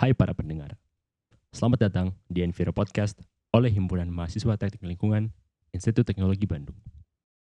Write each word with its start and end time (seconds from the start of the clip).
Hai 0.00 0.16
para 0.16 0.32
pendengar. 0.32 0.80
Selamat 1.52 1.84
datang 1.84 2.16
di 2.24 2.40
Enviro 2.40 2.72
Podcast 2.72 3.20
oleh 3.52 3.68
Himpunan 3.68 4.08
Mahasiswa 4.08 4.56
Teknik 4.56 4.80
Lingkungan 4.80 5.28
Institut 5.76 6.08
Teknologi 6.08 6.48
Bandung. 6.48 6.80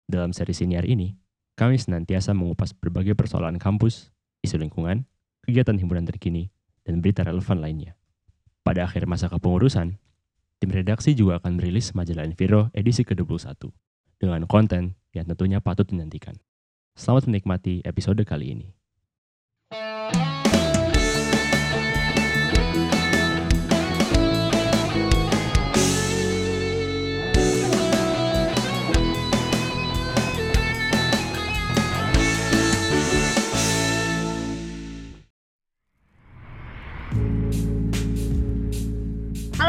Dalam 0.05 0.29
seri 0.29 0.53
siniar 0.53 0.85
ini, 0.85 1.17
kami 1.57 1.81
senantiasa 1.81 2.37
mengupas 2.37 2.77
berbagai 2.77 3.17
persoalan 3.17 3.57
kampus, 3.57 4.13
isu 4.45 4.61
lingkungan, 4.61 5.09
kegiatan 5.41 5.73
himpunan 5.73 6.05
terkini, 6.05 6.53
dan 6.85 7.01
berita 7.01 7.25
relevan 7.25 7.65
lainnya. 7.65 7.97
Pada 8.61 8.85
akhir 8.85 9.09
masa 9.09 9.25
kepengurusan, 9.25 9.97
tim 10.61 10.69
redaksi 10.69 11.17
juga 11.17 11.41
akan 11.41 11.57
merilis 11.57 11.97
majalah 11.97 12.29
Enviro 12.29 12.69
edisi 12.77 13.01
ke-21 13.01 13.57
dengan 14.21 14.45
konten 14.45 14.93
yang 15.17 15.25
tentunya 15.25 15.65
patut 15.65 15.89
dinantikan. 15.89 16.37
Selamat 16.93 17.25
menikmati 17.25 17.81
episode 17.81 18.21
kali 18.21 18.53
ini. 18.53 18.69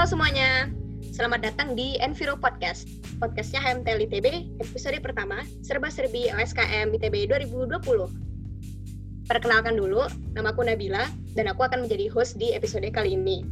Semuanya, 0.06 0.70
selamat 1.02 1.50
datang 1.50 1.74
di 1.74 1.98
Enviro 1.98 2.38
Podcast. 2.38 2.86
Podcastnya 3.18 3.58
HMTL 3.58 4.06
ITB, 4.06 4.54
episode 4.62 4.94
pertama, 5.02 5.42
Serba-Serbi 5.66 6.30
OSKM 6.30 6.94
ITB 6.94 7.26
2020. 7.26 9.26
Perkenalkan 9.26 9.74
dulu, 9.74 10.06
namaku 10.38 10.62
Nabila, 10.62 11.10
dan 11.34 11.50
aku 11.50 11.66
akan 11.66 11.90
menjadi 11.90 12.06
host 12.06 12.38
di 12.38 12.54
episode 12.54 12.86
kali 12.94 13.18
ini. 13.18 13.42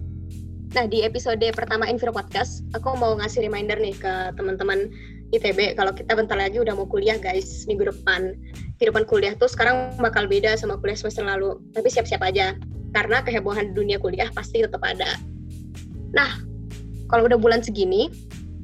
Nah, 0.78 0.86
di 0.86 1.02
episode 1.02 1.42
pertama 1.58 1.90
Enviro 1.90 2.14
Podcast, 2.14 2.62
aku 2.70 2.94
mau 3.02 3.19
ngasih 3.19 3.50
reminder 3.50 3.82
nih 3.82 3.98
ke 3.98 4.38
teman-teman 4.38 4.94
ITB, 5.34 5.75
kalau 5.75 5.91
kita 5.91 6.14
bentar 6.14 6.38
lagi 6.38 6.62
udah 6.62 6.78
mau 6.78 6.86
kuliah 6.86 7.19
guys, 7.19 7.66
minggu 7.66 7.91
depan. 7.91 8.30
Kehidupan 8.78 9.10
kuliah 9.10 9.34
tuh 9.34 9.50
sekarang 9.50 9.98
bakal 9.98 10.30
beda 10.30 10.55
sama 10.55 10.78
kuliah 10.78 10.94
semester 10.94 11.27
lalu, 11.27 11.58
tapi 11.75 11.91
siap-siap 11.91 12.22
aja, 12.22 12.55
karena 12.94 13.27
kehebohan 13.27 13.75
dunia 13.75 13.98
kuliah 13.98 14.30
pasti 14.30 14.62
tetap 14.62 14.86
ada. 14.86 15.33
Nah, 16.14 16.30
kalau 17.10 17.26
udah 17.26 17.36
bulan 17.36 17.60
segini, 17.60 18.08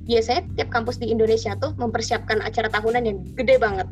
biasanya 0.07 0.47
tiap 0.57 0.71
kampus 0.71 1.03
di 1.03 1.11
Indonesia 1.11 1.59
tuh 1.59 1.75
mempersiapkan 1.77 2.41
acara 2.41 2.71
tahunan 2.71 3.03
yang 3.05 3.19
gede 3.35 3.59
banget. 3.59 3.91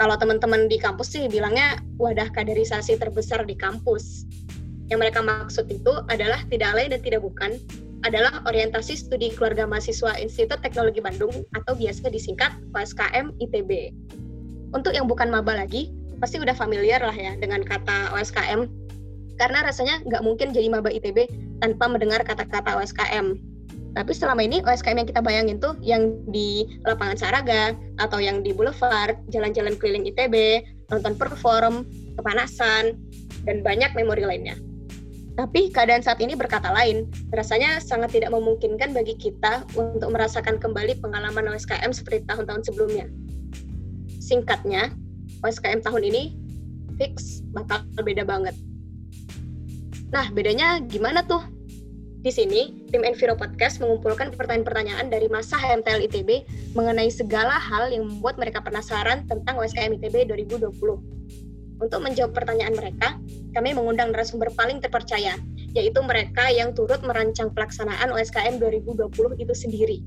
Kalau 0.00 0.16
teman-teman 0.16 0.66
di 0.66 0.80
kampus 0.80 1.14
sih 1.14 1.28
bilangnya 1.28 1.78
wadah 2.00 2.32
kaderisasi 2.32 2.96
terbesar 2.96 3.44
di 3.44 3.54
kampus. 3.54 4.24
Yang 4.88 4.98
mereka 5.08 5.20
maksud 5.22 5.68
itu 5.68 5.92
adalah 6.08 6.40
tidak 6.48 6.72
lain 6.74 6.96
dan 6.96 7.00
tidak 7.04 7.20
bukan 7.22 7.60
adalah 8.02 8.42
orientasi 8.50 8.98
studi 8.98 9.30
keluarga 9.30 9.62
mahasiswa 9.62 10.18
Institut 10.18 10.58
Teknologi 10.58 10.98
Bandung 10.98 11.30
atau 11.54 11.72
biasa 11.78 12.10
disingkat 12.10 12.50
OSKM 12.74 13.30
ITB. 13.38 13.94
Untuk 14.74 14.90
yang 14.96 15.06
bukan 15.06 15.30
maba 15.30 15.54
lagi, 15.54 15.94
pasti 16.18 16.42
udah 16.42 16.56
familiar 16.56 16.98
lah 16.98 17.14
ya 17.14 17.38
dengan 17.38 17.62
kata 17.62 18.10
OSKM 18.14 18.66
karena 19.42 19.58
rasanya 19.66 19.98
nggak 20.06 20.22
mungkin 20.22 20.54
jadi 20.54 20.70
maba 20.70 20.86
ITB 20.86 21.26
tanpa 21.62 21.86
mendengar 21.86 22.26
kata-kata 22.26 22.82
OSKM. 22.82 23.38
Tapi 23.92 24.12
selama 24.16 24.42
ini 24.42 24.58
OSKM 24.66 25.04
yang 25.04 25.08
kita 25.08 25.22
bayangin 25.22 25.56
tuh 25.62 25.78
yang 25.78 26.18
di 26.32 26.66
lapangan 26.82 27.14
Saraga 27.14 27.76
atau 28.02 28.18
yang 28.18 28.42
di 28.42 28.50
Boulevard, 28.50 29.14
jalan-jalan 29.30 29.78
keliling 29.78 30.08
ITB, 30.10 30.66
nonton 30.90 31.14
perform, 31.14 31.86
kepanasan, 32.18 32.98
dan 33.46 33.62
banyak 33.62 33.94
memori 33.94 34.26
lainnya. 34.26 34.58
Tapi 35.32 35.72
keadaan 35.72 36.04
saat 36.04 36.20
ini 36.20 36.36
berkata 36.36 36.68
lain, 36.68 37.08
rasanya 37.32 37.80
sangat 37.80 38.12
tidak 38.12 38.36
memungkinkan 38.36 38.92
bagi 38.92 39.16
kita 39.16 39.64
untuk 39.72 40.12
merasakan 40.12 40.60
kembali 40.60 41.00
pengalaman 41.00 41.56
OSKM 41.56 41.88
seperti 41.92 42.28
tahun-tahun 42.28 42.68
sebelumnya. 42.68 43.08
Singkatnya, 44.20 44.92
OSKM 45.40 45.80
tahun 45.80 46.02
ini 46.12 46.22
fix 47.00 47.40
bakal 47.56 47.84
beda 47.96 48.28
banget. 48.28 48.52
Nah, 50.12 50.28
bedanya 50.28 50.76
gimana 50.84 51.24
tuh? 51.24 51.40
Di 52.22 52.30
sini, 52.30 52.86
tim 52.92 53.02
Enviro 53.02 53.34
Podcast 53.34 53.80
mengumpulkan 53.80 54.30
pertanyaan-pertanyaan 54.36 55.10
dari 55.10 55.26
masa 55.26 55.58
HMTL 55.58 56.06
ITB 56.06 56.30
mengenai 56.76 57.10
segala 57.10 57.56
hal 57.56 57.90
yang 57.90 58.06
membuat 58.06 58.38
mereka 58.38 58.62
penasaran 58.62 59.26
tentang 59.26 59.58
OSKM 59.58 59.98
ITB 59.98 60.30
2020. 60.30 60.70
Untuk 61.82 61.98
menjawab 61.98 62.30
pertanyaan 62.30 62.78
mereka, 62.78 63.18
kami 63.56 63.74
mengundang 63.74 64.14
narasumber 64.14 64.54
paling 64.54 64.78
terpercaya, 64.78 65.34
yaitu 65.74 65.98
mereka 66.04 66.46
yang 66.52 66.76
turut 66.76 67.02
merancang 67.02 67.50
pelaksanaan 67.50 68.14
OSKM 68.14 68.62
2020 68.62 69.42
itu 69.42 69.54
sendiri. 69.56 69.98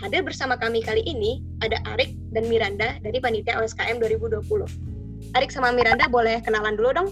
Hadir 0.00 0.24
bersama 0.24 0.56
kami 0.56 0.80
kali 0.80 1.04
ini 1.04 1.44
ada 1.60 1.82
Arik 1.92 2.16
dan 2.32 2.48
Miranda 2.48 2.96
dari 3.02 3.20
Panitia 3.20 3.60
OSKM 3.60 4.00
2020. 4.00 4.40
Arik 5.36 5.52
sama 5.52 5.74
Miranda 5.74 6.08
boleh 6.08 6.40
kenalan 6.40 6.80
dulu 6.80 6.90
dong? 6.96 7.08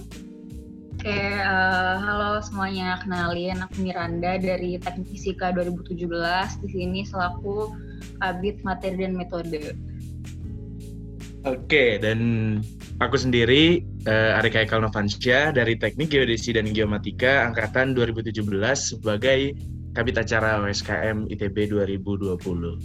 Oke, 1.04 1.36
uh, 1.36 2.00
halo 2.00 2.40
semuanya. 2.40 2.96
Kenalin, 2.96 3.60
aku 3.60 3.84
Miranda 3.84 4.40
dari 4.40 4.80
Teknik 4.80 5.12
Fisika 5.12 5.52
2017. 5.52 6.00
Di 6.64 6.68
sini 6.72 7.04
selaku 7.04 7.76
Kabit 8.24 8.64
Materi 8.64 9.04
dan 9.04 9.12
Metode. 9.12 9.76
Oke, 11.44 12.00
dan 12.00 12.20
aku 13.04 13.20
sendiri 13.20 13.84
uh, 14.08 14.40
Arika 14.40 14.64
Ekal 14.64 14.80
Novansyah 14.80 15.52
dari 15.52 15.76
Teknik 15.76 16.08
Geodesi 16.08 16.56
dan 16.56 16.72
Geomatika 16.72 17.52
angkatan 17.52 17.92
2017 17.92 18.40
sebagai 18.72 19.52
Kabit 19.92 20.16
Acara 20.16 20.56
OSKM 20.64 21.28
ITB 21.28 21.68
2020. 21.68 22.80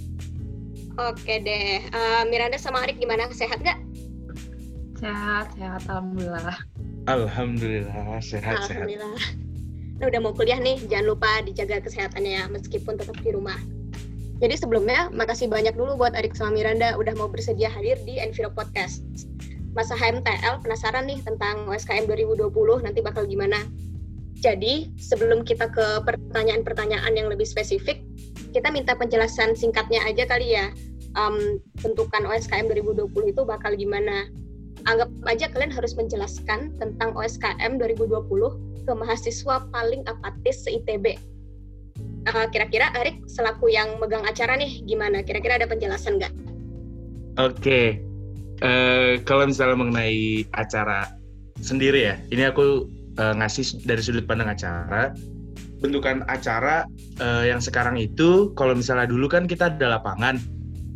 Oke 1.00 1.34
deh, 1.40 1.88
uh, 1.96 2.28
Miranda 2.28 2.60
sama 2.60 2.84
Arik 2.84 3.00
gimana? 3.00 3.32
Sehat 3.32 3.64
nggak? 3.64 3.89
Sehat, 5.00 5.48
sehat, 5.56 5.82
alhamdulillah. 5.88 6.60
Alhamdulillah 7.08 8.20
sehat 8.20 8.68
Alhamdulillah. 8.68 9.16
Nah, 10.00 10.06
udah 10.12 10.20
mau 10.20 10.36
kuliah 10.36 10.60
nih, 10.60 10.76
jangan 10.92 11.16
lupa 11.16 11.40
dijaga 11.40 11.80
kesehatannya 11.80 12.32
ya, 12.36 12.44
meskipun 12.52 13.00
tetap 13.00 13.16
di 13.24 13.32
rumah. 13.32 13.56
Jadi 14.44 14.56
sebelumnya, 14.60 15.08
makasih 15.12 15.48
banyak 15.48 15.76
dulu 15.76 15.96
buat 15.96 16.16
Arik 16.20 16.36
sama 16.36 16.56
Miranda 16.56 17.00
udah 17.00 17.16
mau 17.16 17.32
bersedia 17.32 17.72
hadir 17.72 17.96
di 18.04 18.20
Enviro 18.20 18.52
Podcast. 18.52 19.04
Masa 19.72 19.96
HMTL 19.96 20.64
penasaran 20.64 21.08
nih 21.08 21.24
tentang 21.24 21.68
OSKM 21.72 22.08
2020 22.08 22.52
nanti 22.84 23.00
bakal 23.00 23.24
gimana. 23.24 23.60
Jadi, 24.40 24.96
sebelum 25.00 25.48
kita 25.48 25.68
ke 25.72 26.04
pertanyaan-pertanyaan 26.08 27.12
yang 27.16 27.28
lebih 27.32 27.48
spesifik, 27.48 28.04
kita 28.52 28.72
minta 28.72 28.96
penjelasan 28.96 29.56
singkatnya 29.56 30.04
aja 30.04 30.28
kali 30.28 30.56
ya. 30.60 30.72
Um, 31.16 31.60
bentukan 31.84 32.24
OSKM 32.28 32.72
2020 32.72 33.32
itu 33.32 33.42
bakal 33.48 33.76
gimana? 33.76 34.28
Anggap 34.90 35.10
aja 35.30 35.46
kalian 35.54 35.70
harus 35.70 35.94
menjelaskan 35.94 36.74
tentang 36.82 37.14
OSKM 37.14 37.78
2020 37.78 38.90
ke 38.90 38.94
mahasiswa 38.98 39.70
paling 39.70 40.02
apatis 40.10 40.66
se-ITB. 40.66 41.14
Uh, 42.26 42.46
kira-kira 42.50 42.90
Arik 42.98 43.22
selaku 43.30 43.70
yang 43.70 44.02
megang 44.02 44.26
acara 44.26 44.58
nih 44.58 44.82
gimana? 44.90 45.22
Kira-kira 45.22 45.62
ada 45.62 45.70
penjelasan 45.70 46.18
nggak? 46.18 46.34
Oke, 47.40 47.54
okay. 47.62 47.88
uh, 48.66 49.22
kalau 49.24 49.48
misalnya 49.48 49.78
mengenai 49.78 50.44
acara 50.58 51.08
sendiri 51.62 52.10
ya, 52.12 52.16
ini 52.34 52.44
aku 52.50 52.90
uh, 53.22 53.34
ngasih 53.38 53.86
dari 53.86 54.02
sudut 54.02 54.26
pandang 54.26 54.52
acara. 54.52 55.14
Bentukan 55.80 56.28
acara 56.28 56.84
uh, 57.24 57.48
yang 57.48 57.64
sekarang 57.64 57.96
itu, 57.96 58.52
kalau 58.60 58.76
misalnya 58.76 59.08
dulu 59.08 59.32
kan 59.32 59.48
kita 59.48 59.72
ada 59.72 59.96
lapangan, 59.96 60.36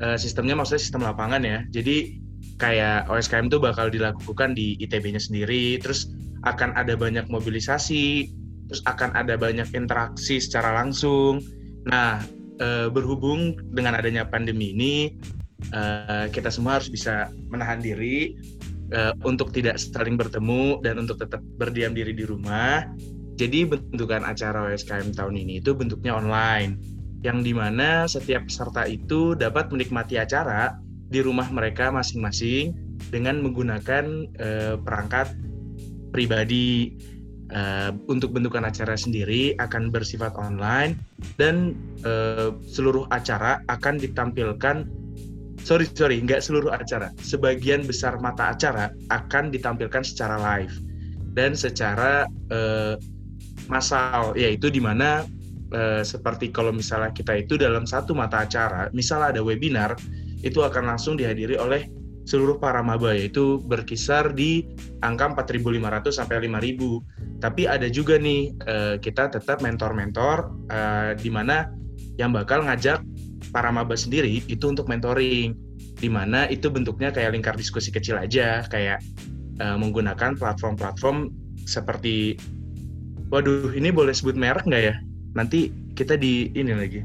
uh, 0.04 0.20
sistemnya 0.20 0.60
maksudnya 0.60 0.84
sistem 0.84 1.08
lapangan 1.08 1.40
ya. 1.40 1.64
Jadi 1.72 2.23
kayak 2.58 3.10
OSKM 3.10 3.50
itu 3.50 3.58
bakal 3.58 3.90
dilakukan 3.90 4.54
di 4.54 4.78
ITB-nya 4.82 5.22
sendiri, 5.22 5.80
terus 5.82 6.10
akan 6.44 6.76
ada 6.76 6.94
banyak 6.94 7.26
mobilisasi, 7.32 8.30
terus 8.70 8.82
akan 8.86 9.16
ada 9.16 9.40
banyak 9.40 9.68
interaksi 9.74 10.38
secara 10.38 10.76
langsung. 10.76 11.40
Nah, 11.88 12.22
e, 12.60 12.92
berhubung 12.92 13.56
dengan 13.72 13.98
adanya 13.98 14.28
pandemi 14.28 14.76
ini, 14.76 14.96
e, 15.72 15.82
kita 16.30 16.52
semua 16.52 16.80
harus 16.80 16.92
bisa 16.92 17.32
menahan 17.50 17.80
diri 17.80 18.36
e, 18.92 19.00
untuk 19.24 19.56
tidak 19.56 19.80
saling 19.80 20.20
bertemu 20.20 20.84
dan 20.84 21.00
untuk 21.00 21.20
tetap 21.20 21.40
berdiam 21.58 21.96
diri 21.96 22.12
di 22.12 22.28
rumah. 22.28 22.86
Jadi 23.34 23.66
bentukan 23.66 24.22
acara 24.30 24.70
OSKM 24.70 25.18
tahun 25.18 25.36
ini 25.42 25.58
itu 25.58 25.74
bentuknya 25.74 26.14
online, 26.14 26.78
yang 27.26 27.42
di 27.42 27.56
mana 27.56 28.06
setiap 28.06 28.46
peserta 28.46 28.86
itu 28.86 29.34
dapat 29.34 29.74
menikmati 29.74 30.22
acara 30.22 30.78
di 31.10 31.20
rumah 31.24 31.48
mereka 31.52 31.90
masing-masing 31.92 32.74
dengan 33.12 33.42
menggunakan 33.44 34.06
uh, 34.40 34.76
perangkat 34.80 35.34
pribadi. 36.14 36.96
Uh, 37.54 37.94
untuk 38.10 38.34
bentukan 38.34 38.66
acara 38.66 38.98
sendiri 38.98 39.54
akan 39.62 39.94
bersifat 39.94 40.34
online 40.42 40.98
dan 41.38 41.78
uh, 42.02 42.50
seluruh 42.66 43.06
acara 43.14 43.62
akan 43.70 44.02
ditampilkan 44.02 44.90
sorry 45.62 45.86
sorry 45.94 46.18
nggak 46.18 46.42
seluruh 46.42 46.74
acara 46.74 47.14
sebagian 47.22 47.86
besar 47.86 48.18
mata 48.18 48.58
acara 48.58 48.90
akan 49.14 49.54
ditampilkan 49.54 50.02
secara 50.02 50.42
live 50.42 50.74
dan 51.38 51.54
secara 51.54 52.26
uh, 52.50 52.98
massal, 53.68 54.34
yaitu 54.36 54.68
di 54.70 54.82
mana 54.82 55.24
eh, 55.74 56.04
seperti 56.06 56.54
kalau 56.54 56.74
misalnya 56.74 57.12
kita 57.16 57.34
itu 57.38 57.56
dalam 57.56 57.88
satu 57.88 58.14
mata 58.14 58.44
acara, 58.44 58.90
misalnya 58.94 59.38
ada 59.38 59.42
webinar, 59.42 59.98
itu 60.44 60.60
akan 60.62 60.94
langsung 60.96 61.16
dihadiri 61.16 61.56
oleh 61.58 61.88
seluruh 62.24 62.56
para 62.56 62.80
maba 62.80 63.12
yaitu 63.12 63.60
berkisar 63.68 64.32
di 64.32 64.64
angka 65.04 65.36
4.500 65.36 66.12
sampai 66.12 66.48
5.000. 66.48 67.44
Tapi 67.44 67.68
ada 67.68 67.88
juga 67.92 68.16
nih 68.16 68.56
eh, 68.64 68.96
kita 69.00 69.28
tetap 69.32 69.60
mentor-mentor 69.60 70.52
eh, 70.72 71.12
di 71.20 71.28
mana 71.28 71.68
yang 72.16 72.32
bakal 72.32 72.64
ngajak 72.64 73.04
para 73.52 73.70
maba 73.74 73.98
sendiri 73.98 74.40
itu 74.48 74.66
untuk 74.72 74.88
mentoring 74.88 75.52
di 76.00 76.10
mana 76.10 76.48
itu 76.48 76.72
bentuknya 76.72 77.12
kayak 77.12 77.36
lingkar 77.36 77.56
diskusi 77.60 77.92
kecil 77.92 78.20
aja 78.20 78.66
kayak 78.68 79.00
uh, 79.60 79.78
menggunakan 79.78 80.36
platform-platform 80.36 81.32
seperti 81.64 82.36
waduh 83.32 83.72
ini 83.72 83.94
boleh 83.94 84.12
sebut 84.12 84.36
merek 84.36 84.68
nggak 84.68 84.84
ya 84.84 84.96
nanti 85.38 85.72
kita 85.94 86.18
di 86.18 86.52
ini 86.58 86.74
lagi 86.74 87.02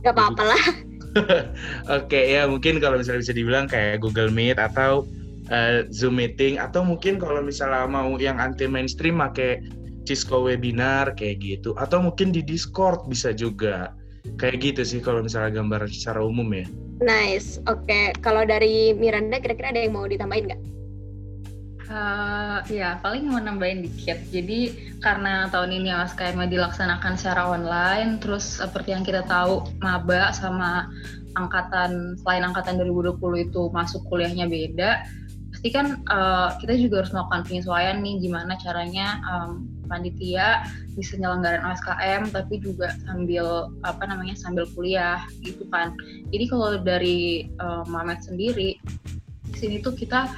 Gak 0.00 0.16
apa-apa 0.16 0.42
lah. 0.48 0.64
oke 1.96 2.20
ya 2.20 2.46
mungkin 2.46 2.78
kalau 2.78 2.98
misalnya 3.00 3.22
bisa 3.24 3.34
dibilang 3.34 3.66
kayak 3.66 4.02
Google 4.02 4.30
Meet 4.30 4.58
atau 4.58 5.06
uh, 5.50 5.86
Zoom 5.90 6.22
meeting 6.22 6.58
atau 6.58 6.86
mungkin 6.86 7.18
kalau 7.18 7.42
misalnya 7.42 7.86
mau 7.90 8.14
yang 8.18 8.38
anti 8.38 8.70
mainstream 8.70 9.18
pakai 9.18 9.62
Cisco 10.06 10.42
webinar 10.46 11.12
kayak 11.14 11.42
gitu 11.42 11.76
atau 11.76 12.00
mungkin 12.02 12.32
di 12.34 12.40
Discord 12.40 13.06
bisa 13.06 13.34
juga 13.34 13.94
kayak 14.38 14.60
gitu 14.62 14.82
sih 14.82 15.00
kalau 15.02 15.22
misalnya 15.24 15.60
gambar 15.60 15.86
secara 15.90 16.24
umum 16.24 16.48
ya 16.52 16.66
Nice. 17.00 17.56
Oke, 17.64 18.12
kalau 18.20 18.44
dari 18.44 18.92
Miranda 18.92 19.40
kira-kira 19.40 19.72
ada 19.72 19.80
yang 19.80 19.96
mau 19.96 20.04
ditambahin 20.04 20.52
nggak? 20.52 20.60
Uh, 21.90 22.62
ya 22.70 23.02
paling 23.02 23.26
mau 23.26 23.42
nambahin 23.42 23.82
dikit. 23.82 24.22
Jadi 24.30 24.94
karena 25.02 25.50
tahun 25.50 25.74
ini 25.74 25.90
OSKM 25.90 26.38
dilaksanakan 26.46 27.18
secara 27.18 27.50
online, 27.50 28.22
terus 28.22 28.62
seperti 28.62 28.94
yang 28.94 29.02
kita 29.02 29.26
tahu 29.26 29.66
maba 29.82 30.30
sama 30.30 30.86
angkatan 31.34 32.14
selain 32.22 32.46
angkatan 32.46 32.78
2020 32.78 33.50
itu 33.50 33.74
masuk 33.74 34.06
kuliahnya 34.06 34.46
beda, 34.46 35.02
pasti 35.50 35.68
kan 35.74 35.98
uh, 36.06 36.54
kita 36.62 36.78
juga 36.78 37.02
harus 37.02 37.10
melakukan 37.10 37.42
penyesuaian 37.50 37.98
nih 37.98 38.22
gimana 38.22 38.54
caranya 38.62 39.18
um, 39.26 39.66
panitia 39.90 40.62
bisa 40.94 41.18
nyelenggaran 41.18 41.66
OSKM 41.74 42.30
tapi 42.30 42.62
juga 42.62 42.94
sambil 43.02 43.66
apa 43.82 44.06
namanya 44.06 44.38
sambil 44.38 44.62
kuliah 44.78 45.26
gitu 45.42 45.66
kan. 45.74 45.98
Jadi 46.30 46.44
kalau 46.46 46.78
dari 46.78 47.50
uh, 47.58 47.82
Mamet 47.90 48.22
sendiri 48.22 48.78
di 49.50 49.56
sini 49.58 49.82
tuh 49.82 49.98
kita 49.98 50.30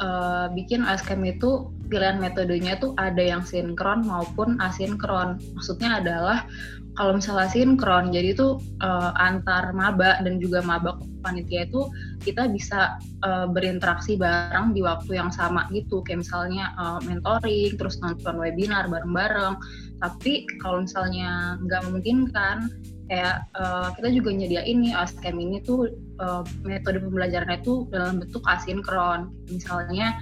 uh, 0.00 0.46
bikin 0.52 0.84
OSKM 0.84 1.22
itu 1.26 1.70
pilihan 1.86 2.18
metodenya 2.18 2.76
tuh 2.78 2.92
ada 2.98 3.22
yang 3.22 3.42
sinkron 3.46 4.04
maupun 4.04 4.58
asinkron. 4.58 5.38
Maksudnya 5.54 6.02
adalah 6.02 6.48
kalau 6.96 7.20
misalnya 7.20 7.52
sinkron, 7.52 8.08
jadi 8.08 8.32
itu 8.32 8.56
uh, 8.80 9.12
antar 9.20 9.76
maba 9.76 10.16
dan 10.24 10.40
juga 10.40 10.64
maba 10.64 10.96
panitia 11.20 11.68
itu 11.68 11.92
kita 12.24 12.48
bisa 12.48 12.96
uh, 13.20 13.44
berinteraksi 13.44 14.16
bareng 14.16 14.72
di 14.72 14.80
waktu 14.80 15.20
yang 15.20 15.28
sama 15.28 15.68
gitu. 15.76 16.00
Kayak 16.00 16.24
misalnya 16.24 16.72
uh, 16.80 16.98
mentoring, 17.04 17.76
terus 17.76 18.00
nonton 18.00 18.40
webinar 18.40 18.88
bareng-bareng. 18.88 19.60
Tapi 20.00 20.48
kalau 20.64 20.88
misalnya 20.88 21.60
nggak 21.60 21.84
memungkinkan, 21.84 22.72
kayak 23.06 23.46
uh, 23.54 23.94
kita 23.94 24.10
juga 24.10 24.34
nyediain 24.34 24.82
nih 24.82 24.92
OSCAM 24.98 25.38
ini 25.38 25.62
tuh 25.62 25.94
uh, 26.18 26.42
metode 26.66 26.98
pembelajarannya 26.98 27.62
itu 27.62 27.86
dalam 27.94 28.18
bentuk 28.18 28.42
asinkron 28.50 29.30
misalnya 29.46 30.18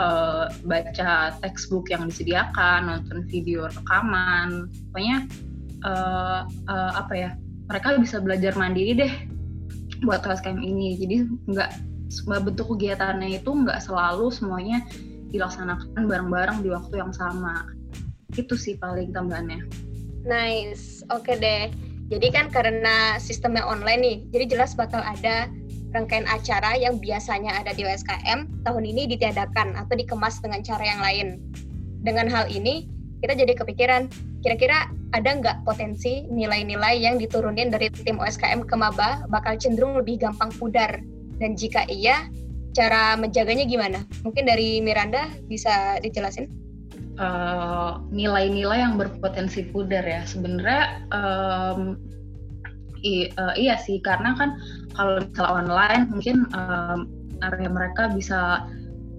uh, 0.00 0.48
baca 0.64 1.36
textbook 1.44 1.92
yang 1.92 2.08
disediakan 2.08 2.88
nonton 2.88 3.28
video 3.28 3.68
rekaman. 3.68 4.72
Pokoknya 4.90 5.28
uh, 5.84 6.48
uh, 6.48 6.92
apa 6.96 7.12
ya 7.12 7.30
mereka 7.68 8.00
bisa 8.00 8.16
belajar 8.20 8.56
mandiri 8.56 8.92
deh 8.96 9.12
buat 10.04 10.24
OSCAM 10.24 10.56
ini. 10.60 10.96
Jadi 10.96 11.28
nggak 11.52 11.70
bentuk 12.44 12.76
kegiatannya 12.76 13.40
itu 13.40 13.50
nggak 13.52 13.80
selalu 13.84 14.32
semuanya 14.32 14.84
dilaksanakan 15.32 16.08
bareng-bareng 16.08 16.64
di 16.64 16.68
waktu 16.72 17.00
yang 17.00 17.12
sama. 17.12 17.68
Itu 18.32 18.56
sih 18.56 18.80
paling 18.80 19.12
tambahannya. 19.12 19.64
Nice. 20.24 21.04
Oke 21.12 21.36
deh. 21.36 21.91
Jadi 22.12 22.28
kan 22.28 22.52
karena 22.52 23.16
sistemnya 23.16 23.64
online 23.64 24.00
nih, 24.04 24.18
jadi 24.36 24.44
jelas 24.52 24.76
bakal 24.76 25.00
ada 25.00 25.48
rangkaian 25.96 26.28
acara 26.28 26.76
yang 26.76 27.00
biasanya 27.00 27.56
ada 27.56 27.72
di 27.72 27.88
USKM 27.88 28.68
tahun 28.68 28.84
ini 28.84 29.08
ditiadakan 29.16 29.80
atau 29.80 29.96
dikemas 29.96 30.36
dengan 30.44 30.60
cara 30.60 30.84
yang 30.84 31.00
lain. 31.00 31.40
Dengan 32.04 32.28
hal 32.28 32.52
ini, 32.52 32.84
kita 33.24 33.32
jadi 33.32 33.56
kepikiran, 33.56 34.12
kira-kira 34.44 34.92
ada 35.16 35.30
nggak 35.40 35.64
potensi 35.64 36.28
nilai-nilai 36.28 37.00
yang 37.00 37.16
diturunin 37.16 37.72
dari 37.72 37.88
tim 37.88 38.20
USKM 38.20 38.68
ke 38.68 38.76
maba 38.76 39.24
bakal 39.32 39.56
cenderung 39.56 39.96
lebih 39.96 40.20
gampang 40.20 40.52
pudar? 40.60 41.00
Dan 41.40 41.56
jika 41.56 41.88
iya, 41.88 42.28
cara 42.76 43.16
menjaganya 43.16 43.64
gimana? 43.64 44.04
Mungkin 44.20 44.44
dari 44.44 44.84
Miranda 44.84 45.32
bisa 45.48 45.96
dijelasin? 46.04 46.61
Uh, 47.18 48.00
nilai-nilai 48.12 48.78
yang 48.80 48.94
berpotensi 48.96 49.68
pudar 49.68 50.04
ya. 50.04 50.22
Sebenarnya 50.24 51.04
um, 51.12 51.80
uh, 53.36 53.54
iya 53.58 53.76
sih 53.80 53.98
karena 54.00 54.36
kan 54.38 54.56
kalau 54.94 55.20
misalnya 55.24 55.52
online 55.52 56.02
mungkin 56.12 56.36
um, 56.54 57.08
area 57.42 57.68
mereka 57.68 58.12
bisa 58.14 58.64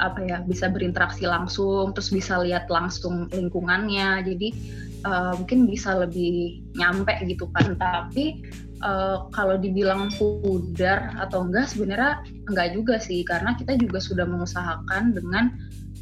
apa 0.02 0.26
ya 0.26 0.42
bisa 0.42 0.74
berinteraksi 0.74 1.30
langsung 1.30 1.94
terus 1.94 2.10
bisa 2.10 2.42
lihat 2.42 2.66
langsung 2.72 3.30
lingkungannya. 3.30 4.26
Jadi 4.26 4.50
uh, 5.06 5.38
mungkin 5.38 5.70
bisa 5.70 6.02
lebih 6.02 6.64
nyampe 6.80 7.14
gitu 7.28 7.46
kan. 7.54 7.78
Tapi 7.78 8.42
uh, 8.84 9.32
kalau 9.32 9.56
dibilang 9.56 10.12
pudar 10.20 11.16
atau 11.18 11.48
enggak 11.48 11.72
sebenarnya 11.72 12.22
enggak 12.52 12.76
juga 12.76 12.96
sih. 13.00 13.24
Karena 13.24 13.56
kita 13.56 13.80
juga 13.80 14.04
sudah 14.04 14.28
mengusahakan 14.28 15.16
dengan 15.16 15.56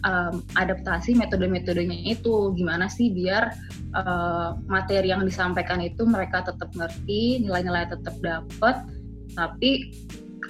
um, 0.03 0.41
adaptasi 0.57 1.13
metode-metodenya 1.13 2.17
itu. 2.17 2.51
Gimana 2.57 2.89
sih 2.89 3.13
biar 3.13 3.53
uh, 3.93 4.57
materi 4.65 5.13
yang 5.13 5.23
disampaikan 5.23 5.79
itu 5.79 6.03
mereka 6.03 6.41
tetap 6.41 6.73
ngerti 6.73 7.45
nilai-nilai 7.45 7.87
tetap 7.87 8.17
dapat 8.19 8.83
tapi 9.31 9.95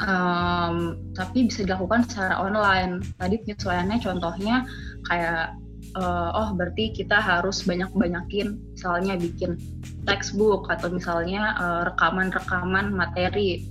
um, 0.01 0.97
tapi 1.13 1.45
bisa 1.47 1.67
dilakukan 1.67 2.07
secara 2.09 2.39
online. 2.41 3.03
Tadi 3.19 3.35
penyesuaiannya 3.45 3.97
contohnya 4.01 4.65
kayak 5.09 5.57
uh, 5.97 6.29
oh 6.35 6.49
berarti 6.55 6.91
kita 6.95 7.17
harus 7.19 7.63
banyak-banyakin 7.63 8.57
misalnya 8.75 9.17
bikin 9.19 9.57
textbook 10.07 10.67
atau 10.71 10.89
misalnya 10.91 11.55
rekaman-rekaman 11.87 12.91
uh, 12.91 12.95
materi 12.95 13.65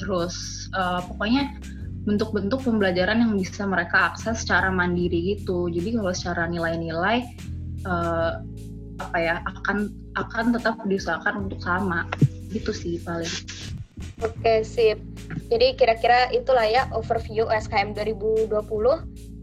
terus 0.00 0.66
uh, 0.72 1.04
pokoknya 1.04 1.60
bentuk-bentuk 2.08 2.64
pembelajaran 2.64 3.20
yang 3.20 3.32
bisa 3.36 3.68
mereka 3.68 4.12
akses 4.12 4.40
secara 4.40 4.72
mandiri 4.72 5.36
gitu. 5.36 5.68
Jadi 5.68 6.00
kalau 6.00 6.12
secara 6.16 6.48
nilai-nilai 6.48 7.28
uh, 7.84 8.40
apa 9.00 9.16
ya 9.16 9.40
akan 9.44 9.92
akan 10.16 10.44
tetap 10.56 10.76
diusahakan 10.84 11.48
untuk 11.48 11.60
sama 11.60 12.08
gitu 12.52 12.72
sih 12.72 12.96
paling. 13.04 13.28
Oke 14.24 14.64
sip. 14.64 14.96
Jadi 15.52 15.76
kira-kira 15.76 16.32
itulah 16.32 16.64
ya 16.64 16.88
overview 16.96 17.48
SKM 17.52 17.92
2020. 17.96 18.48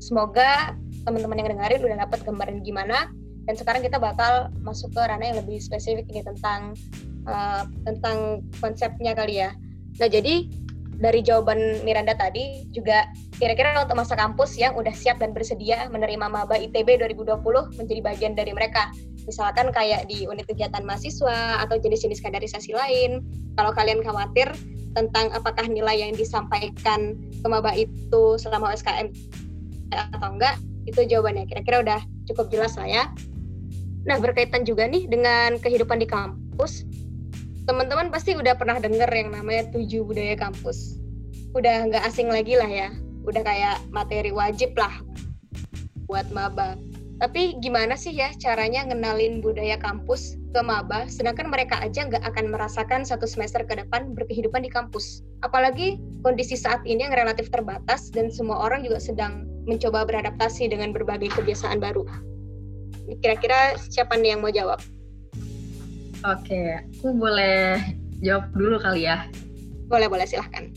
Semoga 0.01 0.74
teman-teman 1.08 1.40
yang 1.40 1.50
dengerin 1.56 1.82
udah 1.88 1.98
dapat 2.04 2.20
gambaran 2.28 2.60
gimana. 2.68 3.08
Dan 3.48 3.56
sekarang 3.56 3.80
kita 3.80 3.96
bakal 3.96 4.52
masuk 4.60 4.92
ke 4.92 5.00
ranah 5.00 5.24
yang 5.24 5.40
lebih 5.40 5.64
spesifik 5.64 6.04
nih 6.12 6.28
tentang 6.28 6.76
uh, 7.24 7.64
tentang 7.88 8.44
konsepnya 8.60 9.16
kali 9.16 9.40
ya. 9.40 9.56
Nah 10.04 10.12
jadi 10.12 10.52
dari 10.98 11.22
jawaban 11.22 11.86
Miranda 11.86 12.18
tadi 12.18 12.66
juga 12.74 13.06
kira-kira 13.38 13.78
untuk 13.78 13.96
masa 13.96 14.18
kampus 14.18 14.58
yang 14.58 14.74
udah 14.74 14.92
siap 14.92 15.22
dan 15.22 15.32
bersedia 15.32 15.86
menerima 15.94 16.26
maba 16.26 16.58
ITB 16.58 16.98
2020 17.00 17.78
menjadi 17.78 18.02
bagian 18.02 18.34
dari 18.34 18.52
mereka. 18.52 18.90
Misalkan 19.30 19.70
kayak 19.70 20.10
di 20.10 20.26
unit 20.26 20.50
kegiatan 20.50 20.82
mahasiswa 20.84 21.62
atau 21.64 21.78
jenis-jenis 21.78 22.20
kaderisasi 22.20 22.74
lain. 22.74 23.22
Kalau 23.56 23.72
kalian 23.72 24.02
khawatir 24.02 24.50
tentang 24.98 25.30
apakah 25.32 25.70
nilai 25.70 26.02
yang 26.02 26.18
disampaikan 26.18 27.14
ke 27.16 27.48
maba 27.48 27.78
itu 27.78 28.24
selama 28.42 28.74
SKM 28.74 29.14
atau 29.94 30.30
enggak, 30.34 30.58
itu 30.88 31.03
jawabannya. 31.03 31.46
Kira-kira 31.51 31.84
udah 31.84 32.00
cukup 32.32 32.50
jelas 32.50 32.79
lah 32.79 32.88
ya. 32.88 33.03
Nah, 34.08 34.17
berkaitan 34.24 34.63
juga 34.63 34.88
nih 34.88 35.06
dengan 35.12 35.60
kehidupan 35.60 36.00
di 36.00 36.08
kampus, 36.08 36.88
teman-teman 37.67 38.08
pasti 38.08 38.39
udah 38.39 38.56
pernah 38.56 38.79
denger 38.79 39.12
yang 39.12 39.36
namanya 39.36 39.67
tujuh 39.75 40.08
budaya 40.08 40.39
kampus. 40.39 40.96
Udah 41.51 41.91
nggak 41.91 42.08
asing 42.08 42.32
lagi 42.32 42.56
lah 42.56 42.72
ya. 42.72 42.89
Udah 43.27 43.44
kayak 43.44 43.84
materi 43.91 44.32
wajib 44.32 44.72
lah 44.79 45.03
buat 46.08 46.32
maba. 46.32 46.79
Tapi 47.17 47.58
gimana 47.60 47.98
sih 47.98 48.13
ya 48.13 48.29
caranya 48.38 48.88
ngenalin 48.88 49.41
budaya 49.41 49.75
kampus 49.75 50.38
ke 50.53 50.62
maba, 50.62 51.10
sedangkan 51.10 51.50
mereka 51.50 51.82
aja 51.82 52.06
nggak 52.06 52.22
akan 52.22 52.53
merasakan 52.53 53.01
satu 53.03 53.25
semester 53.25 53.65
ke 53.65 53.74
depan 53.74 54.13
berkehidupan 54.13 54.63
di 54.63 54.72
kampus. 54.72 55.25
Apalagi 55.41 55.98
kondisi 56.22 56.53
saat 56.53 56.86
ini 56.86 57.10
yang 57.10 57.17
relatif 57.17 57.50
terbatas 57.50 58.13
dan 58.13 58.29
semua 58.29 58.62
orang 58.63 58.86
juga 58.86 59.01
sedang 59.01 59.50
mencoba 59.67 60.07
beradaptasi 60.07 60.71
dengan 60.71 60.95
berbagai 60.95 61.36
kebiasaan 61.36 61.83
baru. 61.83 62.07
Kira-kira 63.19 63.75
siapa 63.77 64.15
nih 64.15 64.36
yang 64.36 64.41
mau 64.41 64.51
jawab? 64.51 64.79
Oke, 66.25 66.81
aku 66.81 67.13
boleh 67.13 67.77
jawab 68.25 68.50
dulu 68.55 68.81
kali 68.81 69.05
ya. 69.05 69.27
Boleh, 69.88 70.09
boleh 70.09 70.25
silahkan. 70.25 70.71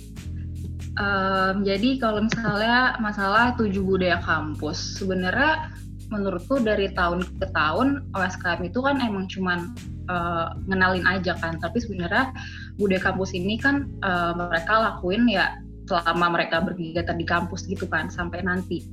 Um, 1.01 1.65
jadi 1.65 1.97
kalau 1.97 2.27
misalnya 2.27 2.99
masalah 3.01 3.57
tujuh 3.57 3.81
budaya 3.81 4.21
kampus, 4.21 5.01
sebenarnya 5.01 5.73
menurutku 6.11 6.59
dari 6.61 6.91
tahun 6.93 7.23
ke 7.39 7.47
tahun 7.55 8.11
OSKM 8.13 8.67
itu 8.67 8.83
kan 8.83 8.99
emang 8.99 9.31
cuman 9.31 9.71
uh, 10.11 10.53
ngenalin 10.67 11.07
aja 11.07 11.39
kan, 11.39 11.57
tapi 11.63 11.79
sebenarnya 11.81 12.35
budaya 12.77 13.01
kampus 13.01 13.33
ini 13.33 13.57
kan 13.57 13.89
uh, 14.03 14.35
mereka 14.37 14.77
lakuin 14.77 15.25
ya 15.31 15.57
selama 15.91 16.39
mereka 16.39 16.63
berkegiatan 16.63 17.19
di 17.19 17.27
kampus 17.27 17.67
gitu 17.67 17.91
kan 17.91 18.07
sampai 18.07 18.47
nanti. 18.47 18.87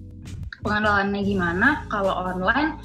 Pengenalannya 0.66 1.22
gimana? 1.22 1.86
Kalau 1.94 2.10
online 2.10 2.82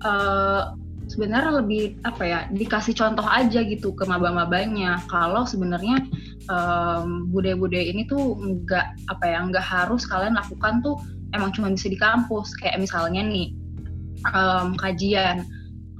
uh, 0.00 0.72
sebenarnya 1.12 1.60
lebih 1.60 2.00
apa 2.08 2.22
ya 2.24 2.38
dikasih 2.48 2.96
contoh 2.96 3.26
aja 3.28 3.60
gitu 3.60 3.92
ke 3.92 4.08
maba-mabanya 4.08 4.96
kalau 5.12 5.44
sebenarnya 5.44 6.00
um, 6.48 7.28
budaya-budaya 7.28 7.92
ini 7.92 8.08
tuh 8.08 8.40
nggak 8.40 9.12
apa 9.12 9.24
ya 9.28 9.38
nggak 9.44 9.66
harus 9.66 10.08
kalian 10.08 10.38
lakukan 10.38 10.80
tuh 10.80 10.96
emang 11.36 11.52
cuma 11.52 11.68
bisa 11.68 11.92
di 11.92 12.00
kampus 12.00 12.56
kayak 12.56 12.80
misalnya 12.80 13.20
nih 13.20 13.52
um, 14.32 14.72
kajian 14.78 15.44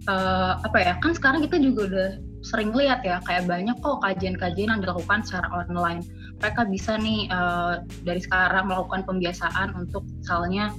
uh, 0.09 0.57
apa 0.65 0.79
ya 0.81 0.93
kan 1.03 1.13
sekarang 1.13 1.45
kita 1.45 1.61
juga 1.61 1.81
udah 1.93 2.11
sering 2.43 2.75
lihat 2.75 3.07
ya 3.07 3.23
kayak 3.23 3.47
banyak 3.47 3.77
kok 3.79 4.03
kajian-kajian 4.03 4.71
yang 4.73 4.81
dilakukan 4.83 5.23
secara 5.23 5.47
online 5.53 6.03
mereka 6.43 6.67
bisa 6.67 6.99
nih 6.99 7.31
uh, 7.31 7.87
dari 8.03 8.19
sekarang 8.19 8.67
melakukan 8.67 9.07
pembiasaan 9.07 9.79
untuk 9.79 10.03
misalnya 10.19 10.75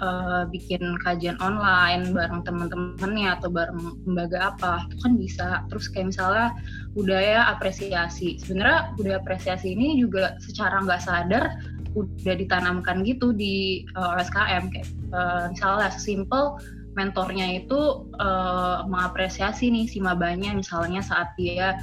uh, 0.00 0.48
bikin 0.48 0.80
kajian 1.04 1.36
online 1.44 2.16
bareng 2.16 2.40
teman-temannya 2.48 3.28
atau 3.36 3.52
bareng 3.52 4.00
lembaga 4.08 4.56
apa 4.56 4.88
itu 4.88 4.96
kan 5.04 5.12
bisa. 5.20 5.48
Terus 5.68 5.86
kayak 5.92 6.16
misalnya 6.16 6.48
budaya 6.96 7.52
apresiasi. 7.52 8.40
Sebenarnya 8.40 8.96
budaya 8.96 9.20
apresiasi 9.20 9.76
ini 9.76 10.00
juga 10.00 10.40
secara 10.40 10.80
nggak 10.80 11.02
sadar 11.04 11.44
udah 11.92 12.34
ditanamkan 12.40 13.04
gitu 13.04 13.36
di 13.36 13.84
uh, 13.92 14.16
eh, 14.16 14.24
OSKM 14.24 14.64
kayak 14.72 14.88
uh, 15.12 15.52
misalnya 15.52 15.92
simple 15.92 16.56
mentornya 16.96 17.60
itu 17.60 18.08
uh, 18.20 18.84
mengapresiasi 18.88 19.68
nih 19.68 19.88
si 19.88 20.00
mabanya 20.00 20.56
misalnya 20.56 21.00
saat 21.04 21.32
dia 21.36 21.76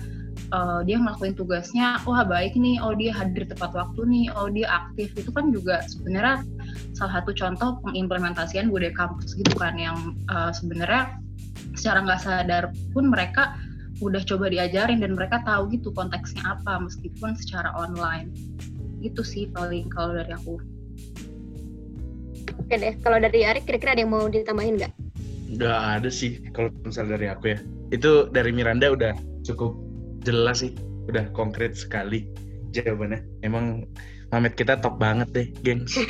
uh, 0.51 0.81
dia 0.85 0.97
ngelakuin 0.97 1.33
tugasnya 1.37 2.01
wah 2.05 2.25
baik 2.25 2.57
nih 2.57 2.81
oh 2.81 2.93
dia 2.97 3.13
hadir 3.13 3.45
tepat 3.45 3.71
waktu 3.73 4.01
nih 4.05 4.25
oh 4.35 4.47
dia 4.49 4.67
aktif. 4.69 5.13
Itu 5.17 5.29
kan 5.33 5.53
juga 5.53 5.81
sebenarnya 5.85 6.45
salah 6.93 7.21
satu 7.21 7.31
contoh 7.33 7.79
pengimplementasian 7.85 8.69
budaya 8.69 8.93
kampus 8.93 9.37
gitu 9.37 9.53
kan 9.57 9.77
yang 9.77 10.17
uh, 10.29 10.51
sebenarnya 10.53 11.17
secara 11.77 12.03
nggak 12.03 12.21
sadar 12.21 12.63
pun 12.91 13.09
mereka 13.09 13.55
udah 13.99 14.23
coba 14.23 14.47
diajarin 14.47 15.03
dan 15.03 15.11
mereka 15.15 15.43
tahu 15.43 15.67
gitu 15.75 15.91
konteksnya 15.91 16.43
apa 16.55 16.79
meskipun 16.79 17.35
secara 17.35 17.71
online. 17.75 18.31
Itu 18.99 19.23
sih 19.23 19.47
paling 19.51 19.91
kalau 19.91 20.15
dari 20.15 20.31
aku. 20.35 20.59
Oke 22.59 22.75
deh 22.75 22.95
kalau 23.01 23.17
dari 23.19 23.47
Arik 23.47 23.65
kira-kira 23.67 23.95
ada 23.95 24.01
yang 24.03 24.11
mau 24.11 24.27
ditambahin 24.27 24.79
nggak? 24.79 24.93
Nggak 25.49 25.79
ada 25.99 26.09
sih 26.11 26.39
kalau 26.53 26.69
misal 26.85 27.09
dari 27.09 27.27
aku 27.27 27.55
ya. 27.55 27.59
Itu 27.89 28.29
dari 28.29 28.53
Miranda 28.53 28.93
udah 28.93 29.13
cukup 29.41 29.88
jelas 30.23 30.61
sih 30.65 30.75
udah 31.09 31.31
konkret 31.33 31.73
sekali 31.73 32.29
jawabannya 32.75 33.25
emang 33.41 33.87
Mamet 34.29 34.53
kita 34.53 34.77
top 34.77 35.01
banget 35.01 35.27
deh 35.33 35.47
gengs 35.65 35.97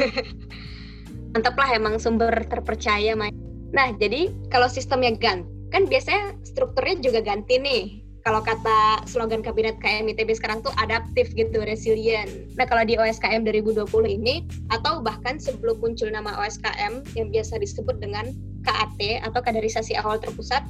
mantap 1.34 1.56
lah 1.58 1.70
emang 1.78 2.02
sumber 2.02 2.34
terpercaya 2.50 3.14
Mike. 3.14 3.38
Nah 3.70 3.94
jadi 3.98 4.34
kalau 4.50 4.66
sistemnya 4.66 5.14
ganti 5.14 5.46
kan 5.70 5.86
biasanya 5.86 6.34
strukturnya 6.42 6.98
juga 7.06 7.22
ganti 7.22 7.62
nih. 7.62 7.84
Kalau 8.26 8.44
kata 8.44 9.08
slogan 9.08 9.40
kabinet 9.40 9.80
KM 9.80 10.12
ITB 10.12 10.36
sekarang 10.36 10.60
tuh 10.60 10.76
adaptif 10.76 11.32
gitu, 11.38 11.64
resilient. 11.64 12.28
Nah 12.60 12.68
kalau 12.68 12.84
di 12.84 13.00
OSKM 13.00 13.48
2020 13.48 13.88
ini 14.10 14.44
atau 14.76 15.00
bahkan 15.00 15.40
sebelum 15.40 15.80
muncul 15.80 16.12
nama 16.12 16.36
OSKM 16.44 17.16
yang 17.16 17.28
biasa 17.32 17.62
disebut 17.64 18.02
dengan 18.04 18.28
KAT 18.68 19.24
atau 19.24 19.40
kaderisasi 19.40 19.96
awal 19.96 20.20
terpusat, 20.20 20.68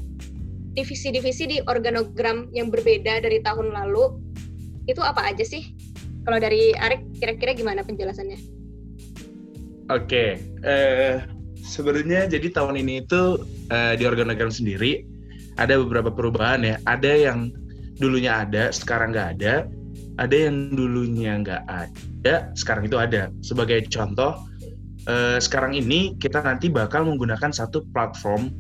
divisi-divisi 0.80 1.44
di 1.46 1.58
organogram 1.68 2.48
yang 2.56 2.72
berbeda 2.72 3.20
dari 3.20 3.44
tahun 3.44 3.76
lalu 3.76 4.16
itu 4.88 5.04
apa 5.04 5.28
aja 5.28 5.44
sih? 5.44 5.76
Kalau 6.24 6.40
dari 6.40 6.72
Arik 6.74 7.04
kira-kira 7.20 7.52
gimana 7.54 7.84
penjelasannya? 7.84 8.40
Oke, 9.90 10.06
okay. 10.06 10.30
uh, 10.64 11.26
sebenarnya 11.60 12.30
jadi 12.30 12.48
tahun 12.54 12.78
ini 12.80 13.04
itu 13.04 13.42
uh, 13.74 13.94
di 13.98 14.04
organogram 14.06 14.54
sendiri 14.54 15.04
ada 15.58 15.76
beberapa 15.82 16.14
perubahan 16.14 16.62
ya. 16.62 16.76
Ada 16.86 17.12
yang 17.30 17.52
dulunya 17.98 18.46
ada, 18.46 18.70
sekarang 18.70 19.12
nggak 19.12 19.30
ada. 19.40 19.66
Ada 20.20 20.36
yang 20.52 20.76
dulunya 20.76 21.40
nggak 21.40 21.64
ada, 21.66 22.52
sekarang 22.54 22.92
itu 22.92 23.00
ada. 23.00 23.32
Sebagai 23.40 23.88
contoh, 23.88 24.36
uh, 25.08 25.40
sekarang 25.40 25.74
ini 25.74 26.14
kita 26.20 26.44
nanti 26.44 26.68
bakal 26.68 27.08
menggunakan 27.08 27.50
satu 27.50 27.88
platform 27.96 28.52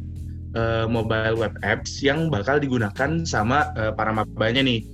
uh, 0.55 0.85
mobile 0.89 1.35
web 1.37 1.53
apps 1.65 1.99
yang 2.01 2.31
bakal 2.31 2.57
digunakan 2.57 3.25
sama 3.25 3.69
uh, 3.75 3.91
para 3.93 4.13
mabanya 4.13 4.63
nih. 4.65 4.85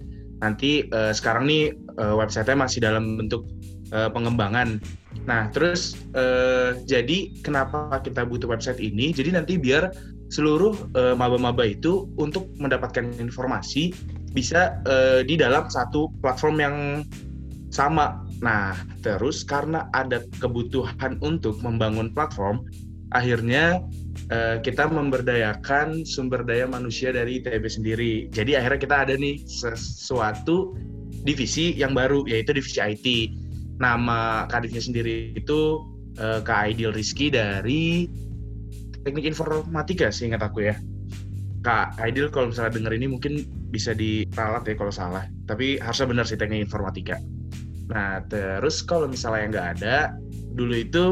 Nanti 0.43 0.88
uh, 0.91 1.15
sekarang 1.15 1.47
nih 1.47 1.71
uh, 2.00 2.15
websitenya 2.19 2.67
masih 2.67 2.79
dalam 2.83 3.15
bentuk 3.19 3.47
uh, 3.95 4.12
pengembangan 4.12 4.79
Nah, 5.25 5.47
terus 5.50 5.97
uh, 6.13 6.77
jadi 6.83 7.31
kenapa 7.39 8.03
kita 8.03 8.27
butuh 8.27 8.51
website 8.51 8.83
ini? 8.83 9.15
Jadi 9.15 9.31
nanti 9.33 9.55
biar 9.55 9.89
seluruh 10.27 10.91
uh, 10.93 11.15
maba-maba 11.17 11.63
itu 11.63 12.12
untuk 12.19 12.51
mendapatkan 12.59 13.15
informasi 13.17 13.95
bisa 14.35 14.77
uh, 14.85 15.24
di 15.24 15.39
dalam 15.39 15.71
satu 15.71 16.12
platform 16.19 16.55
yang 16.59 16.75
sama. 17.71 18.21
Nah, 18.43 18.77
terus 19.01 19.47
karena 19.47 19.88
ada 19.95 20.21
kebutuhan 20.38 21.17
untuk 21.24 21.57
membangun 21.63 22.12
platform, 22.12 22.67
akhirnya 23.15 23.79
uh, 24.29 24.60
kita 24.60 24.91
memberdayakan 24.91 26.03
sumber 26.03 26.43
daya 26.43 26.67
manusia 26.67 27.15
dari 27.15 27.39
ITB 27.39 27.63
sendiri. 27.65 28.13
Jadi 28.29 28.60
akhirnya 28.60 28.79
kita 28.84 28.95
ada 29.07 29.13
nih 29.15 29.39
sesuatu 29.48 30.75
divisi 31.25 31.74
yang 31.74 31.95
baru 31.95 32.27
yaitu 32.27 32.51
divisi 32.53 32.77
IT 32.84 33.07
nama 33.79 34.48
kadifnya 34.48 34.84
sendiri 34.84 35.36
itu 35.36 35.84
uh, 36.19 36.39
Kak 36.43 36.72
Aidil 36.72 36.91
Rizky 36.95 37.31
dari 37.31 38.07
Teknik 39.03 39.25
Informatika 39.25 40.12
sih 40.12 40.27
ingat 40.27 40.43
aku 40.43 40.67
ya. 40.67 40.75
Kak 41.65 41.98
Aidil 41.98 42.29
kalau 42.29 42.53
misalnya 42.53 42.77
denger 42.77 42.93
ini 42.93 43.07
mungkin 43.10 43.41
bisa 43.74 43.95
diralat 43.98 44.67
ya 44.69 44.75
kalau 44.77 44.93
salah. 44.93 45.25
Tapi 45.50 45.81
harusnya 45.81 46.07
benar 46.10 46.25
sih 46.29 46.38
Teknik 46.38 46.69
Informatika. 46.69 47.17
Nah 47.89 48.22
terus 48.25 48.81
kalau 48.86 49.10
misalnya 49.10 49.41
yang 49.41 49.51
nggak 49.53 49.69
ada, 49.81 49.98
dulu 50.57 50.74
itu 50.74 51.05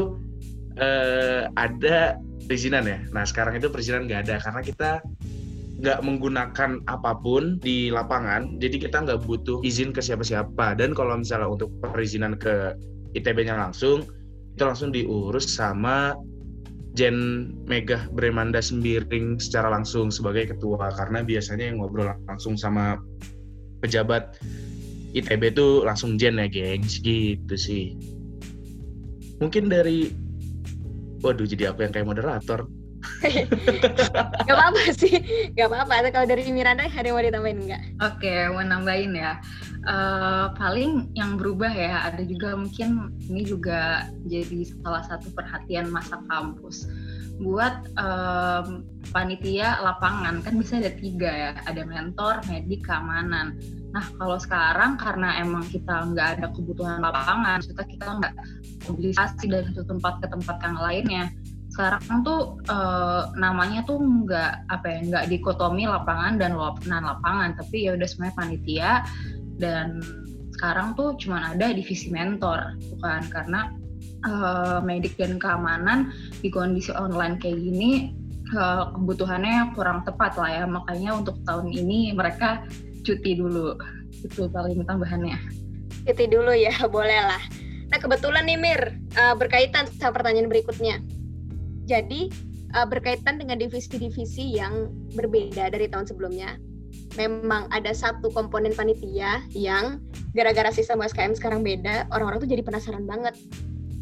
uh, 0.78 1.50
ada 1.54 2.18
perizinan 2.46 2.84
ya. 2.86 2.98
Nah 3.10 3.24
sekarang 3.24 3.56
itu 3.58 3.68
perizinan 3.72 4.06
nggak 4.06 4.28
ada 4.28 4.36
karena 4.42 4.60
kita 4.60 4.90
nggak 5.74 6.00
menggunakan 6.00 6.80
apa 6.86 7.12
pun 7.18 7.60
di 7.60 7.92
lapangan, 7.92 8.56
jadi 8.56 8.88
kita 8.88 9.04
nggak 9.04 9.20
butuh 9.26 9.60
izin 9.60 9.92
ke 9.92 10.00
siapa-siapa. 10.00 10.78
Dan 10.78 10.96
kalau 10.96 11.18
misalnya 11.18 11.50
untuk 11.50 11.68
perizinan 11.82 12.38
ke 12.40 12.72
ITB-nya 13.12 13.58
langsung, 13.58 14.06
itu 14.54 14.62
langsung 14.62 14.94
diurus 14.94 15.50
sama 15.50 16.14
Jen 16.94 17.50
Megah 17.66 18.06
Bremanda 18.14 18.62
Sembiring 18.62 19.42
secara 19.42 19.66
langsung 19.66 20.14
sebagai 20.14 20.54
ketua 20.54 20.94
karena 20.94 21.26
biasanya 21.26 21.74
yang 21.74 21.82
ngobrol 21.82 22.14
langsung 22.30 22.54
sama 22.54 23.02
pejabat 23.82 24.38
ITB 25.10 25.58
itu 25.58 25.82
langsung 25.82 26.14
Jen 26.14 26.38
ya 26.38 26.46
gengs 26.46 27.02
gitu 27.02 27.58
sih 27.58 27.98
mungkin 29.42 29.66
dari 29.66 30.23
waduh 31.24 31.48
jadi 31.48 31.72
aku 31.72 31.88
yang 31.88 31.92
kayak 31.96 32.08
moderator. 32.08 32.68
Gak 34.48 34.56
apa-apa 34.56 34.80
sih 34.96 35.20
gak 35.52 35.68
apa-apa. 35.68 36.08
Kalau 36.08 36.26
dari 36.28 36.48
Miranda 36.48 36.88
ada 36.88 37.04
yang 37.04 37.16
mau 37.16 37.24
ditambahin 37.24 37.60
nggak? 37.68 37.82
Oke 38.00 38.24
okay, 38.24 38.48
mau 38.48 38.64
nambahin 38.64 39.12
ya. 39.12 39.32
Uh, 39.84 40.48
paling 40.56 41.12
yang 41.12 41.36
berubah 41.36 41.68
ya 41.68 42.08
ada 42.08 42.24
juga 42.24 42.56
mungkin 42.56 43.12
ini 43.28 43.44
juga 43.44 44.08
jadi 44.24 44.64
salah 44.80 45.04
satu 45.04 45.28
perhatian 45.36 45.92
masa 45.92 46.16
kampus. 46.32 46.88
Buat 47.44 47.92
um, 48.00 48.88
panitia 49.12 49.84
lapangan 49.84 50.40
kan 50.40 50.54
bisa 50.56 50.80
ada 50.80 50.92
tiga 50.96 51.28
ya. 51.28 51.50
Ada 51.68 51.84
mentor 51.84 52.40
medik 52.48 52.88
keamanan 52.88 53.60
nah 53.94 54.02
kalau 54.18 54.34
sekarang 54.42 54.98
karena 54.98 55.38
emang 55.38 55.62
kita 55.70 56.10
nggak 56.10 56.28
ada 56.34 56.46
kebutuhan 56.50 56.98
lapangan 56.98 57.62
kita 57.62 57.82
kita 57.86 58.10
nggak 58.18 58.34
mobilisasi 58.88 59.44
dari 59.48 59.64
satu 59.72 59.96
tempat 59.96 60.20
ke 60.20 60.26
tempat 60.28 60.56
yang 60.60 60.76
lainnya. 60.78 61.24
Sekarang 61.72 62.22
tuh 62.22 62.62
uh, 62.70 63.34
namanya 63.34 63.82
tuh 63.82 63.98
nggak 63.98 64.70
apa 64.70 64.86
ya 64.86 64.98
nggak 65.10 65.24
dikotomi 65.32 65.90
lapangan 65.90 66.38
dan 66.38 66.54
non 66.54 67.04
lapangan. 67.04 67.58
Tapi 67.58 67.90
ya 67.90 67.98
udah 67.98 68.06
semuanya 68.06 68.34
panitia. 68.38 68.92
Dan 69.58 70.02
sekarang 70.54 70.94
tuh 70.94 71.18
cuma 71.18 71.50
ada 71.50 71.70
divisi 71.74 72.10
mentor 72.14 72.78
bukan 72.94 73.22
karena 73.30 73.74
uh, 74.26 74.78
medik 74.82 75.18
dan 75.18 75.38
keamanan 75.38 76.14
di 76.42 76.50
kondisi 76.50 76.94
online 76.94 77.42
kayak 77.42 77.58
gini 77.58 78.14
uh, 78.54 78.94
kebutuhannya 78.94 79.74
kurang 79.74 80.06
tepat 80.06 80.38
lah 80.38 80.50
ya. 80.62 80.64
Makanya 80.70 81.10
untuk 81.18 81.42
tahun 81.42 81.74
ini 81.74 82.14
mereka 82.14 82.62
cuti 83.04 83.36
dulu 83.36 83.76
itu 84.24 84.48
paling 84.48 84.82
tambahannya 84.88 85.36
cuti 86.08 86.26
dulu 86.26 86.52
ya 86.56 86.72
boleh 86.96 87.20
lah 87.20 87.42
nah 87.92 87.98
kebetulan 88.00 88.48
nih 88.48 88.58
Mir 88.58 88.80
uh, 89.20 89.36
berkaitan 89.36 89.86
sama 90.00 90.18
pertanyaan 90.18 90.48
berikutnya 90.48 90.98
jadi 91.84 92.32
uh, 92.74 92.88
berkaitan 92.88 93.36
dengan 93.36 93.60
divisi-divisi 93.60 94.56
yang 94.56 94.88
berbeda 95.14 95.68
dari 95.68 95.86
tahun 95.86 96.08
sebelumnya 96.08 96.56
memang 97.14 97.70
ada 97.70 97.94
satu 97.94 98.30
komponen 98.30 98.74
panitia 98.74 99.42
yang 99.54 100.02
gara-gara 100.34 100.70
sistem 100.74 101.02
SKM 101.02 101.38
sekarang 101.38 101.60
beda, 101.62 102.10
orang-orang 102.10 102.42
tuh 102.42 102.50
jadi 102.50 102.62
penasaran 102.66 103.06
banget. 103.06 103.34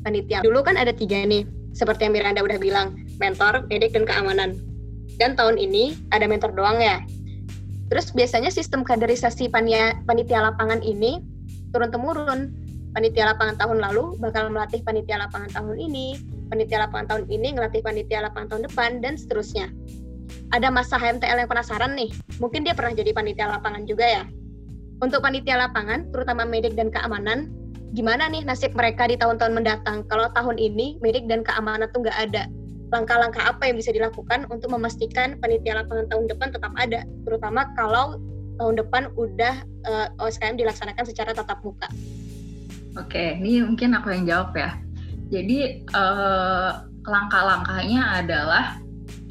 Panitia 0.03 0.43
dulu 0.43 0.65
kan 0.65 0.75
ada 0.75 0.91
tiga 0.91 1.23
nih, 1.23 1.47
seperti 1.77 2.09
yang 2.09 2.15
Miranda 2.17 2.41
udah 2.43 2.59
bilang, 2.59 2.97
mentor, 3.21 3.69
medik, 3.69 3.95
dan 3.95 4.09
keamanan. 4.09 4.57
Dan 5.21 5.37
tahun 5.37 5.61
ini 5.61 5.95
ada 6.11 6.25
mentor 6.27 6.57
doang 6.57 6.81
ya. 6.81 7.05
Terus 7.93 8.09
biasanya 8.17 8.49
sistem 8.49 8.81
kaderisasi 8.81 9.53
panitia, 9.53 10.01
panitia 10.09 10.41
lapangan 10.41 10.81
ini 10.81 11.21
turun-temurun. 11.77 12.49
Panitia 12.97 13.37
lapangan 13.37 13.61
tahun 13.61 13.85
lalu 13.85 14.17
bakal 14.17 14.49
melatih 14.49 14.81
panitia 14.81 15.21
lapangan 15.21 15.53
tahun 15.53 15.77
ini, 15.77 16.17
panitia 16.49 16.89
lapangan 16.89 17.09
tahun 17.09 17.25
ini 17.29 17.57
ngelatih 17.57 17.81
panitia 17.85 18.21
lapangan 18.25 18.49
tahun 18.53 18.63
depan, 18.69 18.91
dan 19.01 19.17
seterusnya 19.17 19.73
ada 20.53 20.69
masa 20.69 21.01
HMTL 21.01 21.41
yang 21.41 21.49
penasaran 21.49 21.97
nih, 21.97 22.13
mungkin 22.37 22.65
dia 22.69 22.77
pernah 22.77 22.93
jadi 22.93 23.17
panitia 23.17 23.49
lapangan 23.49 23.89
juga 23.89 24.05
ya. 24.05 24.25
Untuk 25.01 25.25
panitia 25.25 25.57
lapangan, 25.57 26.13
terutama 26.13 26.45
medik 26.45 26.77
dan 26.77 26.93
keamanan, 26.93 27.49
gimana 27.97 28.29
nih 28.29 28.45
nasib 28.45 28.77
mereka 28.77 29.09
di 29.09 29.17
tahun-tahun 29.17 29.57
mendatang? 29.57 30.05
Kalau 30.13 30.29
tahun 30.37 30.61
ini 30.61 31.01
medik 31.01 31.25
dan 31.33 31.41
keamanan 31.41 31.89
tuh 31.97 32.05
nggak 32.05 32.19
ada, 32.29 32.45
langkah-langkah 32.93 33.41
apa 33.49 33.73
yang 33.73 33.81
bisa 33.81 33.91
dilakukan 33.91 34.45
untuk 34.53 34.69
memastikan 34.69 35.41
panitia 35.41 35.81
lapangan 35.81 36.13
tahun 36.13 36.25
depan 36.29 36.49
tetap 36.53 36.73
ada, 36.77 37.01
terutama 37.25 37.73
kalau 37.73 38.21
tahun 38.61 38.75
depan 38.85 39.03
udah 39.17 39.55
uh, 39.89 40.07
eh, 40.13 40.23
OSKM 40.23 40.61
dilaksanakan 40.61 41.05
secara 41.09 41.33
tatap 41.33 41.65
muka. 41.65 41.89
Oke, 43.01 43.41
ini 43.41 43.65
mungkin 43.65 43.97
aku 43.97 44.13
yang 44.13 44.29
jawab 44.29 44.53
ya. 44.53 44.77
Jadi 45.33 45.89
uh, 45.97 46.85
langkah-langkahnya 47.09 48.21
adalah 48.21 48.77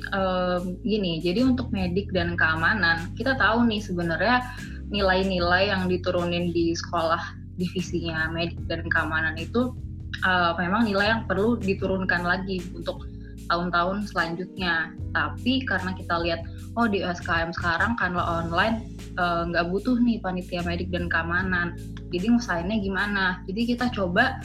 um, 0.10 0.82
gini, 0.82 1.22
jadi 1.22 1.46
untuk 1.46 1.70
medik 1.70 2.10
dan 2.10 2.34
keamanan, 2.34 3.14
kita 3.14 3.38
tahu 3.38 3.70
nih 3.70 3.86
sebenarnya 3.86 4.42
nilai-nilai 4.90 5.70
yang 5.70 5.86
diturunin 5.86 6.50
di 6.50 6.74
sekolah 6.74 7.38
divisinya 7.62 8.34
medik 8.34 8.58
dan 8.66 8.90
keamanan 8.90 9.38
itu 9.38 9.78
uh, 10.26 10.58
memang 10.58 10.90
nilai 10.90 11.14
yang 11.14 11.22
perlu 11.30 11.62
diturunkan 11.62 12.26
lagi 12.26 12.58
untuk 12.74 13.11
tahun-tahun 13.50 14.12
selanjutnya. 14.12 14.94
Tapi 15.16 15.66
karena 15.66 15.96
kita 15.96 16.16
lihat, 16.22 16.42
oh 16.78 16.86
di 16.86 17.02
SKM 17.02 17.56
sekarang 17.56 17.96
lo 18.14 18.22
online 18.22 18.86
nggak 19.18 19.66
uh, 19.66 19.70
butuh 19.70 19.98
nih 20.02 20.20
panitia 20.22 20.62
medik 20.66 20.92
dan 20.94 21.08
keamanan. 21.08 21.78
Jadi 22.12 22.26
ngusainnya 22.32 22.78
gimana? 22.80 23.42
Jadi 23.48 23.76
kita 23.76 23.90
coba 23.96 24.40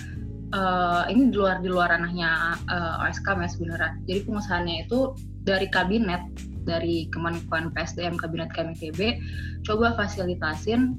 uh, 0.54 1.04
ini 1.10 1.28
di 1.30 1.36
luar 1.36 1.60
di 1.60 1.68
luar 1.68 1.92
ranahnya 1.92 2.60
uh, 2.70 3.04
OSKM 3.06 3.42
ya 3.42 3.48
sebenarnya. 3.50 3.92
Jadi 4.06 4.20
pengusahaannya 4.24 4.76
itu 4.86 4.98
dari 5.46 5.66
kabinet 5.70 6.22
dari 6.66 7.06
Kemenkuan 7.14 7.70
PSDM 7.70 8.18
Kabinet 8.18 8.50
KMTB 8.50 9.22
coba 9.62 9.94
fasilitasin 9.94 10.98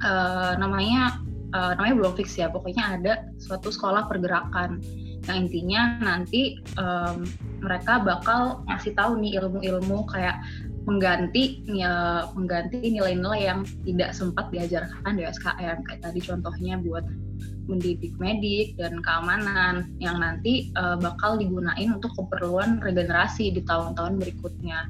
uh, 0.00 0.56
namanya 0.56 1.20
uh, 1.52 1.76
namanya 1.76 1.94
belum 2.00 2.12
fix 2.16 2.40
ya 2.40 2.48
pokoknya 2.48 2.96
ada 2.96 3.12
suatu 3.36 3.68
sekolah 3.68 4.08
pergerakan 4.08 4.80
yang 5.26 5.46
intinya 5.46 5.82
nanti 6.02 6.62
um, 6.78 7.26
mereka 7.58 7.98
bakal 8.02 8.62
ngasih 8.70 8.94
tahu 8.94 9.18
nih 9.18 9.42
ilmu-ilmu 9.42 10.06
kayak 10.06 10.38
mengganti 10.86 11.66
ya, 11.66 12.24
mengganti 12.38 12.78
nilai-nilai 12.78 13.42
yang 13.42 13.60
tidak 13.82 14.14
sempat 14.14 14.54
diajarkan 14.54 15.18
di 15.18 15.26
SKM 15.26 15.82
kayak 15.82 16.00
tadi 16.00 16.20
contohnya 16.22 16.78
buat 16.78 17.02
mendidik 17.66 18.14
medik 18.22 18.78
dan 18.78 19.02
keamanan 19.02 19.90
yang 19.98 20.22
nanti 20.22 20.70
uh, 20.78 20.94
bakal 20.94 21.34
digunain 21.34 21.90
untuk 21.90 22.14
keperluan 22.14 22.78
regenerasi 22.78 23.50
di 23.50 23.66
tahun-tahun 23.66 24.22
berikutnya. 24.22 24.86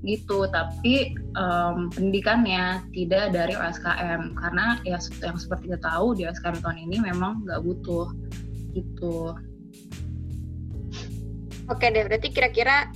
Gitu 0.00 0.48
tapi 0.48 1.12
um, 1.36 1.92
pendidikannya 1.92 2.88
tidak 2.96 3.36
dari 3.36 3.52
OSKM 3.52 4.32
karena 4.40 4.80
ya 4.88 4.96
yang 5.20 5.36
seperti 5.36 5.68
kita 5.68 5.80
tahu 5.84 6.16
di 6.16 6.24
OSKM 6.24 6.64
tahun 6.64 6.80
ini 6.88 7.04
memang 7.04 7.44
nggak 7.44 7.60
butuh. 7.60 8.08
Gitu 8.72 9.36
oke 11.70 11.86
deh 11.86 12.04
berarti 12.06 12.28
kira-kira 12.32 12.90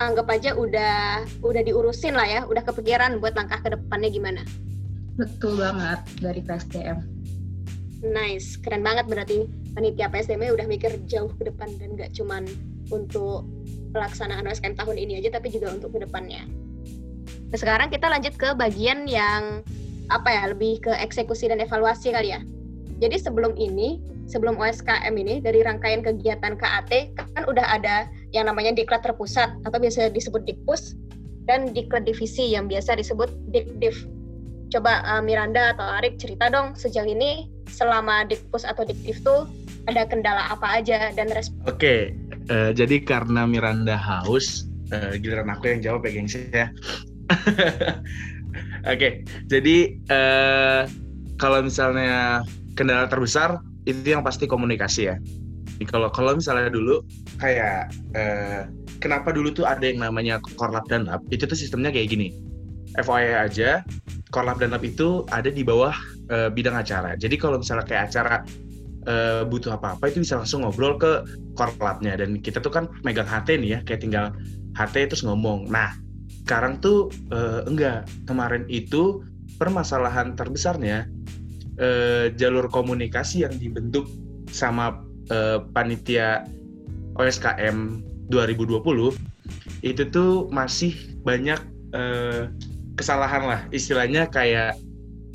anggap 0.00 0.26
aja 0.32 0.56
udah 0.58 1.22
udah 1.44 1.62
diurusin 1.62 2.16
lah 2.16 2.26
ya 2.26 2.40
udah 2.48 2.62
kepikiran 2.66 3.22
buat 3.22 3.38
langkah 3.38 3.62
ke 3.62 3.74
depannya 3.74 4.10
gimana 4.10 4.42
betul 5.14 5.60
banget 5.60 6.00
dari 6.18 6.40
PSDM 6.42 6.98
Nice, 8.02 8.58
keren 8.58 8.82
banget 8.82 9.06
berarti 9.06 9.46
panitia 9.78 10.10
PSDM 10.10 10.50
udah 10.58 10.66
mikir 10.66 10.90
jauh 11.06 11.30
ke 11.38 11.46
depan 11.46 11.70
dan 11.78 11.94
gak 11.94 12.10
cuman 12.18 12.42
untuk 12.90 13.46
pelaksanaan 13.94 14.42
OSKM 14.50 14.74
tahun 14.74 14.96
ini 14.98 15.22
aja 15.22 15.38
tapi 15.38 15.54
juga 15.54 15.70
untuk 15.70 15.94
ke 15.94 16.02
depannya. 16.02 16.42
Nah, 17.52 17.58
sekarang 17.60 17.94
kita 17.94 18.10
lanjut 18.10 18.34
ke 18.34 18.58
bagian 18.58 19.06
yang 19.06 19.62
apa 20.10 20.28
ya, 20.34 20.42
lebih 20.50 20.82
ke 20.82 20.92
eksekusi 20.98 21.46
dan 21.46 21.62
evaluasi 21.62 22.10
kali 22.10 22.34
ya. 22.34 22.42
Jadi 23.02 23.18
sebelum 23.18 23.58
ini, 23.58 23.98
sebelum 24.30 24.54
OSKM 24.62 25.10
ini 25.18 25.42
dari 25.42 25.66
rangkaian 25.66 26.06
kegiatan 26.06 26.54
KAT 26.54 27.18
kan 27.18 27.42
udah 27.50 27.66
ada 27.66 28.06
yang 28.30 28.46
namanya 28.46 28.70
diklat 28.70 29.02
terpusat 29.02 29.50
atau 29.66 29.78
biasa 29.82 30.14
disebut 30.14 30.46
dikpus 30.46 30.94
dan 31.50 31.74
diklat 31.74 32.06
divisi 32.06 32.54
yang 32.54 32.70
biasa 32.70 32.94
disebut 32.94 33.26
dikdiv. 33.50 34.06
Coba 34.70 35.02
uh, 35.02 35.18
Miranda 35.18 35.74
atau 35.74 35.82
Arik 35.82 36.22
cerita 36.22 36.46
dong 36.46 36.78
sejauh 36.78 37.04
ini 37.04 37.50
selama 37.66 38.22
dikpus 38.22 38.62
atau 38.62 38.86
dikdiv 38.86 39.18
tuh 39.26 39.50
ada 39.90 40.06
kendala 40.06 40.54
apa 40.54 40.78
aja 40.78 41.10
dan 41.10 41.26
respon. 41.34 41.58
Oke, 41.66 41.74
okay. 41.74 42.00
uh, 42.54 42.70
eh, 42.70 42.78
jadi 42.78 43.02
karena 43.02 43.50
Miranda 43.50 43.98
haus, 43.98 44.70
uh, 44.94 45.18
giliran 45.18 45.50
aku 45.50 45.74
yang 45.74 45.82
jawab 45.82 46.06
ya 46.06 46.10
gengsi 46.14 46.46
ya. 46.54 46.70
Oke, 48.86 48.94
okay. 48.94 49.12
jadi 49.50 49.98
uh, 50.06 50.82
kalau 51.42 51.66
misalnya 51.66 52.46
kendala 52.78 53.08
terbesar 53.08 53.60
itu 53.84 54.14
yang 54.14 54.22
pasti 54.22 54.46
komunikasi 54.46 55.02
ya. 55.12 55.16
Kalau 55.90 56.12
kalau 56.14 56.38
misalnya 56.38 56.70
dulu 56.70 57.02
kayak 57.42 57.90
uh, 58.14 58.70
kenapa 59.02 59.34
dulu 59.34 59.50
tuh 59.50 59.66
ada 59.66 59.82
yang 59.82 59.98
namanya 59.98 60.38
korlap 60.54 60.86
dan 60.86 61.10
lab 61.10 61.22
itu 61.34 61.42
tuh 61.42 61.58
sistemnya 61.58 61.90
kayak 61.90 62.14
gini. 62.14 62.30
FYI 63.00 63.48
aja, 63.48 63.80
Korlap 64.28 64.60
dan 64.60 64.76
Lab 64.76 64.84
itu 64.84 65.24
ada 65.32 65.48
di 65.48 65.64
bawah 65.64 65.96
uh, 66.28 66.52
bidang 66.52 66.76
acara. 66.76 67.16
Jadi 67.16 67.40
kalau 67.40 67.56
misalnya 67.56 67.88
kayak 67.88 68.12
acara 68.12 68.44
uh, 69.08 69.42
butuh 69.48 69.80
apa-apa 69.80 70.12
itu 70.12 70.20
bisa 70.20 70.36
langsung 70.36 70.64
ngobrol 70.64 71.00
ke 71.00 71.24
Korlapnya 71.56 72.20
dan 72.20 72.40
kita 72.44 72.60
tuh 72.60 72.72
kan 72.72 72.84
megang 73.00 73.28
HT 73.28 73.60
nih 73.60 73.70
ya, 73.76 73.78
kayak 73.88 74.00
tinggal 74.04 74.26
HT 74.76 75.08
terus 75.08 75.24
ngomong. 75.24 75.72
Nah, 75.72 75.96
sekarang 76.44 76.84
tuh 76.84 77.08
uh, 77.32 77.64
enggak. 77.64 78.08
Kemarin 78.28 78.68
itu 78.68 79.24
permasalahan 79.56 80.36
terbesarnya 80.36 81.08
uh, 81.80 82.26
jalur 82.36 82.68
komunikasi 82.68 83.46
yang 83.46 83.54
dibentuk 83.56 84.08
sama 84.50 85.00
uh, 85.32 85.64
panitia 85.72 86.44
OSKM 87.16 88.02
2020 88.32 88.80
itu 89.84 90.02
tuh 90.08 90.48
masih 90.48 90.96
banyak 91.22 91.60
uh, 91.92 92.48
kesalahan 92.96 93.42
lah. 93.44 93.60
Istilahnya 93.70 94.28
kayak 94.28 94.76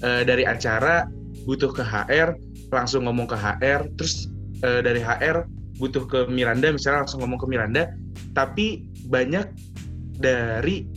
uh, 0.02 0.21
dari 0.26 0.43
acara 0.45 1.06
butuh 1.45 1.71
ke 1.71 1.86
HR 1.86 2.36
langsung 2.73 3.08
ngomong 3.08 3.30
ke 3.30 3.38
HR 3.38 3.88
terus 3.95 4.28
uh, 4.65 4.84
dari 4.84 5.00
HR 5.00 5.47
butuh 5.78 6.10
ke 6.10 6.26
Miranda 6.28 6.73
misalnya 6.73 7.06
langsung 7.06 7.21
ngomong 7.23 7.39
ke 7.39 7.47
Miranda. 7.47 7.93
Tapi 8.34 8.89
banyak 9.08 9.45
dari 10.17 10.89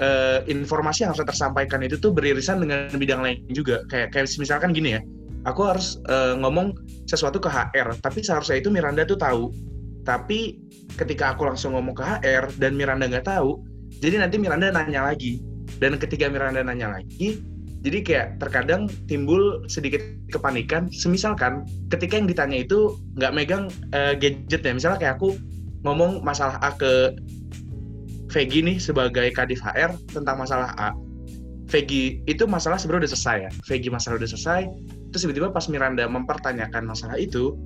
uh, 0.00 0.42
informasi 0.48 1.04
yang 1.04 1.12
harus 1.14 1.22
tersampaikan 1.22 1.84
itu 1.84 2.00
tuh 2.00 2.10
beririsan 2.10 2.60
dengan 2.60 2.90
bidang 2.96 3.20
lain 3.20 3.38
juga. 3.52 3.84
Kayak 3.86 4.16
kayak 4.16 4.26
misalkan 4.40 4.72
gini 4.74 4.98
ya 4.98 5.00
aku 5.48 5.64
harus 5.64 5.96
uh, 6.12 6.36
ngomong 6.36 6.76
sesuatu 7.08 7.40
ke 7.40 7.48
HR 7.48 7.96
tapi 8.04 8.20
seharusnya 8.20 8.60
itu 8.60 8.68
Miranda 8.72 9.04
tuh 9.04 9.20
tahu. 9.20 9.52
Tapi 10.00 10.56
ketika 10.96 11.36
aku 11.36 11.44
langsung 11.44 11.76
ngomong 11.76 11.92
ke 11.92 12.02
HR 12.02 12.56
dan 12.56 12.74
Miranda 12.74 13.06
nggak 13.06 13.28
tahu 13.28 13.60
jadi 14.00 14.22
nanti 14.22 14.40
Miranda 14.40 14.72
nanya 14.72 15.12
lagi. 15.12 15.40
Dan 15.78 15.96
ketika 16.02 16.26
Miranda 16.26 16.66
nanya 16.66 16.98
lagi 16.98 17.38
jadi 17.80 17.98
kayak 18.04 18.28
terkadang 18.36 18.92
timbul 19.08 19.64
sedikit 19.68 20.04
kepanikan. 20.28 20.92
Semisalkan 20.92 21.64
ketika 21.88 22.20
yang 22.20 22.28
ditanya 22.28 22.60
itu 22.60 23.00
nggak 23.16 23.32
megang 23.32 23.64
uh, 23.96 24.12
gadget 24.16 24.60
ya 24.60 24.72
misalnya 24.76 24.98
kayak 25.00 25.14
aku 25.16 25.36
ngomong 25.80 26.20
masalah 26.20 26.60
A 26.60 26.76
ke 26.76 27.16
Vegi 28.30 28.62
nih 28.62 28.78
sebagai 28.78 29.34
Kadif 29.34 29.58
HR 29.60 29.98
tentang 30.14 30.38
masalah 30.38 30.70
A. 30.78 30.94
Vegi 31.70 32.22
itu 32.26 32.46
masalah 32.46 32.78
sebenarnya 32.78 33.06
udah 33.06 33.12
selesai 33.14 33.36
ya. 33.46 33.50
Vegi 33.66 33.88
masalah 33.90 34.18
udah 34.22 34.30
selesai 34.30 34.62
terus 35.10 35.26
tiba-tiba 35.26 35.50
pas 35.50 35.66
Miranda 35.66 36.06
mempertanyakan 36.06 36.86
masalah 36.86 37.18
itu 37.18 37.58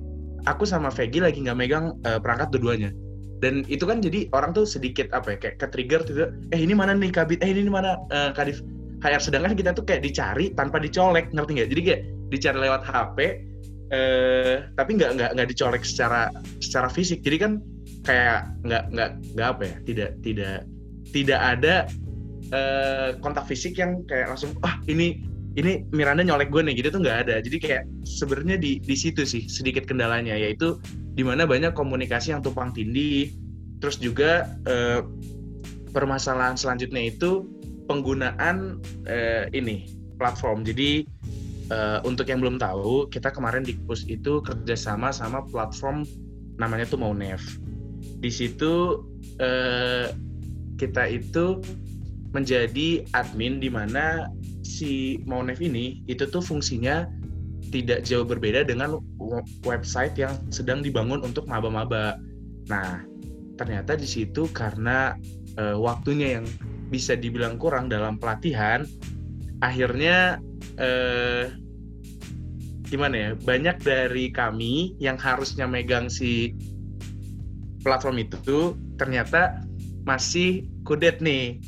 aku 0.49 0.65
sama 0.65 0.89
Vegi 0.89 1.21
lagi 1.21 1.41
nggak 1.45 1.57
megang 1.57 1.93
uh, 2.05 2.17
perangkat 2.21 2.53
dua-duanya. 2.53 2.89
Dan 3.43 3.61
itu 3.69 3.85
kan 3.85 4.01
jadi 4.01 4.25
orang 4.33 4.57
tuh 4.57 4.65
sedikit 4.65 5.11
apa 5.13 5.35
ya 5.35 5.37
kayak 5.37 5.55
ke 5.61 5.67
trigger 5.69 6.01
tuh 6.01 6.33
eh 6.49 6.59
ini 6.59 6.73
mana 6.73 6.97
nih 6.97 7.13
kabit? 7.13 7.45
Eh 7.45 7.53
ini 7.53 7.69
mana 7.69 8.01
uh, 8.09 8.33
kadif 8.33 8.61
HR 9.05 9.21
sedangkan 9.21 9.53
kita 9.53 9.75
tuh 9.75 9.85
kayak 9.85 10.01
dicari 10.01 10.49
tanpa 10.57 10.81
dicolek 10.81 11.29
ngerti 11.29 11.51
nggak? 11.61 11.69
Jadi 11.69 11.81
kayak 11.85 12.01
dicari 12.33 12.57
lewat 12.57 12.81
HP 12.81 13.17
eh 13.93 14.65
tapi 14.73 14.97
nggak 14.97 15.11
nggak 15.13 15.29
nggak 15.37 15.47
dicolek 15.53 15.83
secara 15.85 16.33
secara 16.57 16.89
fisik. 16.89 17.21
Jadi 17.21 17.37
kan 17.37 17.51
kayak 18.05 18.53
nggak 18.61 18.83
nggak 18.93 19.09
nggak 19.33 19.47
apa 19.49 19.63
ya 19.65 19.75
tidak 19.83 20.09
tidak 20.21 20.57
tidak 21.09 21.39
ada 21.41 21.75
eh, 22.53 23.09
kontak 23.19 23.49
fisik 23.49 23.75
yang 23.81 24.05
kayak 24.05 24.29
langsung 24.29 24.53
ah 24.61 24.77
ini 24.85 25.25
ini 25.55 25.87
Miranda 25.95 26.19
nyolek 26.19 26.51
gue 26.51 26.61
nih 26.67 26.75
gitu 26.83 26.99
tuh 26.99 27.01
nggak 27.01 27.19
ada. 27.27 27.35
Jadi 27.39 27.57
kayak 27.63 27.83
sebenarnya 28.03 28.59
di 28.59 28.83
di 28.83 28.95
situ 28.95 29.23
sih 29.23 29.47
sedikit 29.47 29.87
kendalanya 29.87 30.35
yaitu 30.35 30.79
di 31.15 31.23
mana 31.23 31.47
banyak 31.47 31.71
komunikasi 31.71 32.35
yang 32.35 32.43
tumpang 32.43 32.75
tindih. 32.75 33.31
Terus 33.79 33.95
juga 33.99 34.51
eh, 34.67 35.01
permasalahan 35.95 36.59
selanjutnya 36.59 37.07
itu 37.07 37.47
penggunaan 37.87 38.83
eh, 39.07 39.47
ini 39.55 39.87
platform. 40.19 40.67
Jadi 40.67 41.07
eh, 41.71 41.99
untuk 42.03 42.27
yang 42.27 42.43
belum 42.43 42.59
tahu 42.59 43.07
kita 43.07 43.31
kemarin 43.31 43.63
di 43.63 43.79
Pus 43.87 44.03
itu 44.11 44.43
kerjasama 44.43 45.15
sama 45.15 45.39
platform 45.47 46.03
namanya 46.59 46.87
tuh 46.87 46.99
Maunev 46.99 47.39
di 48.19 48.31
situ 48.31 49.03
eh, 49.39 50.11
kita 50.75 51.07
itu 51.07 51.59
menjadi 52.35 53.07
admin 53.15 53.63
di 53.63 53.71
mana 53.71 54.27
si 54.59 55.23
Maunev 55.23 55.63
ini 55.63 56.03
itu 56.11 56.27
tuh 56.27 56.43
fungsinya 56.43 57.07
tidak 57.71 58.03
jauh 58.03 58.27
berbeda 58.27 58.67
dengan 58.67 58.99
website 59.63 60.19
yang 60.19 60.35
sedang 60.51 60.83
dibangun 60.83 61.23
untuk 61.23 61.47
maba-maba. 61.47 62.19
Nah, 62.67 63.03
ternyata 63.55 63.95
di 63.95 64.05
situ 64.05 64.51
karena 64.51 65.15
uh, 65.57 65.79
waktunya 65.79 66.39
yang 66.39 66.45
bisa 66.91 67.17
dibilang 67.17 67.57
kurang 67.57 67.87
dalam 67.89 68.19
pelatihan, 68.19 68.85
akhirnya 69.63 70.39
uh, 70.77 71.49
gimana 72.85 73.15
ya? 73.15 73.29
Banyak 73.33 73.81
dari 73.81 74.29
kami 74.29 74.93
yang 75.01 75.17
harusnya 75.17 75.65
megang 75.65 76.11
si 76.11 76.53
platform 77.85 78.25
itu 78.25 78.73
ternyata 78.97 79.61
masih 80.09 80.65
kudet 80.81 81.21
nih. 81.21 81.61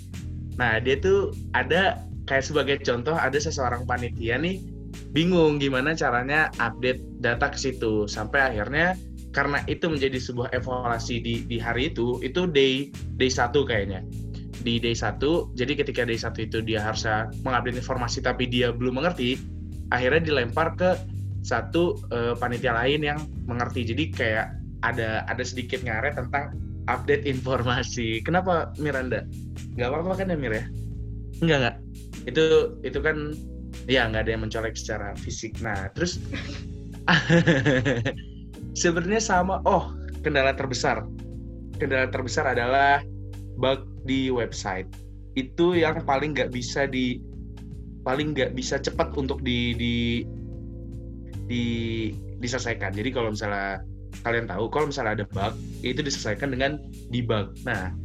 Nah, 0.58 0.82
dia 0.82 0.97
tuh 0.97 1.38
ada 1.53 2.01
kayak 2.25 2.43
sebagai 2.49 2.82
contoh 2.82 3.13
ada 3.13 3.38
seseorang 3.38 3.86
panitia 3.86 4.41
nih 4.41 4.58
bingung 5.13 5.62
gimana 5.62 5.93
caranya 5.93 6.49
update 6.58 7.01
data 7.21 7.53
ke 7.53 7.58
situ. 7.58 8.10
Sampai 8.10 8.41
akhirnya 8.53 8.97
karena 9.32 9.62
itu 9.69 9.86
menjadi 9.86 10.17
sebuah 10.17 10.49
evaluasi 10.58 11.21
di 11.21 11.45
di 11.45 11.62
hari 11.62 11.93
itu 11.93 12.17
itu 12.25 12.49
day 12.49 12.89
day 13.21 13.30
satu 13.30 13.62
kayaknya. 13.63 14.01
Di 14.58 14.82
day 14.82 14.97
satu 14.97 15.53
jadi 15.53 15.77
ketika 15.77 16.03
day 16.03 16.17
satu 16.17 16.43
itu 16.43 16.65
dia 16.65 16.82
harus 16.82 17.06
mengupdate 17.45 17.77
informasi 17.77 18.25
tapi 18.25 18.49
dia 18.49 18.73
belum 18.73 18.97
mengerti 18.97 19.38
akhirnya 19.93 20.34
dilempar 20.34 20.75
ke 20.75 20.97
satu 21.45 21.95
uh, 22.12 22.34
panitia 22.36 22.75
lain 22.75 23.06
yang 23.06 23.19
mengerti. 23.47 23.88
Jadi 23.88 24.03
kayak 24.12 24.66
ada 24.86 25.26
ada 25.26 25.44
sedikit 25.44 25.82
ngaret 25.82 26.18
tentang 26.18 26.54
update 26.88 27.28
informasi. 27.28 28.24
Kenapa 28.24 28.72
Miranda? 28.80 29.28
Nggak 29.76 29.90
apa-apa 29.92 30.24
kan 30.24 30.32
ya 30.34 30.38
Mir 30.38 30.54
ya? 30.56 30.66
Nggak 31.44 31.58
nggak. 31.62 31.76
Itu 32.30 32.44
itu 32.82 33.00
kan 33.04 33.36
ya 33.86 34.08
nggak 34.08 34.28
ada 34.28 34.32
yang 34.34 34.44
mencolek 34.48 34.76
secara 34.76 35.13
fisik. 35.20 35.60
Nah 35.62 35.92
terus 35.94 36.20
sebenarnya 38.82 39.22
sama 39.22 39.62
oh 39.68 39.94
kendala 40.24 40.56
terbesar. 40.56 41.06
Kendala 41.78 42.10
terbesar 42.10 42.50
adalah 42.50 43.04
bug 43.60 43.86
di 44.08 44.34
website. 44.34 44.90
Itu 45.38 45.78
yang 45.78 46.02
paling 46.08 46.34
nggak 46.34 46.50
bisa 46.50 46.90
di 46.90 47.22
paling 48.02 48.32
nggak 48.32 48.56
bisa 48.56 48.80
cepat 48.80 49.13
untuk 49.20 49.44
di 49.44 49.76
di 49.76 49.96
di 51.48 51.63
diselesaikan. 52.40 52.96
Jadi 52.96 53.10
kalau 53.12 53.34
misalnya 53.34 53.84
kalian 54.28 54.46
tahu 54.52 54.68
kalau 54.68 54.92
misalnya 54.92 55.24
ada 55.24 55.26
bug 55.26 55.56
itu 55.82 56.04
diselesaikan 56.04 56.52
dengan 56.52 56.78
debug 57.10 57.56
nah 57.63 57.96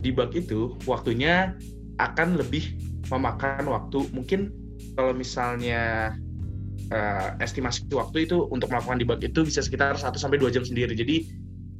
debug 0.00 0.30
itu 0.36 0.78
waktunya 0.86 1.56
akan 1.98 2.38
lebih 2.38 2.74
memakan 3.10 3.68
waktu 3.68 4.06
mungkin 4.14 4.50
kalau 4.94 5.12
misalnya 5.12 6.14
uh, 6.92 7.28
estimasi 7.40 7.86
waktu 7.92 8.28
itu 8.28 8.46
untuk 8.50 8.68
melakukan 8.68 9.00
debug 9.00 9.20
itu 9.22 9.46
bisa 9.46 9.62
sekitar 9.64 9.96
1 9.96 10.14
sampai 10.18 10.38
2 10.40 10.54
jam 10.54 10.64
sendiri. 10.66 10.92
Jadi 10.92 11.26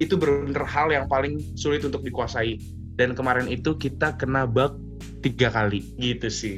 itu 0.03 0.15
benar-benar 0.19 0.67
hal 0.67 0.89
yang 0.91 1.07
paling 1.07 1.39
sulit 1.59 1.85
untuk 1.87 2.03
dikuasai. 2.03 2.59
Dan 2.95 3.19
kemarin 3.19 3.51
itu 3.51 3.75
kita 3.75 4.15
kena 4.15 4.47
bug 4.47 4.79
tiga 5.23 5.51
kali 5.51 5.83
gitu 5.99 6.31
sih. 6.31 6.57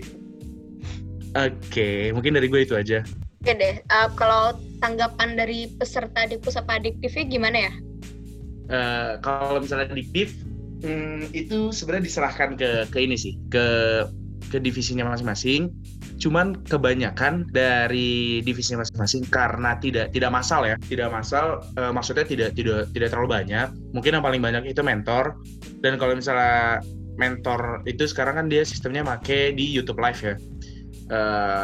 Oke, 1.37 1.53
okay, 1.69 2.01
mungkin 2.13 2.37
dari 2.37 2.49
gue 2.49 2.61
itu 2.65 2.77
aja. 2.77 3.05
Oke 3.47 3.63
deh, 3.63 3.79
uh, 3.95 4.11
kalau 4.19 4.59
tanggapan 4.83 5.39
dari 5.39 5.71
peserta 5.71 6.27
di 6.27 6.35
pusat 6.35 6.67
adiktifnya 6.67 7.31
gimana 7.31 7.71
ya? 7.71 7.73
Uh, 8.67 9.13
kalau 9.23 9.63
misalnya 9.63 9.87
adiktif, 9.87 10.35
hmm, 10.83 11.31
itu 11.31 11.71
sebenarnya 11.71 12.11
diserahkan 12.11 12.59
ke 12.59 12.91
ke 12.91 12.99
ini 12.99 13.15
sih, 13.15 13.39
ke 13.47 14.03
ke 14.51 14.59
divisinya 14.59 15.07
masing-masing. 15.07 15.71
Cuman 16.19 16.59
kebanyakan 16.67 17.47
dari 17.55 18.43
divisinya 18.43 18.83
masing-masing 18.83 19.23
karena 19.31 19.79
tidak 19.79 20.11
tidak 20.11 20.35
masal 20.35 20.67
ya, 20.67 20.75
tidak 20.91 21.15
masal 21.15 21.63
e, 21.79 21.83
maksudnya 21.95 22.27
tidak 22.27 22.51
tidak 22.59 22.91
tidak 22.91 23.15
terlalu 23.15 23.31
banyak. 23.31 23.71
Mungkin 23.95 24.19
yang 24.19 24.27
paling 24.27 24.43
banyak 24.43 24.75
itu 24.75 24.83
mentor. 24.83 25.39
Dan 25.87 26.03
kalau 26.03 26.19
misalnya 26.19 26.83
mentor 27.15 27.87
itu 27.87 28.11
sekarang 28.11 28.43
kan 28.43 28.47
dia 28.51 28.67
sistemnya 28.67 29.07
make 29.07 29.55
di 29.55 29.71
YouTube 29.71 30.03
Live 30.03 30.19
ya. 30.19 30.35
E, 31.07 31.21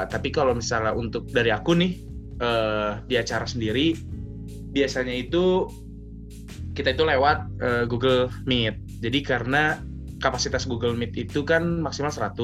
tapi 0.06 0.28
kalau 0.30 0.54
misalnya 0.54 0.94
untuk 0.94 1.26
dari 1.30 1.50
aku 1.50 1.74
nih 1.74 1.92
e, 2.38 2.50
di 3.06 3.14
acara 3.18 3.46
sendiri 3.46 3.94
biasanya 4.72 5.12
itu 5.12 5.66
kita 6.72 6.94
itu 6.94 7.04
lewat 7.04 7.38
e, 7.60 7.68
Google 7.90 8.30
Meet. 8.48 9.02
Jadi 9.02 9.18
karena 9.26 9.82
kapasitas 10.22 10.64
Google 10.64 10.94
Meet 10.94 11.30
itu 11.30 11.42
kan 11.42 11.82
maksimal 11.82 12.14
100 12.14 12.38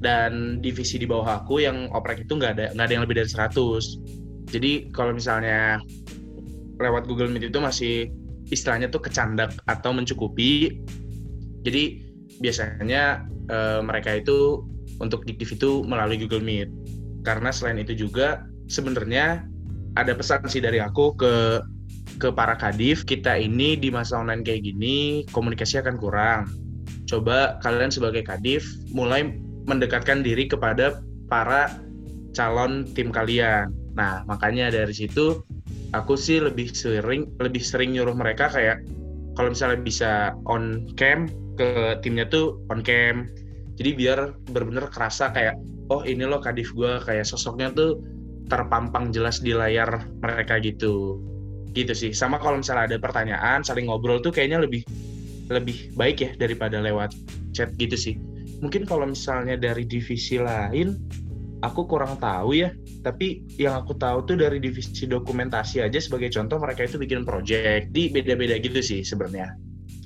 dan 0.00 0.64
divisi 0.64 0.96
di 0.96 1.04
bawah 1.04 1.44
aku 1.44 1.60
yang 1.60 1.92
oprek 1.92 2.24
itu 2.24 2.36
nggak 2.36 2.52
ada 2.56 2.66
nggak 2.72 2.86
ada 2.88 2.94
yang 2.96 3.04
lebih 3.04 3.20
dari 3.20 3.28
100 3.28 4.20
jadi 4.50 4.90
kalau 4.90 5.14
misalnya 5.14 5.78
lewat 6.82 7.06
Google 7.06 7.30
Meet 7.30 7.54
itu 7.54 7.58
masih 7.62 8.10
istilahnya 8.50 8.90
tuh 8.90 8.98
kecandak 8.98 9.54
atau 9.70 9.94
mencukupi. 9.94 10.82
Jadi 11.62 12.02
biasanya 12.42 13.24
e, 13.46 13.58
mereka 13.86 14.18
itu 14.18 14.66
untuk 15.00 15.24
diktif 15.24 15.56
itu 15.56 15.82
melalui 15.84 16.20
Google 16.20 16.44
Meet 16.44 16.70
karena 17.24 17.50
selain 17.52 17.80
itu 17.80 17.96
juga 17.96 18.44
sebenarnya 18.70 19.44
ada 19.98 20.12
pesan 20.14 20.46
sih 20.46 20.62
dari 20.62 20.78
aku 20.78 21.16
ke 21.18 21.34
ke 22.20 22.28
para 22.30 22.54
kadif 22.54 23.02
kita 23.08 23.34
ini 23.36 23.74
di 23.76 23.88
masa 23.90 24.20
online 24.20 24.44
kayak 24.44 24.62
gini 24.62 25.24
komunikasi 25.34 25.80
akan 25.82 25.96
kurang 25.98 26.46
coba 27.10 27.58
kalian 27.64 27.90
sebagai 27.90 28.22
kadif 28.22 28.62
mulai 28.94 29.34
mendekatkan 29.66 30.22
diri 30.22 30.46
kepada 30.46 31.02
para 31.26 31.70
calon 32.34 32.86
tim 32.94 33.10
kalian. 33.10 33.70
Nah, 33.98 34.22
makanya 34.26 34.70
dari 34.70 34.94
situ 34.94 35.42
aku 35.90 36.14
sih 36.14 36.38
lebih 36.38 36.70
sering 36.70 37.26
lebih 37.42 37.62
sering 37.62 37.94
nyuruh 37.94 38.14
mereka 38.14 38.50
kayak 38.50 38.82
kalau 39.34 39.50
misalnya 39.54 39.78
bisa 39.82 40.12
on 40.46 40.86
cam 40.94 41.26
ke 41.58 41.98
timnya 42.00 42.26
tuh 42.30 42.62
on 42.70 42.80
cam. 42.82 43.30
Jadi 43.80 43.90
biar 43.96 44.36
benar-benar 44.44 44.92
kerasa 44.92 45.32
kayak 45.32 45.56
oh 45.88 46.04
ini 46.04 46.28
loh 46.28 46.44
kadif 46.44 46.76
gue 46.76 47.00
kayak 47.00 47.24
sosoknya 47.24 47.72
tuh 47.72 48.04
terpampang 48.52 49.08
jelas 49.08 49.40
di 49.40 49.56
layar 49.56 50.04
mereka 50.20 50.60
gitu. 50.60 51.16
Gitu 51.72 51.96
sih. 51.96 52.12
Sama 52.12 52.36
kalau 52.36 52.60
misalnya 52.60 52.92
ada 52.92 52.96
pertanyaan 53.00 53.64
saling 53.64 53.88
ngobrol 53.88 54.20
tuh 54.20 54.36
kayaknya 54.36 54.60
lebih 54.60 54.84
lebih 55.48 55.96
baik 55.96 56.16
ya 56.20 56.30
daripada 56.36 56.76
lewat 56.84 57.16
chat 57.56 57.72
gitu 57.80 57.96
sih. 57.96 58.20
Mungkin 58.60 58.84
kalau 58.84 59.08
misalnya 59.08 59.56
dari 59.56 59.88
divisi 59.88 60.36
lain, 60.36 61.00
aku 61.64 61.88
kurang 61.88 62.20
tahu 62.20 62.60
ya. 62.60 62.68
Tapi 63.00 63.56
yang 63.56 63.80
aku 63.80 63.96
tahu 63.96 64.28
tuh 64.28 64.36
dari 64.36 64.60
divisi 64.60 65.08
dokumentasi 65.08 65.80
aja 65.80 65.96
sebagai 65.96 66.28
contoh 66.28 66.60
mereka 66.60 66.84
itu 66.84 67.00
bikin 67.00 67.24
project. 67.24 67.88
Di 67.96 68.12
beda-beda 68.12 68.60
gitu 68.60 68.84
sih 68.84 69.00
sebenarnya. 69.00 69.56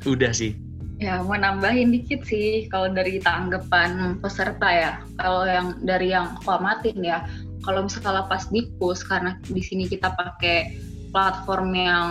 Udah 0.07 0.31
sih. 0.31 0.55
Ya, 1.03 1.19
mau 1.27 1.35
nambahin 1.35 1.91
dikit 1.91 2.23
sih 2.23 2.71
kalau 2.71 2.87
dari 2.95 3.19
tanggapan 3.19 4.23
peserta 4.23 4.69
ya. 4.71 4.93
Kalau 5.19 5.43
yang 5.43 5.83
dari 5.83 6.15
yang 6.15 6.39
aku 6.39 6.55
amatin 6.55 7.03
ya, 7.03 7.27
kalau 7.67 7.91
misalnya 7.91 8.31
pas 8.31 8.47
di 8.47 8.71
push 8.79 9.03
karena 9.03 9.35
di 9.43 9.59
sini 9.59 9.91
kita 9.91 10.15
pakai 10.15 10.79
platform 11.11 11.75
yang 11.75 12.09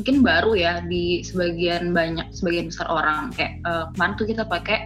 mungkin 0.00 0.24
baru 0.24 0.56
ya 0.56 0.80
di 0.88 1.20
sebagian 1.20 1.92
banyak 1.92 2.32
sebagian 2.32 2.72
besar 2.72 2.88
orang. 2.88 3.28
Kayak 3.36 3.60
uh, 3.68 3.84
kemarin 3.92 4.14
tuh 4.16 4.26
kita 4.32 4.42
pakai 4.48 4.78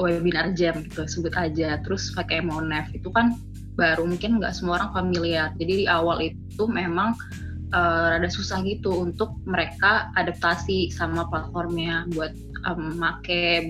webinar 0.00 0.56
jam 0.56 0.80
gitu 0.88 1.04
sebut 1.04 1.36
aja. 1.36 1.76
Terus 1.84 2.16
pakai 2.16 2.40
Monev 2.40 2.88
itu 2.96 3.12
kan 3.12 3.36
baru 3.76 4.08
mungkin 4.08 4.40
nggak 4.40 4.56
semua 4.56 4.80
orang 4.80 5.04
familiar. 5.04 5.52
Jadi 5.60 5.84
di 5.84 5.86
awal 5.86 6.32
itu 6.32 6.64
memang 6.64 7.12
uh, 7.74 8.16
rada 8.16 8.30
susah 8.30 8.62
gitu 8.64 9.04
untuk 9.04 9.36
mereka 9.44 10.08
adaptasi 10.14 10.88
sama 10.94 11.26
platformnya 11.28 12.06
buat 12.14 12.32
um, 12.68 13.00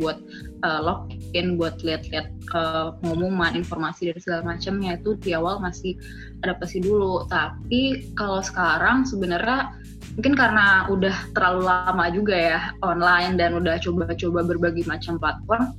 buat 0.00 0.18
uh, 0.66 0.80
login 0.82 1.58
buat 1.58 1.82
lihat-lihat 1.82 2.30
uh, 2.54 2.94
pengumuman 3.02 3.54
informasi 3.58 4.10
dari 4.10 4.20
segala 4.22 4.56
macamnya. 4.56 4.98
Itu 4.98 5.18
di 5.18 5.34
awal 5.34 5.58
masih 5.58 5.98
adaptasi 6.46 6.82
dulu. 6.82 7.26
Tapi 7.30 8.14
kalau 8.14 8.40
sekarang 8.42 9.06
sebenarnya 9.06 9.74
mungkin 10.14 10.34
karena 10.38 10.86
udah 10.90 11.16
terlalu 11.34 11.62
lama 11.66 12.04
juga 12.14 12.36
ya 12.36 12.60
online 12.86 13.34
dan 13.34 13.56
udah 13.58 13.80
coba-coba 13.82 14.46
berbagai 14.46 14.86
macam 14.86 15.18
platform 15.18 15.74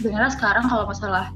sebenarnya 0.00 0.32
sekarang 0.32 0.64
kalau 0.66 0.88
masalah 0.88 1.30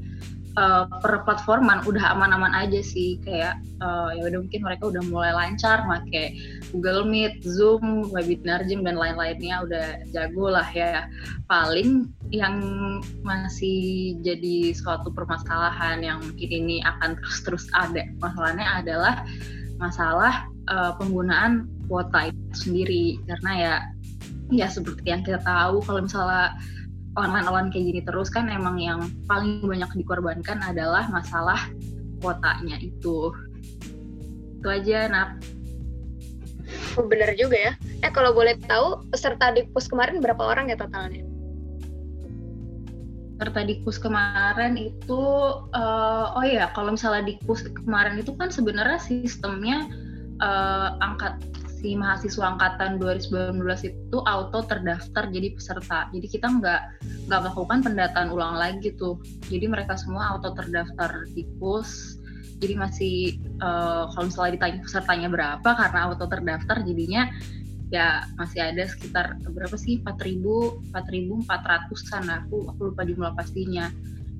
uh, 0.56 0.84
per 1.02 1.22
platforman 1.26 1.82
udah 1.86 2.14
aman-aman 2.16 2.52
aja 2.54 2.80
sih. 2.80 3.18
Kayak 3.22 3.60
uh, 3.82 4.14
ya 4.14 4.30
udah 4.30 4.38
mungkin 4.42 4.62
mereka 4.62 4.90
udah 4.90 5.02
mulai 5.10 5.32
lancar 5.34 5.86
make 5.86 6.38
Google 6.70 7.06
Meet, 7.06 7.42
Zoom, 7.44 8.10
webinar 8.10 8.66
Gym 8.66 8.86
dan 8.86 8.98
lain-lainnya. 8.98 9.66
Udah 9.66 9.86
jago 10.10 10.50
lah 10.50 10.66
ya. 10.70 11.06
Paling 11.50 12.10
yang 12.30 12.56
masih 13.22 14.18
jadi 14.22 14.74
suatu 14.74 15.10
permasalahan 15.12 16.02
yang 16.02 16.18
mungkin 16.22 16.50
ini 16.50 16.76
akan 16.82 17.18
terus-terus 17.18 17.66
ada. 17.74 18.06
Masalahnya 18.18 18.82
adalah 18.82 19.14
masalah 19.78 20.46
uh, 20.70 20.94
penggunaan 20.96 21.66
kuota 21.90 22.30
itu 22.30 22.54
sendiri. 22.54 23.04
Karena 23.26 23.52
ya 23.54 23.74
ya 24.52 24.68
seperti 24.68 25.08
yang 25.08 25.24
kita 25.24 25.40
tahu 25.40 25.80
kalau 25.84 26.04
misalnya 26.04 26.52
online-online 27.14 27.70
kayak 27.70 27.85
gini 27.90 28.00
terus 28.03 28.29
kan 28.31 28.50
emang 28.50 28.79
yang 28.79 29.00
paling 29.31 29.62
banyak 29.62 29.90
dikorbankan 29.94 30.59
adalah 30.62 31.07
masalah 31.11 31.70
kuotanya 32.18 32.81
itu. 32.81 33.31
Itu 34.61 34.66
aja, 34.66 35.07
Nap. 35.12 35.38
Bener 36.96 37.37
juga 37.37 37.57
ya. 37.59 37.72
Eh 38.00 38.11
kalau 38.11 38.33
boleh 38.33 38.57
tahu 38.64 39.05
peserta 39.12 39.53
di 39.53 39.68
pus 39.70 39.87
kemarin 39.87 40.24
berapa 40.24 40.40
orang 40.40 40.72
ya 40.72 40.77
totalnya? 40.81 41.22
Peserta 43.37 43.61
di 43.66 43.74
pus 43.83 43.98
kemarin 44.00 44.79
itu, 44.79 45.22
uh, 45.74 46.27
oh 46.38 46.46
ya 46.46 46.70
kalau 46.72 46.94
misalnya 46.94 47.29
di 47.29 47.35
pus 47.44 47.66
kemarin 47.85 48.16
itu 48.16 48.33
kan 48.38 48.48
sebenarnya 48.48 48.96
sistemnya 49.03 49.90
uh, 50.40 50.96
angkat 51.03 51.37
si 51.84 51.92
mahasiswa 52.00 52.56
angkatan 52.56 52.96
2019 52.96 53.60
itu 53.84 54.18
auto 54.24 54.64
terdaftar 54.64 55.28
jadi 55.28 55.52
peserta. 55.52 56.08
Jadi 56.16 56.26
kita 56.32 56.48
nggak 56.48 56.80
nggak 57.28 57.40
melakukan 57.44 57.84
pendataan 57.84 58.32
ulang 58.32 58.56
lagi 58.56 58.96
tuh. 58.96 59.20
Jadi 59.52 59.68
mereka 59.68 59.92
semua 60.00 60.32
auto 60.32 60.56
terdaftar 60.56 61.28
di 61.36 61.44
PUS. 61.60 62.16
Jadi 62.56 62.72
masih 62.80 63.16
uh, 63.60 64.08
kalau 64.16 64.32
misalnya 64.32 64.56
ditanya 64.56 64.80
pesertanya 64.80 65.28
berapa 65.28 65.70
karena 65.76 65.98
auto 66.08 66.24
terdaftar 66.24 66.80
jadinya 66.88 67.28
ya 67.92 68.24
masih 68.40 68.64
ada 68.64 68.88
sekitar 68.88 69.36
berapa 69.44 69.76
sih 69.76 70.00
4000 70.00 70.88
4400-an 70.88 72.24
aku 72.32 72.64
aku 72.72 72.80
lupa 72.90 73.04
jumlah 73.04 73.36
pastinya 73.36 73.92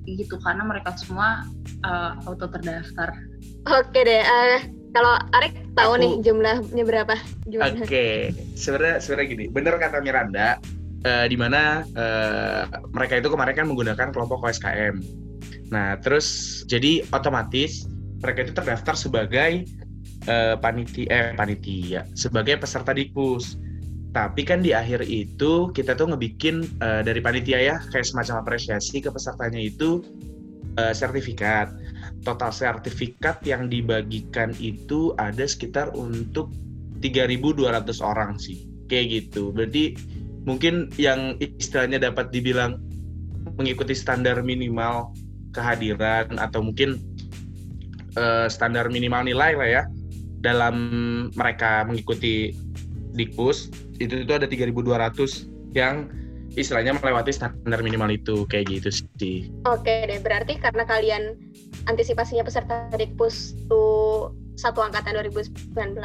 gitu 0.09 0.41
karena 0.41 0.65
mereka 0.65 0.97
semua 0.97 1.45
uh, 1.85 2.17
auto 2.25 2.49
terdaftar. 2.49 3.13
Oke 3.69 4.01
deh, 4.01 4.21
uh, 4.25 4.74
kalau 4.95 5.19
Arek 5.35 5.51
tahu 5.75 5.99
Aku, 5.99 6.01
nih 6.01 6.11
jumlahnya 6.23 6.83
berapa? 6.87 7.15
Oke, 7.51 7.83
okay. 7.83 8.15
sebenarnya 8.55 9.03
sebenarnya 9.03 9.27
gini, 9.27 9.45
bener 9.51 9.75
kata 9.75 9.99
Miranda, 9.99 10.55
uh, 11.03 11.25
di 11.27 11.35
mana 11.35 11.83
uh, 11.99 12.63
mereka 12.95 13.19
itu 13.19 13.27
kemarin 13.27 13.53
kan 13.59 13.67
menggunakan 13.67 14.15
kelompok 14.15 14.39
OSKM. 14.47 15.03
Nah, 15.75 15.99
terus 15.99 16.61
jadi 16.71 17.03
otomatis 17.11 17.83
mereka 18.23 18.47
itu 18.47 18.53
terdaftar 18.55 18.95
sebagai 18.95 19.67
uh, 20.31 20.55
panitia, 20.63 21.11
eh, 21.11 21.29
panitia, 21.35 22.07
sebagai 22.15 22.55
peserta 22.55 22.95
dikbus. 22.95 23.59
Tapi 24.15 24.47
kan 24.47 24.63
di 24.63 24.71
akhir 24.71 25.03
itu 25.11 25.75
kita 25.75 25.91
tuh 25.99 26.07
ngebikin 26.07 26.63
uh, 26.79 27.03
dari 27.03 27.19
panitia 27.19 27.59
ya 27.59 27.75
kayak 27.91 28.07
semacam 28.07 28.47
apresiasi 28.47 29.03
ke 29.03 29.11
pesertanya 29.11 29.59
itu 29.59 29.99
uh, 30.79 30.95
sertifikat 30.95 31.67
total 32.25 32.49
sertifikat 32.49 33.39
yang 33.45 33.69
dibagikan 33.69 34.51
itu 34.57 35.13
ada 35.21 35.45
sekitar 35.45 35.93
untuk 35.93 36.49
3.200 36.99 38.01
orang 38.01 38.41
sih. 38.41 38.65
Kayak 38.89 39.29
gitu. 39.29 39.53
Berarti 39.53 39.93
mungkin 40.43 40.89
yang 40.97 41.37
istilahnya 41.39 42.01
dapat 42.01 42.33
dibilang 42.33 42.81
mengikuti 43.55 43.93
standar 43.93 44.41
minimal 44.41 45.13
kehadiran 45.53 46.35
atau 46.41 46.65
mungkin 46.65 46.99
uh, 48.17 48.49
standar 48.51 48.89
minimal 48.91 49.23
nilai 49.23 49.53
lah 49.55 49.69
ya 49.69 49.83
dalam 50.43 50.75
mereka 51.33 51.87
mengikuti 51.87 52.51
Dikpus 53.15 53.71
itu 54.03 54.27
itu 54.27 54.31
ada 54.35 54.43
3.200 54.43 54.75
yang 55.71 56.11
istilahnya 56.55 56.95
melewati 56.99 57.31
standar 57.31 57.79
minimal 57.79 58.11
itu. 58.11 58.43
Kayak 58.47 58.65
gitu 58.79 58.89
sih. 58.91 59.37
Oke 59.67 60.07
deh, 60.07 60.19
berarti 60.19 60.59
karena 60.59 60.83
kalian 60.83 61.23
antisipasinya 61.85 62.43
peserta 62.45 62.89
Dikpus 62.93 63.53
itu 63.55 63.85
satu 64.55 64.79
angkatan 64.79 65.19
2019 65.19 65.99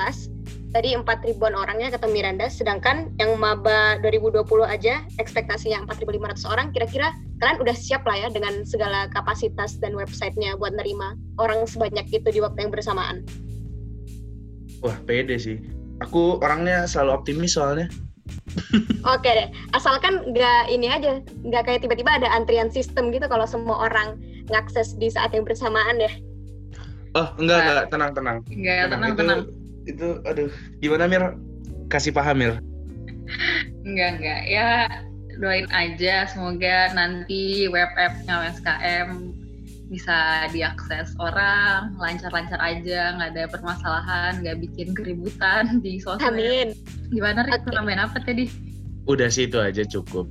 tadi 0.75 0.89
4 0.95 1.07
ribuan 1.07 1.55
orangnya 1.55 1.95
kata 1.95 2.11
Miranda 2.11 2.51
sedangkan 2.51 3.15
yang 3.23 3.39
maba 3.39 3.99
2020 4.03 4.43
aja 4.67 5.07
ekspektasinya 5.23 5.87
4.500 5.87 6.51
orang 6.51 6.67
kira-kira 6.75 7.15
kalian 7.39 7.59
udah 7.63 7.77
siap 7.79 8.03
lah 8.05 8.27
ya 8.27 8.29
dengan 8.29 8.67
segala 8.67 9.07
kapasitas 9.15 9.79
dan 9.79 9.95
websitenya 9.95 10.59
buat 10.59 10.75
nerima 10.75 11.15
orang 11.39 11.65
sebanyak 11.65 12.11
itu 12.11 12.29
di 12.29 12.43
waktu 12.43 12.69
yang 12.69 12.73
bersamaan. 12.75 13.23
Wah 14.85 14.97
pede 15.09 15.41
sih. 15.41 15.57
Aku 16.01 16.41
orangnya 16.41 16.89
selalu 16.89 17.11
optimis 17.21 17.57
soalnya. 17.57 17.89
Oke 19.15 19.27
deh, 19.27 19.49
asalkan 19.75 20.23
nggak 20.31 20.71
ini 20.71 20.87
aja, 20.87 21.19
nggak 21.45 21.63
kayak 21.67 21.81
tiba-tiba 21.83 22.21
ada 22.21 22.29
antrian 22.31 22.71
sistem 22.71 23.11
gitu 23.11 23.27
kalau 23.27 23.45
semua 23.49 23.91
orang 23.91 24.21
ngakses 24.51 24.99
di 24.99 25.09
saat 25.09 25.33
yang 25.33 25.47
bersamaan 25.47 25.97
ya? 26.03 26.13
Oh 27.15 27.31
enggak 27.39 27.59
nah, 27.59 27.65
enggak 27.67 27.87
tenang 27.91 28.11
tenang. 28.15 28.39
Enggak 28.51 28.85
tenang 28.91 29.13
tenang. 29.15 29.15
Itu, 29.17 29.17
tenang. 29.17 29.41
itu 29.87 30.09
aduh 30.27 30.51
gimana 30.79 31.05
Mir? 31.07 31.25
Kasih 31.91 32.13
paham 32.15 32.37
Mir. 32.39 32.55
enggak 33.87 34.21
enggak 34.21 34.43
ya 34.51 34.91
doain 35.41 35.67
aja 35.73 36.29
semoga 36.29 36.93
nanti 36.93 37.71
web 37.71 37.89
appnya 37.97 38.51
USKM 38.51 39.33
bisa 39.91 40.47
diakses 40.55 41.19
orang 41.19 41.99
lancar-lancar 41.99 42.63
aja 42.63 43.19
nggak 43.19 43.31
ada 43.35 43.45
permasalahan 43.51 44.39
nggak 44.39 44.63
bikin 44.63 44.95
keributan 44.95 45.65
di 45.85 45.99
sosmed 45.99 46.23
Amin 46.23 46.77
gimana 47.11 47.43
Rik 47.43 47.67
okay. 47.67 47.75
nambahin 47.75 47.99
apa 47.99 48.23
tadi 48.23 48.47
udah 49.11 49.27
sih 49.27 49.51
itu 49.51 49.59
aja 49.59 49.83
cukup 49.83 50.31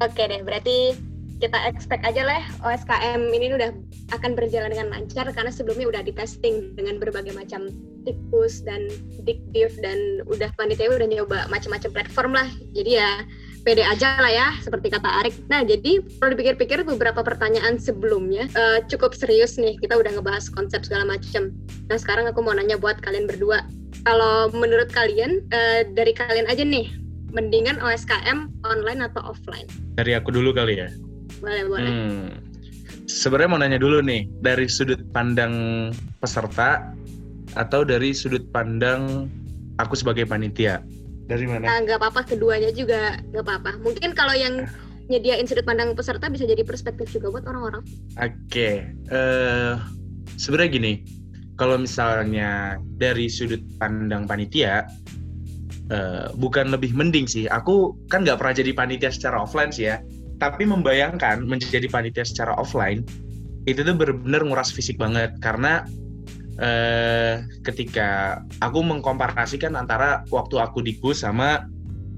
oke 0.00 0.16
okay 0.16 0.24
deh 0.32 0.40
berarti 0.40 0.96
kita 1.42 1.58
expect 1.66 2.06
aja 2.06 2.22
lah 2.22 2.38
OSKM 2.62 3.34
ini 3.34 3.50
udah 3.58 3.74
akan 4.14 4.38
berjalan 4.38 4.70
dengan 4.70 4.94
lancar 4.94 5.26
karena 5.34 5.50
sebelumnya 5.50 5.90
udah 5.90 6.02
di 6.06 6.14
testing 6.14 6.70
dengan 6.78 7.02
berbagai 7.02 7.34
macam 7.34 7.66
tikus 8.06 8.62
dan 8.62 8.86
dikdiv 9.26 9.74
dan 9.82 10.22
udah 10.30 10.54
panitia 10.54 10.86
udah 10.94 11.02
nyoba 11.10 11.50
macam-macam 11.50 11.90
platform 11.90 12.32
lah. 12.38 12.46
Jadi 12.78 12.94
ya 12.94 13.26
pede 13.66 13.82
aja 13.82 14.22
lah 14.22 14.30
ya 14.30 14.48
seperti 14.62 14.94
kata 14.94 15.26
Arik. 15.26 15.34
Nah 15.50 15.66
jadi 15.66 15.98
kalau 16.22 16.30
dipikir-pikir 16.38 16.86
beberapa 16.86 17.26
pertanyaan 17.26 17.74
sebelumnya 17.74 18.46
uh, 18.54 18.78
cukup 18.86 19.10
serius 19.10 19.58
nih 19.58 19.74
kita 19.82 19.98
udah 19.98 20.14
ngebahas 20.14 20.46
konsep 20.46 20.86
segala 20.86 21.18
macam. 21.18 21.50
Nah 21.90 21.98
sekarang 21.98 22.30
aku 22.30 22.38
mau 22.38 22.54
nanya 22.54 22.78
buat 22.78 23.02
kalian 23.02 23.26
berdua. 23.26 23.66
Kalau 24.06 24.46
menurut 24.54 24.94
kalian 24.94 25.42
uh, 25.50 25.82
dari 25.90 26.14
kalian 26.14 26.46
aja 26.46 26.62
nih 26.62 26.86
mendingan 27.34 27.82
OSKM 27.82 28.46
online 28.62 29.02
atau 29.02 29.34
offline? 29.34 29.66
Dari 29.98 30.14
aku 30.14 30.30
dulu 30.30 30.54
kali 30.54 30.78
ya 30.78 30.90
boleh 31.42 31.62
boleh 31.66 31.90
hmm. 31.90 32.26
sebenarnya 33.10 33.50
mau 33.50 33.58
nanya 33.58 33.82
dulu 33.82 33.98
nih 34.00 34.30
dari 34.40 34.70
sudut 34.70 35.02
pandang 35.10 35.90
peserta 36.22 36.94
atau 37.58 37.82
dari 37.82 38.14
sudut 38.14 38.46
pandang 38.54 39.28
aku 39.82 39.98
sebagai 39.98 40.24
panitia 40.24 40.80
dari 41.26 41.46
mana? 41.48 41.64
Nah, 41.64 41.78
nggak 41.84 41.98
apa-apa 42.00 42.20
keduanya 42.28 42.70
juga 42.74 43.20
nggak 43.32 43.44
apa-apa. 43.44 43.70
Mungkin 43.80 44.12
kalau 44.12 44.34
yang 44.36 44.66
nyediain 45.10 45.44
sudut 45.44 45.66
pandang 45.66 45.92
peserta 45.92 46.30
bisa 46.30 46.46
jadi 46.48 46.62
perspektif 46.62 47.10
juga 47.12 47.32
buat 47.32 47.44
orang-orang. 47.48 47.82
Oke, 48.16 48.32
okay. 48.48 48.74
uh, 49.12 49.16
eh, 49.16 49.74
sebenarnya 50.38 50.70
gini, 50.78 50.92
kalau 51.58 51.80
misalnya 51.80 52.78
dari 52.96 53.28
sudut 53.28 53.60
pandang 53.76 54.24
panitia, 54.24 54.86
uh, 55.92 56.32
bukan 56.38 56.72
lebih 56.72 56.94
mending 56.94 57.28
sih. 57.28 57.44
Aku 57.50 57.96
kan 58.08 58.24
nggak 58.24 58.38
pernah 58.40 58.54
jadi 58.54 58.70
panitia 58.72 59.10
secara 59.12 59.42
offline 59.42 59.74
sih 59.74 59.90
ya 59.90 60.00
tapi 60.42 60.66
membayangkan 60.66 61.46
menjadi 61.46 61.86
panitia 61.86 62.26
secara 62.26 62.58
offline 62.58 63.06
itu 63.70 63.86
tuh 63.86 63.94
benar-benar 63.94 64.42
nguras 64.42 64.74
fisik 64.74 64.98
banget 64.98 65.30
karena 65.38 65.86
eh, 66.58 67.46
ketika 67.62 68.42
aku 68.58 68.82
mengkomparasikan 68.82 69.78
antara 69.78 70.26
waktu 70.34 70.58
aku 70.58 70.82
di 70.82 70.98
KUS 70.98 71.22
sama 71.22 71.62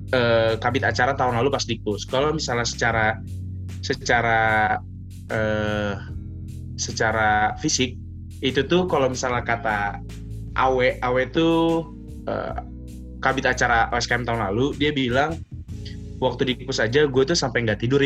eh, 0.08 0.56
kabit 0.56 0.88
acara 0.88 1.12
tahun 1.12 1.36
lalu 1.36 1.52
pas 1.52 1.68
di 1.68 1.76
KUS. 1.84 2.08
Kalau 2.08 2.32
misalnya 2.32 2.64
secara 2.64 3.20
secara 3.84 4.40
eh, 5.28 5.94
secara 6.80 7.60
fisik 7.60 8.00
itu 8.40 8.64
tuh 8.64 8.88
kalau 8.88 9.12
misalnya 9.12 9.44
kata 9.44 10.00
Awe 10.56 11.00
Awe 11.00 11.22
itu 11.24 11.82
uh, 12.28 12.54
kabit 13.24 13.46
acara 13.48 13.88
OSKM 13.90 14.26
tahun 14.28 14.52
lalu 14.52 14.76
dia 14.76 14.92
bilang 14.92 15.38
waktu 16.24 16.48
di 16.48 16.52
kampus 16.56 16.80
aja 16.80 17.04
gue 17.04 17.22
tuh 17.28 17.36
sampai 17.36 17.68
nggak 17.68 17.84
tidur 17.84 18.00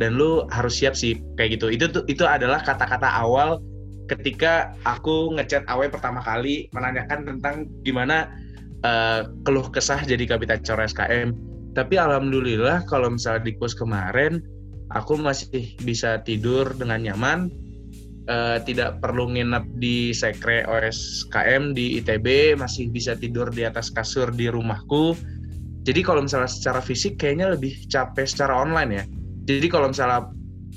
dan 0.00 0.16
lu 0.16 0.48
harus 0.48 0.80
siap 0.80 0.96
sih 0.96 1.20
kayak 1.36 1.60
gitu. 1.60 1.68
Itu 1.68 1.92
tuh 1.92 2.02
itu 2.08 2.24
adalah 2.24 2.64
kata-kata 2.64 3.06
awal 3.06 3.60
ketika 4.08 4.72
aku 4.88 5.36
ngechat 5.36 5.68
Awe 5.68 5.92
pertama 5.92 6.24
kali 6.24 6.72
menanyakan 6.72 7.28
tentang 7.28 7.68
gimana 7.84 8.32
uh, 8.82 9.28
keluh 9.44 9.68
kesah 9.68 10.00
jadi 10.02 10.24
kabit 10.24 10.48
acara 10.48 10.88
SKM 10.88 11.36
tapi 11.76 11.94
alhamdulillah 12.00 12.88
kalau 12.88 13.12
misalnya 13.12 13.46
di 13.46 13.52
kurs 13.60 13.76
kemarin 13.76 14.40
aku 14.96 15.20
masih 15.20 15.76
bisa 15.84 16.24
tidur 16.24 16.72
dengan 16.72 17.04
nyaman 17.04 17.52
uh, 18.26 18.58
tidak 18.64 18.98
perlu 19.04 19.28
nginep 19.36 19.64
di 19.76 20.16
sekre 20.16 20.64
OSKM 20.64 21.76
di 21.76 22.00
ITB 22.00 22.56
masih 22.56 22.88
bisa 22.88 23.14
tidur 23.14 23.52
di 23.52 23.68
atas 23.68 23.92
kasur 23.92 24.32
di 24.32 24.48
rumahku 24.48 25.12
jadi 25.88 26.04
kalau 26.04 26.20
misalnya 26.20 26.52
secara 26.52 26.84
fisik 26.84 27.16
kayaknya 27.16 27.56
lebih 27.56 27.72
capek 27.88 28.28
secara 28.28 28.60
online 28.60 28.90
ya. 28.92 29.04
Jadi 29.48 29.72
kalau 29.72 29.88
misalnya 29.88 30.28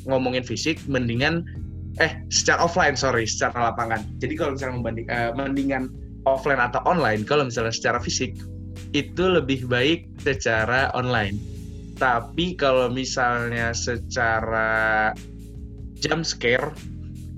ngomongin 0.07 0.39
fisik 0.39 0.79
mendingan 0.87 1.43
eh 1.99 2.23
secara 2.31 2.63
offline 2.63 2.95
sorry 2.95 3.27
secara 3.27 3.75
lapangan. 3.75 4.07
Jadi 4.23 4.39
kalau 4.39 4.55
misalnya 4.55 4.79
membanding 4.79 5.07
uh, 5.11 5.35
mendingan 5.35 5.91
offline 6.23 6.63
atau 6.63 6.79
online 6.87 7.27
kalau 7.27 7.43
misalnya 7.43 7.75
secara 7.75 7.99
fisik 7.99 8.39
itu 8.95 9.23
lebih 9.27 9.67
baik 9.67 10.07
secara 10.23 10.87
online. 10.95 11.35
Tapi 11.99 12.55
kalau 12.55 12.87
misalnya 12.87 13.75
secara 13.75 15.11
jump 15.99 16.23
scare 16.23 16.71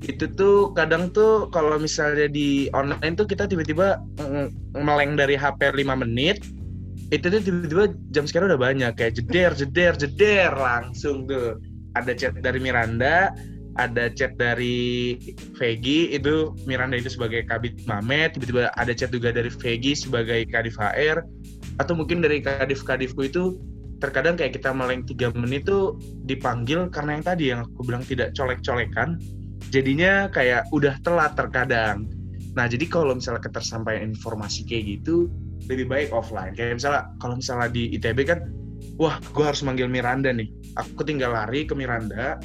itu 0.06 0.30
tuh 0.38 0.78
kadang 0.78 1.10
tuh 1.10 1.50
kalau 1.50 1.82
misalnya 1.82 2.30
di 2.30 2.70
online 2.78 3.18
tuh 3.18 3.26
kita 3.26 3.50
tiba-tiba 3.50 3.98
meleng 4.78 5.18
dari 5.18 5.34
HP 5.34 5.74
5 5.74 6.04
menit 6.06 6.38
itu 7.14 7.30
tuh 7.30 7.42
tiba-tiba 7.46 7.86
jam 8.10 8.26
sekarang 8.26 8.50
udah 8.50 8.62
banyak 8.62 8.92
kayak 8.98 9.14
jeder 9.22 9.54
jeder 9.54 9.94
jeder 9.94 10.52
langsung 10.58 11.30
tuh. 11.30 11.62
Ada 11.94 12.18
chat 12.18 12.34
dari 12.42 12.58
Miranda 12.58 13.30
ada 13.78 14.10
chat 14.14 14.38
dari 14.38 15.18
Vegi 15.58 16.14
itu 16.14 16.54
Miranda 16.70 16.98
itu 16.98 17.10
sebagai 17.10 17.46
Kabit 17.50 17.86
Mamet 17.90 18.38
tiba-tiba 18.38 18.70
ada 18.78 18.94
chat 18.94 19.10
juga 19.10 19.34
dari 19.34 19.50
Vegi 19.50 19.98
sebagai 19.98 20.46
Kadif 20.50 20.78
HR 20.78 21.26
atau 21.82 21.94
mungkin 21.98 22.22
dari 22.22 22.42
Kadif 22.46 22.86
Kadifku 22.86 23.26
itu 23.26 23.58
terkadang 23.98 24.38
kayak 24.38 24.60
kita 24.60 24.76
meleng 24.76 25.08
tiga 25.08 25.34
menit 25.34 25.66
tuh 25.66 25.98
dipanggil 26.28 26.92
karena 26.92 27.18
yang 27.18 27.26
tadi 27.26 27.44
yang 27.50 27.60
aku 27.66 27.82
bilang 27.88 28.04
tidak 28.06 28.36
colek-colekan 28.38 29.18
jadinya 29.72 30.30
kayak 30.30 30.68
udah 30.76 31.00
telat 31.02 31.34
terkadang. 31.34 32.06
Nah 32.54 32.70
jadi 32.70 32.86
kalau 32.86 33.18
misalnya 33.18 33.42
ketersampaian 33.42 34.06
informasi 34.06 34.70
kayak 34.70 35.02
gitu 35.02 35.34
lebih 35.68 35.88
baik 35.88 36.10
offline. 36.12 36.52
Kayak 36.56 36.82
misalnya 36.82 37.02
kalau 37.20 37.36
misalnya 37.40 37.70
di 37.72 37.94
ITB 37.96 38.20
kan 38.28 38.40
wah 39.00 39.18
gue 39.20 39.46
harus 39.46 39.62
manggil 39.64 39.88
Miranda 39.88 40.30
nih. 40.34 40.50
Aku 40.80 41.06
tinggal 41.06 41.34
lari 41.34 41.64
ke 41.64 41.74
Miranda 41.78 42.42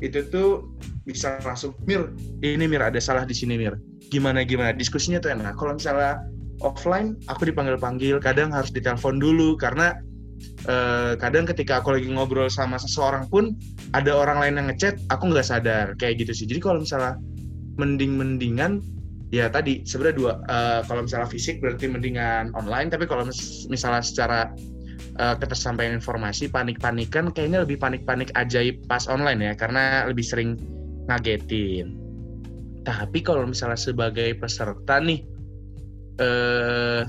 itu 0.00 0.24
tuh 0.32 0.64
bisa 1.04 1.36
langsung 1.44 1.76
Mir 1.84 2.08
ini 2.40 2.64
Mir 2.64 2.80
ada 2.80 3.00
salah 3.00 3.24
di 3.24 3.36
sini 3.36 3.56
Mir. 3.56 3.76
Gimana 4.08 4.44
gimana? 4.44 4.72
Diskusinya 4.74 5.20
tuh 5.20 5.32
enak. 5.32 5.56
Kalau 5.56 5.76
misalnya 5.76 6.20
offline 6.60 7.16
aku 7.28 7.48
dipanggil 7.48 7.80
panggil 7.80 8.16
kadang 8.20 8.52
harus 8.52 8.72
ditelepon 8.72 9.20
dulu. 9.20 9.56
Karena 9.56 9.96
eh, 10.68 11.12
kadang 11.20 11.44
ketika 11.48 11.80
aku 11.80 11.96
lagi 11.96 12.08
ngobrol 12.10 12.48
sama 12.48 12.80
seseorang 12.80 13.28
pun 13.28 13.56
ada 13.92 14.12
orang 14.16 14.40
lain 14.40 14.54
yang 14.60 14.66
ngechat 14.72 15.00
aku 15.12 15.30
nggak 15.32 15.46
sadar. 15.46 15.86
Kayak 15.96 16.26
gitu 16.26 16.32
sih. 16.32 16.46
Jadi 16.48 16.60
kalau 16.60 16.78
misalnya 16.82 17.16
mending 17.80 18.16
mendingan 18.18 18.84
ya 19.30 19.46
tadi 19.46 19.86
sebenarnya 19.86 20.16
dua 20.18 20.32
uh, 20.50 20.80
kalau 20.86 21.06
misalnya 21.06 21.30
fisik 21.30 21.62
berarti 21.62 21.86
mendingan 21.86 22.50
online 22.58 22.90
tapi 22.90 23.06
kalau 23.06 23.22
mis 23.22 23.66
misalnya 23.70 24.02
secara 24.02 24.50
uh, 25.22 25.38
ketersampaian 25.38 25.94
informasi 25.94 26.50
panik-panikan 26.50 27.30
kayaknya 27.30 27.62
lebih 27.62 27.78
panik-panik 27.78 28.34
ajaib 28.34 28.82
pas 28.90 29.06
online 29.06 29.40
ya 29.50 29.52
karena 29.54 30.06
lebih 30.10 30.26
sering 30.26 30.58
ngagetin. 31.06 31.98
Tapi 32.82 33.18
kalau 33.20 33.46
misalnya 33.46 33.78
sebagai 33.78 34.34
peserta 34.38 34.98
nih 34.98 35.22
uh, 36.18 37.02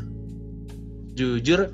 jujur 1.17 1.73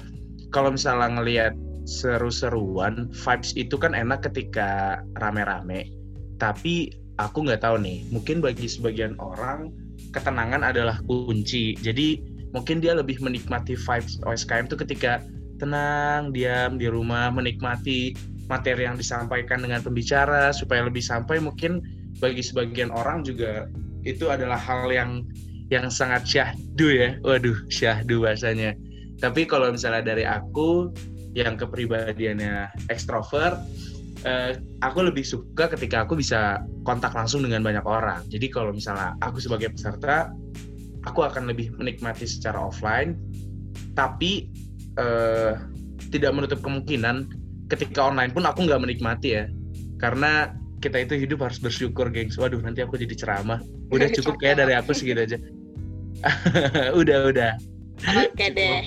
kalau 0.52 0.72
misalnya 0.74 1.20
ngelihat 1.20 1.54
seru-seruan 1.88 3.12
vibes 3.12 3.56
itu 3.56 3.76
kan 3.80 3.96
enak 3.96 4.24
ketika 4.32 5.02
rame-rame. 5.20 5.92
Tapi 6.38 6.94
aku 7.18 7.48
nggak 7.48 7.64
tahu 7.66 7.82
nih 7.82 8.06
mungkin 8.14 8.44
bagi 8.44 8.70
sebagian 8.70 9.18
orang 9.18 9.74
ketenangan 10.18 10.66
adalah 10.66 10.98
kunci. 11.06 11.78
Jadi 11.78 12.20
mungkin 12.52 12.82
dia 12.82 12.98
lebih 12.98 13.22
menikmati 13.22 13.78
vibes 13.78 14.18
OSKM 14.26 14.66
itu 14.68 14.78
ketika 14.82 15.22
tenang, 15.62 16.34
diam 16.34 16.82
di 16.82 16.90
rumah, 16.90 17.30
menikmati 17.30 18.18
materi 18.48 18.88
yang 18.88 18.96
disampaikan 18.98 19.62
dengan 19.62 19.84
pembicara 19.84 20.50
supaya 20.56 20.88
lebih 20.88 21.04
sampai 21.04 21.38
mungkin 21.38 21.84
bagi 22.18 22.42
sebagian 22.42 22.90
orang 22.90 23.22
juga 23.22 23.68
itu 24.08 24.32
adalah 24.32 24.58
hal 24.58 24.88
yang 24.90 25.28
yang 25.68 25.92
sangat 25.92 26.24
syahdu 26.24 26.88
ya. 26.88 27.10
Waduh, 27.22 27.58
syahdu 27.68 28.24
bahasanya. 28.24 28.74
Tapi 29.20 29.44
kalau 29.50 29.74
misalnya 29.74 30.16
dari 30.16 30.24
aku 30.24 30.94
yang 31.36 31.60
kepribadiannya 31.60 32.72
ekstrovert, 32.88 33.60
uh, 34.28 34.52
aku 34.84 35.08
lebih 35.08 35.24
suka 35.24 35.72
ketika 35.72 36.04
aku 36.04 36.20
bisa 36.20 36.60
kontak 36.84 37.16
langsung 37.16 37.48
dengan 37.48 37.64
banyak 37.64 37.86
orang. 37.88 38.28
Jadi 38.28 38.52
kalau 38.52 38.76
misalnya 38.76 39.16
aku 39.24 39.40
sebagai 39.40 39.72
peserta, 39.72 40.36
aku 41.08 41.24
akan 41.24 41.48
lebih 41.48 41.72
menikmati 41.80 42.28
secara 42.28 42.60
offline, 42.60 43.16
tapi 43.96 44.52
uh, 45.00 45.56
tidak 46.12 46.36
menutup 46.36 46.60
kemungkinan 46.60 47.32
ketika 47.72 48.12
online 48.12 48.36
pun 48.36 48.44
aku 48.44 48.68
nggak 48.68 48.84
menikmati 48.84 49.40
ya, 49.40 49.46
karena 50.00 50.56
kita 50.78 51.04
itu 51.04 51.18
hidup 51.18 51.42
harus 51.42 51.58
bersyukur, 51.58 52.14
gengs. 52.14 52.38
Waduh, 52.38 52.62
nanti 52.62 52.86
aku 52.86 53.02
jadi 53.02 53.18
ceramah. 53.18 53.60
Udah 53.90 54.14
cukup 54.14 54.38
kayak 54.38 54.62
dari 54.62 54.78
aku 54.78 54.94
segitu 54.94 55.26
aja. 55.26 55.38
udah, 57.02 57.20
udah. 57.34 57.52
Oke 58.30 58.54
deh. 58.54 58.86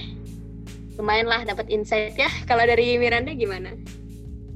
Lumayan 0.94 1.26
lah 1.26 1.42
dapat 1.42 1.66
insight 1.66 2.14
ya. 2.14 2.30
Kalau 2.46 2.62
dari 2.62 2.94
Miranda 2.94 3.34
gimana? 3.34 3.74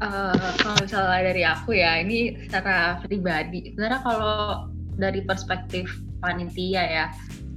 Uh, 0.02 0.50
kalau 0.58 0.76
misalnya 0.82 1.20
dari 1.22 1.42
aku 1.46 1.70
ya, 1.78 2.02
ini 2.02 2.34
secara 2.46 2.98
pribadi. 3.04 3.70
Sebenarnya 3.72 4.00
kalau 4.02 4.68
dari 4.98 5.22
perspektif 5.22 5.86
panitia 6.18 6.82
ya, 6.82 7.06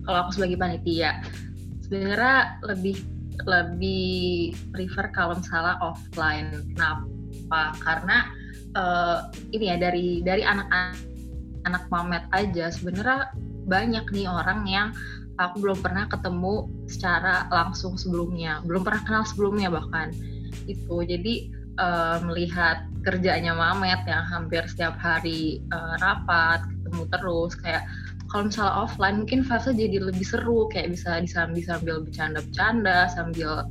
kalau 0.06 0.28
aku 0.28 0.38
sebagai 0.38 0.58
panitia, 0.62 1.22
sebenarnya 1.82 2.62
lebih 2.66 3.02
lebih 3.46 4.54
prefer 4.70 5.10
kalau 5.14 5.38
misalnya 5.38 5.82
offline. 5.82 6.50
Kenapa? 6.74 7.62
Karena 7.82 8.18
uh, 8.78 9.18
ini 9.54 9.74
ya 9.74 9.78
dari 9.82 10.22
dari 10.22 10.46
anak-anak 10.46 10.98
anak 11.68 11.84
mamet 11.92 12.24
aja 12.32 12.72
sebenarnya 12.72 13.36
banyak 13.68 14.08
nih 14.16 14.28
orang 14.32 14.64
yang 14.64 14.88
aku 15.38 15.60
belum 15.60 15.80
pernah 15.84 16.08
ketemu 16.08 16.72
secara 16.88 17.46
langsung 17.52 18.00
sebelumnya, 18.00 18.64
belum 18.64 18.88
pernah 18.88 19.02
kenal 19.04 19.24
sebelumnya 19.28 19.68
bahkan 19.68 20.16
itu. 20.66 20.98
Jadi 21.04 21.52
uh, 21.78 22.18
melihat 22.26 22.86
kerjanya 23.06 23.56
Mamet 23.56 24.04
yang 24.04 24.26
hampir 24.28 24.66
setiap 24.68 25.00
hari 25.00 25.64
uh, 25.72 25.96
rapat 26.04 26.66
ketemu 26.68 27.04
terus 27.14 27.54
kayak 27.56 27.84
kalau 28.28 28.52
misalnya 28.52 28.74
offline 28.84 29.18
mungkin 29.24 29.42
fase 29.48 29.72
jadi 29.72 30.04
lebih 30.04 30.28
seru 30.28 30.68
kayak 30.68 30.92
bisa 30.92 31.24
disambil 31.24 31.64
sambil 31.64 31.96
bercanda-bercanda 32.04 33.08
sambil 33.16 33.64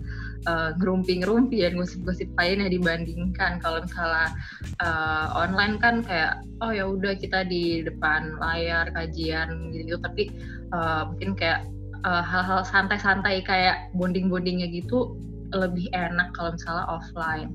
uh, 0.48 0.70
ngerumpi-ngerumpi 0.80 1.60
dan 1.60 1.76
gosip-gosip 1.76 2.32
lainnya 2.40 2.72
dibandingkan. 2.72 3.60
Kalau 3.60 3.84
misalnya 3.84 4.32
uh, 4.80 5.26
online 5.36 5.76
kan 5.76 6.00
kayak 6.00 6.40
oh 6.64 6.72
ya 6.72 6.88
udah 6.88 7.12
kita 7.20 7.44
di 7.44 7.84
depan 7.84 8.40
layar 8.40 8.88
kajian 8.96 9.76
gitu 9.76 10.00
tapi 10.00 10.32
uh, 10.72 11.12
mungkin 11.12 11.36
kayak 11.36 11.68
hal-hal 12.06 12.62
uh, 12.62 12.66
santai-santai 12.66 13.42
kayak 13.42 13.90
bonding-bondingnya 13.98 14.70
gitu 14.70 15.18
lebih 15.52 15.86
enak 15.94 16.34
kalau 16.34 16.54
misalnya 16.54 16.86
offline. 16.88 17.50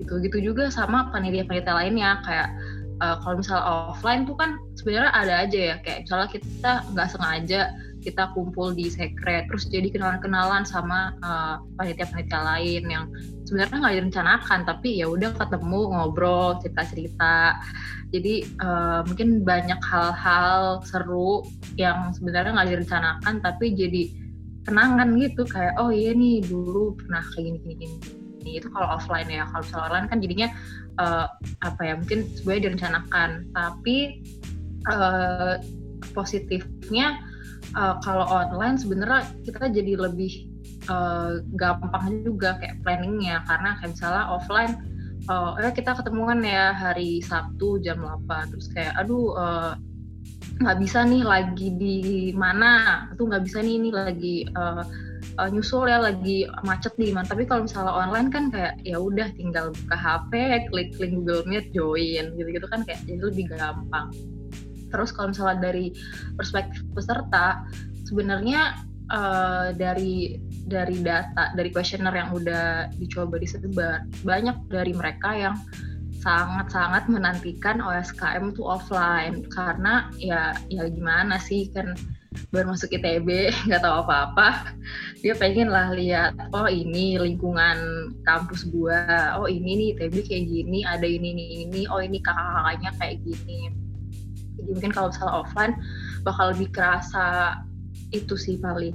Gitu 0.00 0.18
gitu 0.24 0.38
juga 0.52 0.72
sama 0.72 1.10
panitia-panitia 1.12 1.74
lainnya. 1.74 2.22
Kayak 2.24 2.48
uh, 3.02 3.16
kalau 3.22 3.42
misalnya 3.42 3.64
offline 3.92 4.22
tuh 4.24 4.36
kan 4.38 4.58
sebenarnya 4.78 5.12
ada 5.12 5.34
aja 5.46 5.58
ya. 5.72 5.76
Kayak 5.84 5.98
misalnya 6.06 6.28
kita 6.32 6.72
nggak 6.94 7.08
sengaja 7.12 7.60
kita 8.06 8.30
kumpul 8.38 8.70
di 8.70 8.86
sekret 8.86 9.50
terus 9.50 9.66
jadi 9.66 9.90
kenalan-kenalan 9.90 10.62
sama 10.62 11.10
uh, 11.26 11.58
panitia-panitia 11.74 12.38
lain 12.38 12.86
yang 12.86 13.10
sebenarnya 13.42 13.82
nggak 13.82 13.96
direncanakan 13.98 14.60
tapi 14.62 15.02
ya 15.02 15.10
udah 15.10 15.34
ketemu 15.34 15.80
ngobrol 15.90 16.62
cerita-cerita. 16.62 17.58
Jadi 18.14 18.46
uh, 18.62 19.02
mungkin 19.02 19.42
banyak 19.42 19.82
hal-hal 19.82 20.86
seru 20.86 21.42
yang 21.74 22.14
sebenarnya 22.14 22.54
nggak 22.54 22.70
direncanakan 22.78 23.34
tapi 23.42 23.74
jadi 23.74 24.25
kenangan 24.66 25.14
gitu 25.16 25.46
kayak 25.46 25.78
oh 25.78 25.94
iya 25.94 26.12
nih 26.12 26.42
dulu 26.42 26.98
pernah 26.98 27.22
kayak 27.32 27.62
gini 27.62 27.72
gini 27.78 27.86
ini 28.46 28.62
itu 28.62 28.70
kalau 28.70 28.94
offline 28.94 29.26
ya 29.26 29.42
kalau 29.50 29.66
misalnya 29.66 29.86
online 29.90 30.06
kan 30.06 30.18
jadinya 30.22 30.48
uh, 31.02 31.26
apa 31.66 31.80
ya 31.82 31.94
mungkin 31.98 32.30
sebenarnya 32.38 32.62
direncanakan. 32.70 33.30
Tapi 33.50 33.96
uh, 34.86 35.58
positifnya 36.14 37.18
uh, 37.74 37.98
kalau 38.06 38.24
online 38.30 38.78
sebenarnya 38.78 39.26
kita 39.42 39.66
jadi 39.74 39.92
lebih 39.98 40.46
uh, 40.86 41.42
gampang 41.58 42.22
juga 42.22 42.54
kayak 42.62 42.80
planningnya. 42.86 43.42
Karena 43.50 43.76
kayak 43.82 43.98
misalnya 43.98 44.24
offline 44.30 44.72
uh, 45.26 45.58
kita 45.74 45.98
ketemuan 45.98 46.40
ya 46.46 46.70
hari 46.70 47.20
Sabtu 47.20 47.82
jam 47.82 48.00
8 48.00 48.54
terus 48.54 48.70
kayak 48.70 48.94
aduh 48.94 49.34
uh, 49.34 49.74
nggak 50.56 50.78
bisa 50.80 51.04
nih 51.04 51.20
lagi 51.20 51.68
di 51.76 51.96
mana 52.32 53.04
tuh 53.20 53.28
nggak 53.28 53.44
bisa 53.44 53.60
nih 53.60 53.74
ini 53.76 53.90
lagi 53.92 54.36
uh, 54.56 54.80
uh, 55.36 55.48
nyusul 55.52 55.84
ya 55.84 56.00
lagi 56.00 56.48
macet 56.64 56.96
di 56.96 57.12
mana. 57.12 57.28
Tapi 57.28 57.44
kalau 57.44 57.68
misalnya 57.68 57.92
online 57.92 58.28
kan 58.32 58.48
kayak 58.48 58.80
ya 58.82 58.96
udah 58.96 59.28
tinggal 59.36 59.72
buka 59.72 59.96
HP 59.96 60.32
klik 60.72 60.90
link 60.96 61.12
Google 61.22 61.44
Meet 61.44 61.76
join 61.76 62.32
gitu 62.40 62.48
gitu 62.48 62.66
kan 62.72 62.88
kayak 62.88 63.04
jadi 63.04 63.20
lebih 63.20 63.52
gampang. 63.52 64.08
Terus 64.88 65.12
kalau 65.12 65.34
misalnya 65.34 65.60
dari 65.60 65.92
perspektif 66.40 66.80
peserta 66.96 67.66
sebenarnya 68.08 68.80
uh, 69.12 69.76
dari 69.76 70.40
dari 70.66 70.98
data 71.04 71.52
dari 71.52 71.68
kuesioner 71.70 72.14
yang 72.16 72.32
udah 72.32 72.90
dicoba 72.96 73.36
disebar 73.38 74.08
banyak 74.24 74.56
dari 74.72 74.92
mereka 74.96 75.30
yang 75.36 75.54
sangat-sangat 76.26 77.06
menantikan 77.06 77.78
OSKM 77.78 78.50
itu 78.50 78.66
offline. 78.66 79.46
Karena 79.46 80.10
ya 80.18 80.58
ya 80.66 80.90
gimana 80.90 81.38
sih 81.38 81.70
kan 81.70 81.94
baru 82.50 82.74
masuk 82.74 82.92
ITB 82.98 83.28
nggak 83.70 83.82
tahu 83.86 84.02
apa-apa. 84.02 84.74
Dia 85.22 85.38
pengen 85.38 85.70
lah 85.70 85.94
lihat 85.94 86.34
oh 86.50 86.66
ini 86.66 87.14
lingkungan 87.14 88.10
kampus 88.26 88.66
gua. 88.74 89.38
Oh 89.38 89.46
ini 89.46 89.78
nih 89.78 89.88
ITB 89.94 90.14
kayak 90.26 90.44
gini 90.50 90.82
ada 90.82 91.06
ini 91.06 91.30
ini 91.30 91.44
ini. 91.70 91.82
Oh 91.86 92.02
ini 92.02 92.18
kakak-kakaknya 92.18 92.90
kayak 92.98 93.16
gini. 93.22 93.70
Jadi 94.58 94.70
mungkin 94.74 94.90
kalau 94.90 95.08
misalnya 95.14 95.34
offline 95.46 95.74
bakal 96.26 96.50
lebih 96.50 96.74
kerasa 96.74 97.54
itu 98.14 98.34
sih 98.38 98.56
paling. 98.60 98.94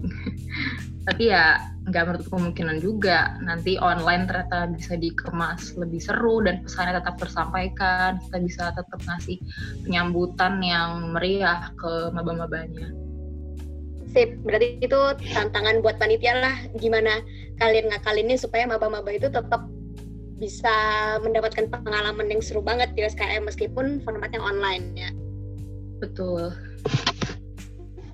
Tapi 1.07 1.34
ya 1.34 1.57
nggak 1.89 2.03
menutup 2.07 2.28
kemungkinan 2.30 2.78
juga. 2.80 3.36
Nanti 3.41 3.76
online 3.82 4.30
ternyata 4.30 4.70
bisa 4.70 4.93
dikemas 4.95 5.74
lebih 5.76 5.97
seru 5.97 6.45
dan 6.45 6.62
pesannya 6.62 7.01
tetap 7.01 7.18
tersampaikan. 7.18 8.22
Kita 8.22 8.38
bisa 8.38 8.64
tetap 8.72 8.99
ngasih 9.01 9.41
penyambutan 9.84 10.62
yang 10.62 11.12
meriah 11.12 11.74
ke 11.74 12.14
maba-mabanya. 12.14 12.93
Sip. 14.14 14.38
Berarti 14.43 14.78
itu 14.84 14.99
tantangan 15.34 15.82
buat 15.82 15.97
panitia 15.97 16.38
lah. 16.38 16.55
Gimana 16.78 17.24
kalian 17.57 17.89
ngakalinnya 17.89 18.38
supaya 18.38 18.70
maba-maba 18.70 19.09
itu 19.09 19.32
tetap 19.32 19.66
bisa 20.41 20.74
mendapatkan 21.22 21.70
pengalaman 21.70 22.26
yang 22.26 22.41
seru 22.41 22.66
banget 22.66 22.89
di 22.97 23.05
SKM 23.05 23.45
meskipun 23.45 24.01
formatnya 24.01 24.41
online 24.41 24.86
ya. 24.97 25.09
Betul 26.01 26.49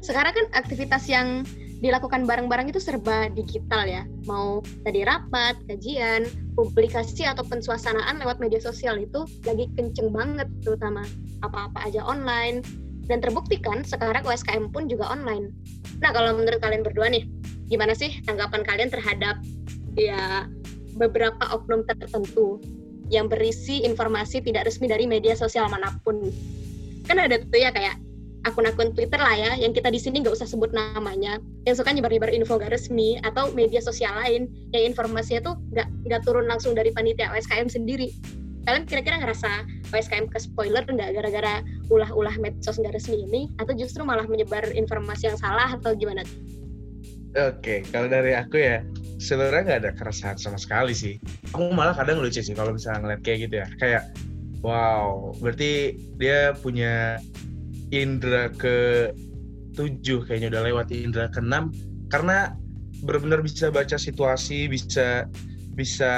sekarang 0.07 0.31
kan 0.31 0.45
aktivitas 0.55 1.03
yang 1.11 1.43
dilakukan 1.83 2.25
bareng-bareng 2.25 2.71
itu 2.71 2.79
serba 2.79 3.27
digital 3.35 3.83
ya. 3.85 4.07
Mau 4.25 4.63
tadi 4.81 5.03
rapat, 5.03 5.59
kajian, 5.67 6.25
publikasi 6.55 7.27
atau 7.27 7.43
pensuasanaan 7.43 8.17
lewat 8.17 8.39
media 8.41 8.57
sosial 8.57 8.97
itu 8.97 9.27
lagi 9.45 9.69
kenceng 9.75 10.09
banget 10.09 10.47
terutama 10.65 11.05
apa-apa 11.45 11.85
aja 11.85 12.01
online 12.01 12.65
dan 13.05 13.21
terbuktikan 13.21 13.85
sekarang 13.85 14.25
USKM 14.25 14.73
pun 14.73 14.89
juga 14.89 15.11
online. 15.11 15.53
Nah, 16.01 16.15
kalau 16.15 16.33
menurut 16.33 16.59
kalian 16.63 16.81
berdua 16.81 17.11
nih, 17.11 17.27
gimana 17.69 17.93
sih 17.93 18.09
tanggapan 18.25 18.65
kalian 18.65 18.89
terhadap 18.89 19.37
ya 19.93 20.49
beberapa 20.97 21.45
oknum 21.53 21.85
tertentu 21.85 22.57
yang 23.07 23.29
berisi 23.29 23.85
informasi 23.85 24.43
tidak 24.43 24.67
resmi 24.67 24.89
dari 24.89 25.05
media 25.05 25.37
sosial 25.37 25.69
mana 25.69 25.93
pun? 26.01 26.19
Kan 27.05 27.21
ada 27.21 27.39
tuh 27.39 27.59
ya 27.59 27.71
kayak 27.71 28.06
akun-akun 28.47 28.95
Twitter 28.95 29.19
lah 29.19 29.35
ya, 29.35 29.51
yang 29.59 29.75
kita 29.75 29.91
di 29.91 29.99
sini 29.99 30.23
nggak 30.23 30.35
usah 30.39 30.47
sebut 30.47 30.71
namanya, 30.71 31.37
yang 31.67 31.75
suka 31.75 31.91
nyebar-nyebar 31.91 32.31
info 32.31 32.55
gak 32.55 32.71
resmi 32.71 33.19
atau 33.21 33.51
media 33.51 33.83
sosial 33.83 34.15
lain 34.15 34.47
yang 34.71 34.87
informasinya 34.87 35.51
tuh 35.51 35.55
nggak 35.75 35.87
nggak 36.07 36.21
turun 36.23 36.47
langsung 36.47 36.71
dari 36.71 36.89
panitia 36.95 37.29
OSKM 37.35 37.67
sendiri. 37.67 38.15
Kalian 38.67 38.83
kira-kira 38.83 39.23
ngerasa 39.23 39.63
OSKM 39.95 40.27
ke 40.27 40.39
spoiler 40.43 40.83
nggak 40.83 41.15
gara-gara 41.15 41.63
ulah-ulah 41.87 42.35
medsos 42.39 42.79
nggak 42.79 42.95
resmi 42.95 43.23
ini, 43.27 43.41
atau 43.59 43.71
justru 43.75 44.03
malah 44.03 44.27
menyebar 44.27 44.63
informasi 44.71 45.31
yang 45.31 45.39
salah 45.39 45.71
atau 45.71 45.95
gimana? 45.95 46.23
Oke, 47.37 47.85
kalau 47.93 48.09
dari 48.09 48.33
aku 48.33 48.57
ya, 48.57 48.81
sebenarnya 49.21 49.61
nggak 49.63 49.79
ada 49.85 49.91
keresahan 49.93 50.35
sama 50.41 50.57
sekali 50.57 50.91
sih. 50.95 51.15
Aku 51.53 51.69
malah 51.69 51.93
kadang 51.93 52.17
lucu 52.19 52.41
sih 52.41 52.55
kalau 52.57 52.73
misalnya 52.73 53.03
ngeliat 53.03 53.21
kayak 53.21 53.39
gitu 53.45 53.55
ya. 53.61 53.67
Kayak, 53.77 54.03
wow, 54.65 55.31
berarti 55.37 55.95
dia 56.17 56.57
punya 56.57 57.21
indra 57.93 58.51
ke 58.51 59.09
tujuh 59.77 60.25
kayaknya 60.25 60.57
udah 60.57 60.63
lewat 60.67 60.87
indra 60.91 61.29
ke 61.29 61.39
enam 61.39 61.69
karena 62.09 62.57
benar-benar 63.05 63.45
bisa 63.45 63.69
baca 63.69 63.93
situasi 63.93 64.65
bisa 64.65 65.29
bisa 65.77 66.13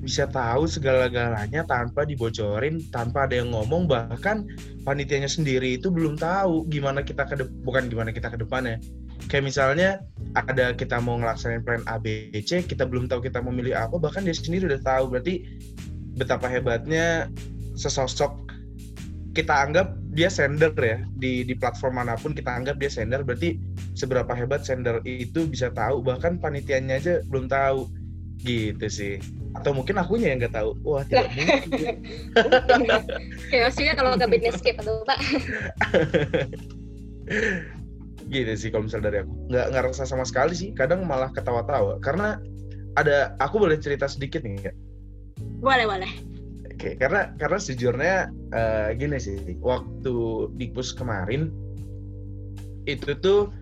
bisa 0.00 0.24
tahu 0.28 0.64
segala-galanya 0.64 1.64
tanpa 1.68 2.08
dibocorin 2.08 2.80
tanpa 2.88 3.28
ada 3.28 3.40
yang 3.40 3.52
ngomong. 3.52 3.84
Bahkan 3.84 4.48
panitianya 4.84 5.28
sendiri 5.28 5.76
itu 5.76 5.92
belum 5.92 6.16
tahu 6.16 6.68
gimana 6.72 7.04
kita 7.04 7.28
ke 7.28 7.48
bukan 7.64 7.88
gimana 7.88 8.12
kita 8.12 8.32
ke 8.32 8.40
depannya 8.40 8.80
kayak 9.28 9.44
misalnya 9.44 10.00
ada 10.32 10.72
kita 10.72 10.96
mau 10.98 11.20
ngelaksanain 11.20 11.60
plan 11.62 11.84
A 11.84 12.00
B 12.00 12.32
C 12.44 12.64
kita 12.64 12.88
belum 12.88 13.12
tahu 13.12 13.28
kita 13.28 13.44
mau 13.44 13.52
milih 13.52 13.76
apa 13.76 14.00
bahkan 14.00 14.24
dia 14.24 14.36
sendiri 14.36 14.68
udah 14.68 14.80
tahu. 14.84 15.12
Berarti 15.16 15.44
betapa 16.16 16.48
hebatnya 16.48 17.28
sesosok 17.76 18.49
kita 19.30 19.54
anggap 19.54 19.94
dia 20.10 20.26
sender 20.26 20.74
ya. 20.74 20.98
Di 21.18 21.46
di 21.46 21.54
platform 21.54 22.02
mana 22.02 22.18
pun 22.18 22.34
kita 22.34 22.50
anggap 22.50 22.76
dia 22.82 22.90
sender 22.90 23.22
berarti 23.22 23.58
seberapa 23.94 24.30
hebat 24.34 24.66
sender 24.66 24.98
itu 25.06 25.46
bisa 25.46 25.70
tahu. 25.70 26.02
Bahkan 26.02 26.42
panitianya 26.42 26.98
aja 26.98 27.14
belum 27.30 27.46
tahu. 27.46 27.86
Gitu 28.42 28.86
sih. 28.90 29.14
Atau 29.54 29.74
mungkin 29.74 29.98
akunya 29.98 30.34
yang 30.34 30.42
nggak 30.42 30.56
tahu. 30.56 30.70
Wah 30.82 31.04
tidak 31.06 31.30
mungkin. 31.36 31.96
Ya 33.54 33.58
maksudnya 33.66 33.94
kalau 33.94 34.18
nggak 34.18 34.30
business 34.30 34.58
skip 34.58 34.76
atau 34.82 35.02
pak 35.06 35.18
gitu 38.30 38.54
sih 38.54 38.70
kalau 38.70 38.86
misal 38.86 39.02
dari 39.02 39.22
aku. 39.22 39.34
Nggak 39.50 39.66
nggak 39.74 39.82
rasa 39.90 40.06
sama 40.06 40.26
sekali 40.26 40.54
sih. 40.54 40.70
Kadang 40.74 41.06
malah 41.06 41.30
ketawa-tawa. 41.34 41.98
Karena 42.02 42.38
ada 42.98 43.34
aku 43.38 43.62
boleh 43.62 43.78
cerita 43.78 44.06
sedikit 44.06 44.42
nih 44.42 44.70
ya? 44.70 44.72
Boleh 45.62 45.86
boleh 45.86 46.29
Oke, 46.80 46.96
karena 46.96 47.28
karena 47.36 47.60
sejujurnya 47.60 48.32
uh, 48.56 48.88
gini 48.96 49.20
sih, 49.20 49.36
waktu 49.60 50.48
dikpus 50.56 50.96
kemarin 50.96 51.52
itu 52.88 53.12
tuh 53.20 53.52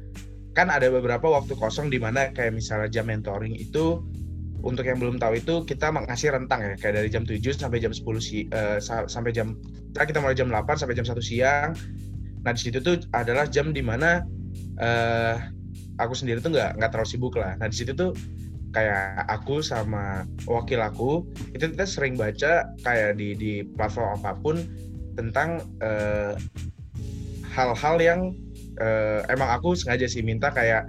kan 0.55 0.71
ada 0.71 0.87
beberapa 0.87 1.27
waktu 1.27 1.59
kosong 1.59 1.91
di 1.91 1.99
mana 1.99 2.31
kayak 2.31 2.55
misalnya 2.55 2.87
jam 2.87 3.11
mentoring 3.11 3.59
itu 3.59 4.07
untuk 4.63 4.87
yang 4.87 5.03
belum 5.03 5.19
tahu 5.19 5.35
itu 5.43 5.67
kita 5.67 5.91
ngasih 5.91 6.31
rentang 6.31 6.63
ya 6.63 6.75
kayak 6.79 6.95
dari 7.03 7.11
jam 7.11 7.27
7 7.27 7.43
sampai 7.59 7.83
jam 7.83 7.91
10 7.91 8.07
si 8.23 8.47
uh, 8.55 8.79
sampai 8.87 9.35
jam 9.35 9.59
kita 9.99 10.23
mulai 10.23 10.39
jam 10.39 10.47
8 10.47 10.79
sampai 10.79 10.95
jam 10.95 11.03
1 11.03 11.19
siang. 11.19 11.75
Nah, 12.47 12.55
di 12.55 12.61
situ 12.71 12.79
tuh 12.79 13.03
adalah 13.19 13.51
jam 13.51 13.75
di 13.75 13.83
mana 13.83 14.23
uh, 14.79 15.43
aku 15.99 16.15
sendiri 16.15 16.39
tuh 16.39 16.55
nggak 16.55 16.79
nggak 16.79 16.91
terlalu 16.95 17.11
sibuk 17.11 17.35
lah. 17.35 17.59
Nah, 17.59 17.67
di 17.67 17.83
situ 17.83 17.99
tuh 17.99 18.15
kayak 18.73 19.25
aku 19.33 19.65
sama 19.65 20.29
wakil 20.45 20.81
aku 20.85 21.25
itu 21.57 21.73
kita 21.73 21.87
sering 21.89 22.15
baca 22.21 22.69
kayak 22.85 23.17
di 23.17 23.33
di 23.33 23.53
platform 23.65 24.21
apa 24.21 24.37
pun 24.39 24.57
tentang 25.17 25.65
eh, 25.81 26.37
hal-hal 27.59 27.97
yang 27.99 28.21
uh, 28.79 29.21
emang 29.27 29.51
aku 29.51 29.75
sengaja 29.75 30.07
sih 30.07 30.23
minta 30.23 30.55
kayak 30.55 30.87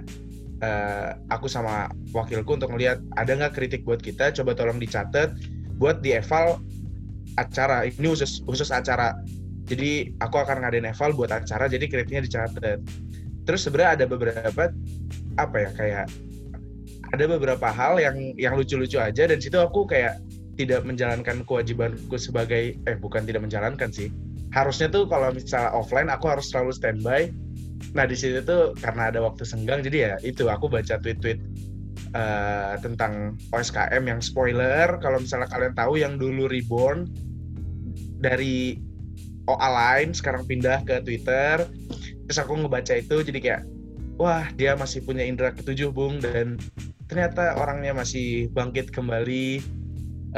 uh, 0.62 1.18
aku 1.34 1.50
sama 1.50 1.90
wakilku 2.14 2.54
untuk 2.54 2.70
melihat 2.70 3.02
ada 3.18 3.34
nggak 3.34 3.58
kritik 3.58 3.82
buat 3.82 3.98
kita 3.98 4.30
coba 4.30 4.54
tolong 4.54 4.78
dicatat 4.78 5.34
buat 5.80 5.98
di 6.04 6.14
eval 6.14 6.62
acara. 7.40 7.88
Ini 7.88 8.06
khusus 8.06 8.44
khusus 8.44 8.70
acara. 8.70 9.16
Jadi 9.64 10.12
aku 10.18 10.36
akan 10.38 10.66
ngadain 10.66 10.86
eval 10.86 11.14
buat 11.14 11.32
acara 11.32 11.66
jadi 11.66 11.86
kritiknya 11.88 12.22
dicatat. 12.26 12.78
Terus 13.48 13.60
sebenarnya 13.66 13.90
ada 14.02 14.04
beberapa 14.06 14.70
apa 15.38 15.56
ya 15.56 15.70
kayak 15.74 16.06
ada 17.10 17.24
beberapa 17.26 17.68
hal 17.70 17.98
yang 17.98 18.16
yang 18.38 18.54
lucu-lucu 18.54 18.98
aja 18.98 19.26
dan 19.26 19.38
situ 19.42 19.58
aku 19.58 19.86
kayak 19.86 20.22
tidak 20.54 20.84
menjalankan 20.84 21.42
kewajibanku 21.48 22.20
sebagai 22.20 22.76
eh 22.84 22.96
bukan 23.00 23.24
tidak 23.24 23.42
menjalankan 23.42 23.88
sih. 23.88 24.12
Harusnya 24.50 24.90
tuh 24.90 25.06
kalau 25.08 25.32
misalnya 25.32 25.72
offline 25.72 26.10
aku 26.10 26.28
harus 26.28 26.50
selalu 26.52 26.74
standby. 26.74 27.30
Nah 27.96 28.04
di 28.04 28.12
situ 28.12 28.44
tuh 28.44 28.76
karena 28.76 29.08
ada 29.08 29.24
waktu 29.24 29.42
senggang 29.48 29.80
jadi 29.80 29.98
ya 29.98 30.14
itu 30.20 30.52
aku 30.52 30.68
baca 30.68 31.00
tweet-tweet 31.00 31.40
uh, 32.12 32.76
tentang 32.78 33.40
OSKM 33.56 34.04
yang 34.04 34.20
spoiler. 34.20 35.00
Kalau 35.00 35.18
misalnya 35.22 35.48
kalian 35.48 35.74
tahu 35.74 35.96
yang 35.96 36.20
dulu 36.20 36.46
reborn 36.46 37.08
dari 38.20 38.76
OA 39.48 39.68
lain 39.72 40.12
sekarang 40.12 40.44
pindah 40.44 40.84
ke 40.84 41.00
Twitter. 41.02 41.64
Terus 42.28 42.38
aku 42.38 42.54
ngebaca 42.60 42.94
itu 42.94 43.16
jadi 43.24 43.38
kayak 43.40 43.62
wah 44.20 44.44
dia 44.54 44.76
masih 44.76 45.00
punya 45.00 45.24
indera 45.24 45.56
ketujuh 45.56 45.88
bung 45.88 46.20
dan 46.20 46.60
ternyata 47.10 47.58
orangnya 47.58 47.90
masih 47.90 48.46
bangkit 48.54 48.94
kembali 48.94 49.58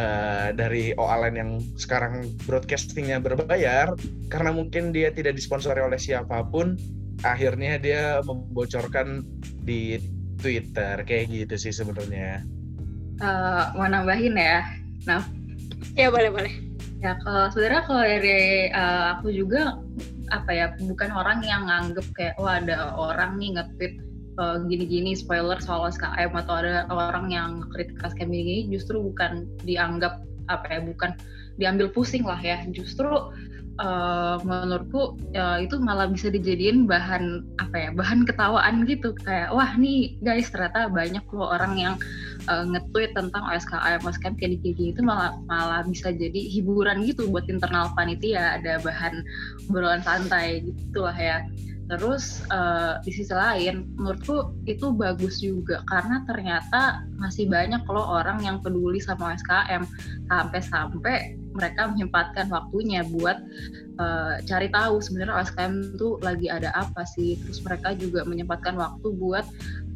uh, 0.01 0.57
dari 0.57 0.97
OALN 0.97 1.35
yang 1.37 1.51
sekarang 1.77 2.33
broadcastingnya 2.49 3.21
berbayar 3.21 3.93
karena 4.33 4.51
mungkin 4.57 4.89
dia 4.89 5.13
tidak 5.13 5.37
disponsori 5.37 5.85
oleh 5.85 6.01
siapa 6.01 6.41
pun 6.49 6.81
akhirnya 7.29 7.77
dia 7.77 8.25
membocorkan 8.25 9.21
di 9.69 10.01
Twitter 10.41 11.05
kayak 11.05 11.29
gitu 11.29 11.55
sih 11.61 11.77
sebenarnya. 11.77 12.43
Uh, 13.21 13.71
mau 13.79 13.87
nambahin 13.87 14.35
ya, 14.35 14.65
nah 15.07 15.23
ya 15.95 16.09
boleh 16.09 16.33
boleh. 16.33 16.55
Ya 16.99 17.15
kalau 17.23 17.53
sebenarnya 17.53 17.83
kalau 17.85 18.03
dari 18.03 18.73
uh, 18.73 19.21
aku 19.21 19.29
juga 19.31 19.79
apa 20.33 20.51
ya 20.51 20.67
bukan 20.81 21.13
orang 21.13 21.45
yang 21.45 21.69
nganggep 21.69 22.07
kayak 22.17 22.35
wah 22.41 22.59
ada 22.59 22.97
orang 22.97 23.37
nih 23.37 23.61
nge-tweet 23.61 23.95
uh, 24.41 24.63
gini-gini 24.65 25.13
spoiler 25.17 25.59
soal 25.61 25.89
SKM 25.89 26.33
atau 26.33 26.55
ada 26.61 26.89
orang 26.89 27.29
yang 27.33 27.51
kritik 27.73 27.99
SKM 28.01 28.31
gini 28.31 28.57
justru 28.71 29.01
bukan 29.01 29.49
dianggap 29.65 30.25
apa 30.51 30.67
ya 30.69 30.81
bukan 30.85 31.11
diambil 31.61 31.93
pusing 31.93 32.25
lah 32.25 32.41
ya. 32.41 32.65
Justru 32.73 33.33
uh, 33.81 34.37
menurutku 34.43 35.21
uh, 35.37 35.59
itu 35.61 35.77
malah 35.81 36.09
bisa 36.09 36.33
dijadiin 36.33 36.89
bahan 36.89 37.45
apa 37.61 37.77
ya 37.77 37.91
bahan 37.93 38.25
ketawaan 38.25 38.89
gitu. 38.89 39.13
Kayak 39.23 39.53
wah 39.53 39.73
nih 39.77 40.17
guys 40.25 40.49
ternyata 40.49 40.89
banyak 40.89 41.25
loh 41.33 41.53
orang 41.53 41.75
yang 41.77 41.95
uh, 42.49 42.65
nge-tweet 42.67 43.13
tentang 43.15 43.43
OSKM 43.47 44.03
OSKM 44.03 44.35
kayak 44.41 44.61
gini 44.65 44.93
itu 44.97 45.01
malah 45.05 45.37
malah 45.47 45.85
bisa 45.85 46.11
jadi 46.11 46.41
hiburan 46.53 47.05
gitu 47.05 47.29
buat 47.29 47.47
internal 47.47 47.93
panitia 47.95 48.59
ada 48.61 48.81
bahan 48.83 49.23
obrolan 49.69 50.03
santai 50.03 50.65
gitulah 50.65 51.15
ya 51.15 51.45
Terus 51.93 52.41
uh, 52.49 52.97
di 53.05 53.13
sisi 53.13 53.37
lain, 53.37 53.85
menurutku 54.01 54.57
itu 54.65 54.97
bagus 54.97 55.45
juga 55.45 55.85
karena 55.85 56.25
ternyata 56.25 57.05
masih 57.21 57.53
banyak 57.53 57.85
loh 57.85 58.17
orang 58.17 58.41
yang 58.41 58.65
peduli 58.65 58.97
sama 58.97 59.37
SKM 59.37 59.85
sampai-sampai 60.33 61.37
mereka 61.53 61.93
menyempatkan 61.93 62.49
waktunya 62.49 63.05
buat 63.05 63.37
uh, 64.01 64.41
cari 64.49 64.73
tahu 64.73 65.05
sebenarnya 65.05 65.45
OSKM 65.45 65.75
itu 66.01 66.17
lagi 66.25 66.49
ada 66.49 66.73
apa 66.73 67.05
sih. 67.05 67.37
Terus 67.45 67.61
mereka 67.61 67.93
juga 67.93 68.25
menyempatkan 68.25 68.73
waktu 68.81 69.13
buat 69.13 69.45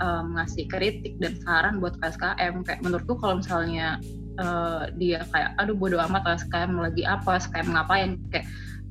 um, 0.05 0.36
ngasih 0.36 0.68
kritik 0.68 1.16
dan 1.16 1.40
saran 1.40 1.80
buat 1.80 1.97
SKM. 2.05 2.61
Kayak 2.61 2.80
menurutku 2.84 3.16
kalau 3.16 3.40
misalnya 3.40 3.97
uh, 4.36 4.92
dia 5.01 5.24
kayak 5.32 5.57
aduh 5.57 5.72
bodo 5.72 5.97
amat 5.97 6.28
OSKM 6.28 6.76
lagi 6.76 7.09
apa, 7.09 7.40
SKM 7.40 7.72
ngapain 7.72 8.20
kayak 8.28 8.44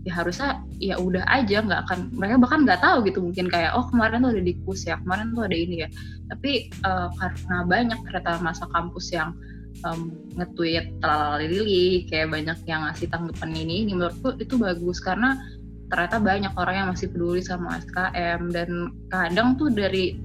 ya 0.05 0.13
harusnya 0.21 0.61
ya 0.77 0.95
udah 1.01 1.25
aja 1.25 1.65
nggak 1.65 1.81
akan 1.89 1.99
mereka 2.13 2.37
bahkan 2.37 2.61
nggak 2.61 2.81
tahu 2.85 2.97
gitu 3.09 3.25
mungkin 3.25 3.49
kayak 3.49 3.73
oh 3.73 3.89
kemarin 3.89 4.21
tuh 4.21 4.37
ada 4.37 4.43
di 4.45 4.53
kus 4.61 4.85
ya 4.85 5.01
kemarin 5.01 5.33
tuh 5.33 5.43
ada 5.49 5.57
ini 5.57 5.75
ya. 5.81 5.89
Tapi 6.29 6.51
uh, 6.85 7.09
karena 7.17 7.57
banyak 7.65 7.99
ternyata 8.05 8.31
masa 8.45 8.69
kampus 8.69 9.09
yang 9.09 9.33
um, 9.81 10.13
nge-tweet 10.37 11.01
lili 11.41 12.05
kayak 12.05 12.31
banyak 12.31 12.57
yang 12.69 12.85
ngasih 12.85 13.09
tanggapan 13.09 13.51
ini, 13.57 13.89
ini 13.89 13.91
menurutku 13.97 14.37
itu 14.37 14.55
bagus 14.61 15.01
karena 15.01 15.41
ternyata 15.89 16.17
banyak 16.21 16.53
orang 16.57 16.75
yang 16.75 16.87
masih 16.93 17.09
peduli 17.09 17.41
sama 17.41 17.77
SKM 17.81 18.41
dan 18.53 18.69
kadang 19.09 19.57
tuh 19.57 19.69
dari 19.73 20.17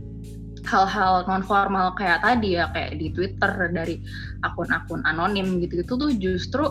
hal-hal 0.64 1.24
non 1.24 1.41
formal 1.41 1.97
kayak 1.97 2.20
tadi 2.20 2.57
ya 2.61 2.68
kayak 2.72 3.01
di 3.01 3.09
Twitter 3.12 3.72
dari 3.72 3.97
akun-akun 4.45 5.05
anonim 5.09 5.61
gitu-gitu 5.61 5.97
tuh 5.97 6.12
justru 6.20 6.64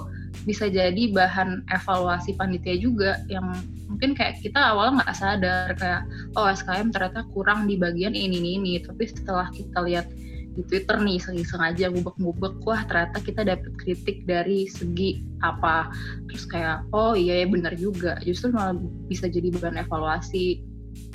bisa 0.47 0.69
jadi 0.71 1.11
bahan 1.11 1.67
evaluasi 1.69 2.37
panitia 2.37 2.75
juga 2.79 3.19
yang 3.27 3.51
mungkin 3.89 4.15
kayak 4.15 4.39
kita 4.39 4.57
awalnya 4.57 5.03
nggak 5.03 5.17
sadar 5.17 5.67
kayak 5.75 6.01
oh 6.37 6.47
SKM 6.47 6.93
ternyata 6.93 7.25
kurang 7.33 7.67
di 7.67 7.75
bagian 7.75 8.15
ini 8.15 8.39
ini 8.39 8.49
ini. 8.61 8.73
Tapi 8.81 9.03
setelah 9.09 9.49
kita 9.51 9.83
lihat 9.85 10.07
di 10.55 10.65
Twitter 10.65 10.97
nih 10.99 11.21
iseng-iseng 11.21 11.61
aja 11.61 11.87
ngubek-ngubek 11.93 12.59
wah 12.65 12.81
ternyata 12.89 13.17
kita 13.21 13.41
dapet 13.45 13.71
kritik 13.79 14.25
dari 14.25 14.65
segi 14.65 15.21
apa? 15.43 15.91
Terus 16.31 16.43
kayak 16.47 16.87
oh 16.95 17.13
iya 17.13 17.43
ya 17.43 17.47
benar 17.47 17.73
juga. 17.75 18.17
Justru 18.23 18.53
malah 18.55 18.77
bisa 19.07 19.27
jadi 19.27 19.51
bahan 19.53 19.81
evaluasi. 19.85 20.63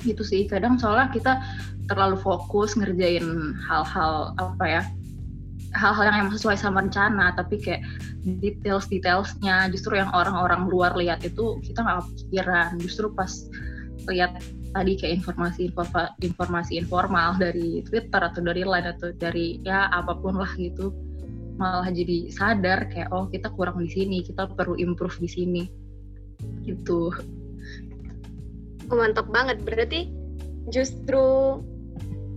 Gitu 0.01 0.23
sih. 0.23 0.47
Kadang 0.47 0.79
soalnya 0.79 1.11
kita 1.11 1.33
terlalu 1.89 2.17
fokus 2.17 2.73
ngerjain 2.73 3.53
hal-hal 3.69 4.33
apa 4.41 4.65
ya 4.65 4.83
hal-hal 5.75 6.07
yang 6.07 6.31
sesuai 6.31 6.55
sama 6.55 6.87
rencana 6.87 7.35
tapi 7.35 7.59
kayak 7.59 7.83
details 8.39 8.87
detailsnya 8.87 9.67
justru 9.69 9.99
yang 9.99 10.09
orang-orang 10.15 10.71
luar 10.71 10.95
lihat 10.95 11.21
itu 11.27 11.59
kita 11.61 11.83
nggak 11.83 12.07
kepikiran. 12.07 12.69
Justru 12.79 13.11
pas 13.11 13.31
lihat 14.07 14.39
tadi 14.71 14.95
kayak 14.95 15.23
informasi 15.23 15.71
informasi 16.23 16.79
informal 16.79 17.35
dari 17.35 17.83
Twitter 17.83 18.21
atau 18.21 18.39
dari 18.43 18.63
Line 18.63 18.89
atau 18.95 19.11
dari 19.15 19.59
ya 19.63 19.91
apa 19.91 20.15
pun 20.19 20.35
lah 20.39 20.51
gitu 20.59 20.93
malah 21.55 21.87
jadi 21.87 22.27
sadar 22.35 22.91
kayak 22.91 23.15
oh 23.15 23.31
kita 23.31 23.47
kurang 23.55 23.79
di 23.79 23.87
sini 23.87 24.19
kita 24.23 24.51
perlu 24.55 24.75
improve 24.79 25.15
di 25.19 25.29
sini. 25.29 25.63
Gitu. 26.67 27.11
Mantap 28.91 29.31
banget. 29.31 29.63
Berarti 29.63 30.11
justru 30.69 31.59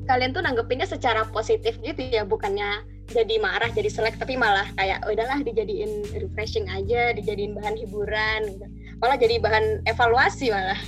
kalian 0.09 0.33
tuh 0.33 0.41
nanggepinnya 0.41 0.89
secara 0.89 1.27
positif 1.29 1.77
gitu 1.85 2.01
ya 2.01 2.25
bukannya 2.25 2.98
jadi 3.09 3.41
marah 3.41 3.73
jadi 3.73 3.89
selek 3.89 4.21
tapi 4.21 4.37
malah 4.37 4.69
kayak 4.77 5.01
oh, 5.09 5.13
udahlah 5.13 5.41
dijadiin 5.41 6.05
refreshing 6.13 6.69
aja 6.69 7.17
dijadiin 7.17 7.57
bahan 7.57 7.75
hiburan 7.81 8.41
gitu. 8.53 8.67
malah 9.01 9.17
jadi 9.17 9.41
bahan 9.41 9.65
evaluasi 9.89 10.53
malah 10.53 10.81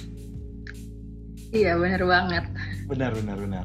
iya 1.56 1.80
benar 1.80 2.02
banget 2.04 2.44
benar 2.92 3.12
benar 3.16 3.36
benar 3.40 3.64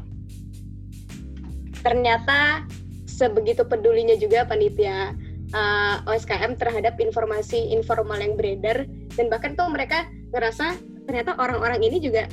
ternyata 1.83 2.63
sebegitu 3.05 3.67
pedulinya 3.67 4.15
juga 4.15 4.47
panitia 4.47 5.11
uh, 5.51 5.99
eh, 6.01 6.11
OSKM 6.15 6.55
terhadap 6.55 6.95
informasi 6.97 7.75
informal 7.75 8.17
yang 8.17 8.39
beredar 8.39 8.87
dan 9.19 9.25
bahkan 9.27 9.53
tuh 9.53 9.67
mereka 9.67 10.07
ngerasa 10.31 10.79
ternyata 11.05 11.37
orang-orang 11.37 11.83
ini 11.83 12.01
juga 12.01 12.25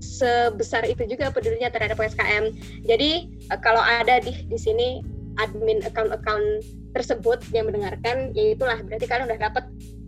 sebesar 0.00 0.88
itu 0.88 1.04
juga 1.08 1.28
pedulinya 1.28 1.68
terhadap 1.68 2.00
USKM. 2.00 2.52
Jadi 2.88 3.28
uh, 3.52 3.60
kalau 3.60 3.80
ada 3.84 4.18
di 4.22 4.32
di 4.48 4.58
sini 4.58 5.15
admin 5.36 5.84
account-account 5.84 6.64
tersebut 6.96 7.40
yang 7.52 7.68
mendengarkan, 7.68 8.32
ya 8.32 8.56
itulah 8.56 8.80
berarti 8.84 9.06
kalian 9.08 9.28
udah 9.28 9.40
dapat 9.50 9.64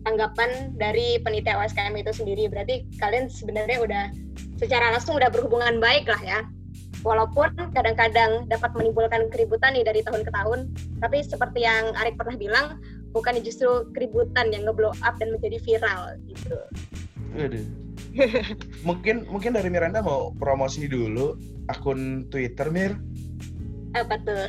tanggapan 0.06 0.72
dari 0.80 1.20
penitia 1.20 1.60
USKM 1.60 1.94
itu 2.00 2.12
sendiri. 2.12 2.48
Berarti 2.48 2.88
kalian 2.96 3.28
sebenarnya 3.28 3.78
udah 3.82 4.04
secara 4.56 4.94
langsung 4.96 5.20
udah 5.20 5.28
berhubungan 5.28 5.78
baik 5.78 6.08
lah 6.08 6.22
ya. 6.24 6.40
Walaupun 7.06 7.54
kadang-kadang 7.76 8.50
dapat 8.50 8.74
menimbulkan 8.74 9.30
keributan 9.30 9.76
nih 9.76 9.86
dari 9.86 10.00
tahun 10.02 10.26
ke 10.26 10.32
tahun, 10.34 10.60
tapi 10.98 11.22
seperti 11.22 11.62
yang 11.62 11.94
Arik 11.94 12.18
pernah 12.18 12.34
bilang, 12.34 12.66
bukan 13.14 13.38
justru 13.44 13.86
keributan 13.94 14.50
yang 14.50 14.66
ngeblow 14.66 14.90
up 15.06 15.14
dan 15.22 15.30
menjadi 15.30 15.62
viral 15.62 16.18
gitu. 16.26 16.58
Aduh 17.38 17.88
mungkin 18.88 19.26
mungkin 19.28 19.54
dari 19.54 19.68
Miranda 19.70 20.02
mau 20.02 20.34
promosi 20.36 20.86
dulu 20.88 21.36
akun 21.70 22.26
Twitter 22.32 22.68
Mir. 22.72 22.92
Apa 23.96 24.20
tuh? 24.22 24.48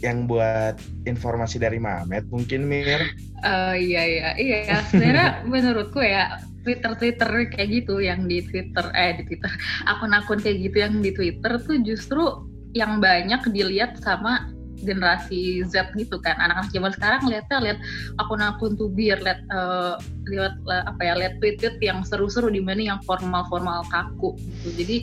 Yang 0.00 0.18
buat 0.28 0.76
informasi 1.08 1.56
dari 1.60 1.80
Mamet 1.80 2.28
mungkin 2.28 2.68
Mir. 2.68 3.00
Uh, 3.40 3.74
iya 3.76 4.02
iya. 4.04 4.28
Iya 4.36 4.84
sebenarnya 4.88 5.28
menurutku 5.48 6.00
ya 6.04 6.40
Twitter 6.60 6.92
Twitter 6.96 7.30
kayak 7.48 7.68
gitu 7.72 8.04
yang 8.04 8.28
di 8.28 8.44
Twitter 8.44 8.84
eh 8.92 9.16
di 9.16 9.22
Twitter 9.24 9.48
akun-akun 9.90 10.40
kayak 10.44 10.58
gitu 10.70 10.76
yang 10.84 11.00
di 11.00 11.10
Twitter 11.12 11.56
tuh 11.56 11.76
justru 11.80 12.22
yang 12.76 13.02
banyak 13.02 13.42
dilihat 13.50 13.98
sama 13.98 14.52
generasi 14.80 15.60
Z 15.68 15.92
gitu 15.96 16.16
kan. 16.20 16.36
Anak-anak 16.40 16.72
zaman 16.72 16.92
sekarang 16.96 17.22
lihatnya 17.28 17.58
lihat 17.60 17.78
akun-akun 18.16 18.74
tubir 18.80 19.20
lihat 19.20 19.44
uh, 19.52 20.00
lihat 20.28 20.56
uh, 20.64 20.84
apa 20.88 21.00
ya 21.04 21.14
lihat 21.20 21.34
tweet-tweet 21.38 21.76
yang 21.84 22.00
seru-seru 22.00 22.48
dibanding 22.48 22.88
yang 22.88 23.00
formal-formal 23.04 23.84
kaku 23.92 24.36
gitu. 24.40 24.68
Jadi 24.80 24.96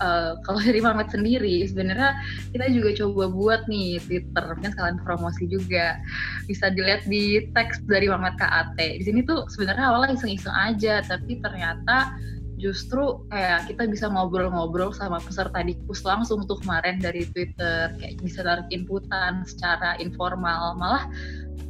uh, 0.00 0.40
kalau 0.42 0.60
dari 0.60 0.80
Mamet 0.80 1.12
sendiri 1.12 1.64
sebenarnya 1.68 2.16
kita 2.50 2.66
juga 2.72 2.90
coba 3.04 3.24
buat 3.30 3.60
nih 3.70 4.00
Twitter 4.02 4.44
mungkin 4.56 4.72
sekalian 4.72 4.98
promosi 5.04 5.44
juga. 5.46 6.00
Bisa 6.48 6.72
dilihat 6.72 7.06
di 7.06 7.46
teks 7.52 7.84
dari 7.86 8.10
Mamet 8.10 8.36
KAT 8.40 8.76
di 8.80 9.04
sini 9.04 9.22
tuh 9.22 9.46
sebenarnya 9.52 9.92
awalnya 9.92 10.16
iseng-iseng 10.16 10.56
aja 10.56 11.04
tapi 11.04 11.38
ternyata 11.38 12.16
justru 12.60 13.24
kayak 13.32 13.72
kita 13.72 13.88
bisa 13.88 14.06
ngobrol-ngobrol 14.12 14.92
sama 14.92 15.16
peserta 15.16 15.64
dikus 15.64 16.04
langsung 16.04 16.44
tuh 16.44 16.60
kemarin 16.60 17.00
dari 17.00 17.24
Twitter. 17.32 17.88
Kayak 17.96 18.20
bisa 18.20 18.44
tarik 18.44 18.68
inputan 18.68 19.48
secara 19.48 19.96
informal 19.96 20.76
malah 20.76 21.08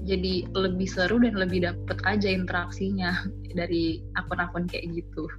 jadi 0.05 0.49
lebih 0.57 0.89
seru 0.89 1.23
dan 1.23 1.39
lebih 1.39 1.63
dapet 1.63 1.99
aja 2.03 2.29
interaksinya 2.29 3.15
dari 3.59 4.03
akun-akun 4.19 4.67
kayak 4.67 4.91
gitu. 4.99 5.31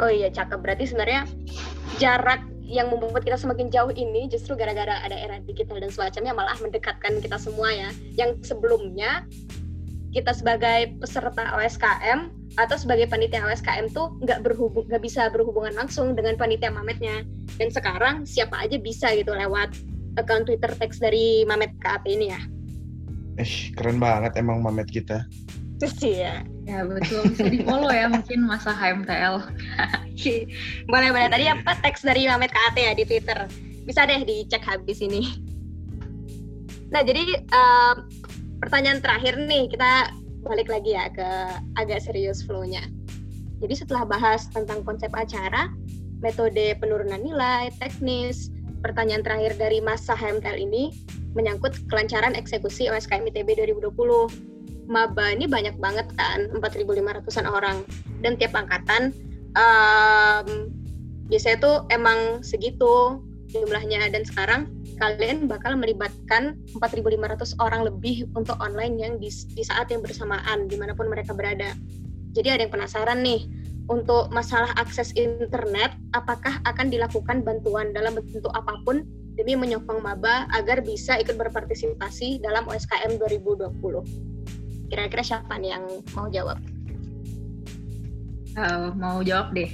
Oh 0.00 0.08
iya 0.10 0.32
cakep. 0.32 0.58
Berarti 0.64 0.88
sebenarnya 0.88 1.28
jarak 2.00 2.40
yang 2.64 2.88
membuat 2.88 3.26
kita 3.26 3.36
semakin 3.36 3.68
jauh 3.68 3.90
ini 3.92 4.30
justru 4.30 4.54
gara-gara 4.54 5.02
ada 5.02 5.12
era 5.12 5.42
digital 5.42 5.82
dan 5.82 5.90
semacamnya 5.90 6.32
malah 6.32 6.56
mendekatkan 6.62 7.20
kita 7.20 7.36
semua 7.36 7.68
ya. 7.68 7.90
Yang 8.16 8.48
sebelumnya 8.48 9.28
kita 10.10 10.34
sebagai 10.34 10.96
peserta 10.98 11.54
OSKM 11.54 12.30
atau 12.58 12.76
sebagai 12.78 13.06
panitia 13.06 13.46
OSKM 13.46 13.94
tuh 13.94 14.18
nggak 14.26 14.42
berhubung 14.42 14.86
nggak 14.90 15.02
bisa 15.02 15.30
berhubungan 15.30 15.74
langsung 15.76 16.16
dengan 16.16 16.34
panitia 16.40 16.72
Mametnya. 16.72 17.26
Dan 17.60 17.68
sekarang 17.70 18.24
siapa 18.24 18.56
aja 18.56 18.80
bisa 18.80 19.12
gitu 19.14 19.34
lewat 19.36 19.76
account 20.18 20.48
Twitter 20.48 20.72
teks 20.74 20.98
dari 20.98 21.42
Mamet 21.46 21.74
KAP 21.82 22.06
ini 22.06 22.32
ya. 22.32 22.40
Eh 23.38 23.74
keren 23.74 23.98
banget 24.02 24.38
emang 24.38 24.62
Mamet 24.62 24.90
kita 24.90 25.26
gitu 25.80 25.96
sih 25.96 26.14
ya. 26.20 26.44
Ya 26.68 26.84
betul, 26.84 27.24
bisa 27.32 27.48
di 27.48 27.64
follow 27.64 27.88
ya 27.88 28.04
mungkin 28.12 28.44
masa 28.44 28.76
HMTL. 28.76 29.40
boleh 30.92 31.08
boleh 31.08 31.28
tadi 31.32 31.48
apa 31.48 31.72
teks 31.80 32.04
dari 32.04 32.28
Mamet 32.28 32.52
KAT 32.52 32.76
ya 32.76 32.92
di 32.92 33.08
Twitter. 33.08 33.48
Bisa 33.88 34.04
deh 34.04 34.20
dicek 34.20 34.60
habis 34.60 35.00
ini. 35.00 35.40
Nah 36.92 37.00
jadi 37.00 37.24
um, 37.48 38.04
pertanyaan 38.60 39.00
terakhir 39.00 39.40
nih 39.40 39.72
kita 39.72 40.12
balik 40.44 40.68
lagi 40.68 40.92
ya 40.92 41.08
ke 41.08 41.28
agak 41.80 42.04
serius 42.04 42.44
flow-nya. 42.44 42.84
Jadi 43.64 43.74
setelah 43.80 44.04
bahas 44.04 44.52
tentang 44.52 44.84
konsep 44.84 45.08
acara, 45.16 45.72
metode 46.20 46.76
penurunan 46.76 47.24
nilai, 47.24 47.72
teknis, 47.80 48.52
pertanyaan 48.84 49.24
terakhir 49.24 49.56
dari 49.56 49.80
masa 49.80 50.12
HMTL 50.12 50.60
ini 50.60 50.92
menyangkut 51.32 51.72
kelancaran 51.88 52.36
eksekusi 52.36 52.92
OSKM 52.92 53.32
ITB 53.32 53.64
2020. 53.64 54.59
Maba 54.90 55.30
ini 55.30 55.46
banyak 55.46 55.78
banget 55.78 56.10
kan, 56.18 56.50
4.500an 56.50 57.46
orang. 57.46 57.86
Dan 58.20 58.34
tiap 58.34 58.58
angkatan 58.58 59.14
um, 59.54 60.68
biasanya 61.30 61.58
tuh 61.62 61.76
emang 61.94 62.42
segitu 62.42 63.22
jumlahnya. 63.54 64.10
Dan 64.10 64.26
sekarang 64.26 64.66
kalian 64.98 65.46
bakal 65.46 65.78
melibatkan 65.78 66.58
4.500 66.74 67.54
orang 67.62 67.86
lebih 67.86 68.26
untuk 68.34 68.58
online 68.58 68.98
yang 68.98 69.12
di, 69.22 69.30
di 69.30 69.62
saat 69.62 69.94
yang 69.94 70.02
bersamaan, 70.02 70.66
di 70.66 70.74
mana 70.74 70.98
pun 70.98 71.06
mereka 71.06 71.38
berada. 71.38 71.70
Jadi 72.34 72.50
ada 72.50 72.66
yang 72.66 72.74
penasaran 72.74 73.22
nih, 73.22 73.46
untuk 73.90 74.30
masalah 74.30 74.70
akses 74.78 75.10
internet, 75.18 75.90
apakah 76.14 76.62
akan 76.62 76.94
dilakukan 76.94 77.42
bantuan 77.42 77.90
dalam 77.90 78.14
bentuk 78.14 78.54
apa 78.54 78.78
pun 78.86 79.02
demi 79.34 79.58
menyokong 79.58 79.98
maba 79.98 80.46
agar 80.54 80.78
bisa 80.78 81.18
ikut 81.18 81.34
berpartisipasi 81.34 82.38
dalam 82.38 82.70
OSKM 82.70 83.18
2020? 83.18 84.29
Kira-kira 84.90 85.22
siapa 85.22 85.54
nih 85.54 85.70
yang 85.78 85.84
mau 86.18 86.26
jawab? 86.26 86.58
Uh, 88.58 88.90
mau 88.98 89.22
jawab 89.22 89.54
deh. 89.54 89.70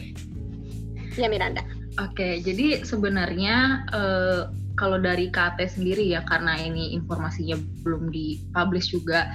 Ya 1.17 1.33
Miranda. 1.33 1.65
Oke, 1.97 2.13
okay, 2.13 2.35
jadi 2.45 2.85
sebenarnya 2.85 3.89
uh, 3.97 4.53
kalau 4.77 5.01
dari 5.01 5.33
KT 5.33 5.81
sendiri 5.81 6.05
ya 6.13 6.21
karena 6.29 6.61
ini 6.61 6.93
informasinya 6.93 7.57
belum 7.81 8.13
dipublish 8.13 8.93
juga 8.93 9.33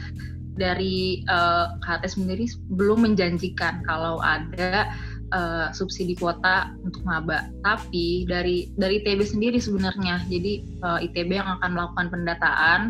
dari 0.53 1.25
uh, 1.25 1.73
eh, 1.73 1.81
KT 1.81 2.21
sendiri 2.21 2.45
belum 2.69 3.07
menjanjikan 3.09 3.81
kalau 3.87 4.21
ada 4.21 4.93
uh, 5.33 5.73
subsidi 5.73 6.13
kuota 6.13 6.69
untuk 6.85 7.01
maba. 7.01 7.49
Tapi 7.65 8.29
dari 8.29 8.69
dari 8.77 9.01
ITB 9.01 9.25
sendiri 9.25 9.57
sebenarnya, 9.57 10.21
jadi 10.29 10.61
uh, 10.85 10.99
ITB 11.01 11.33
yang 11.33 11.49
akan 11.59 11.69
melakukan 11.73 12.07
pendataan 12.13 12.81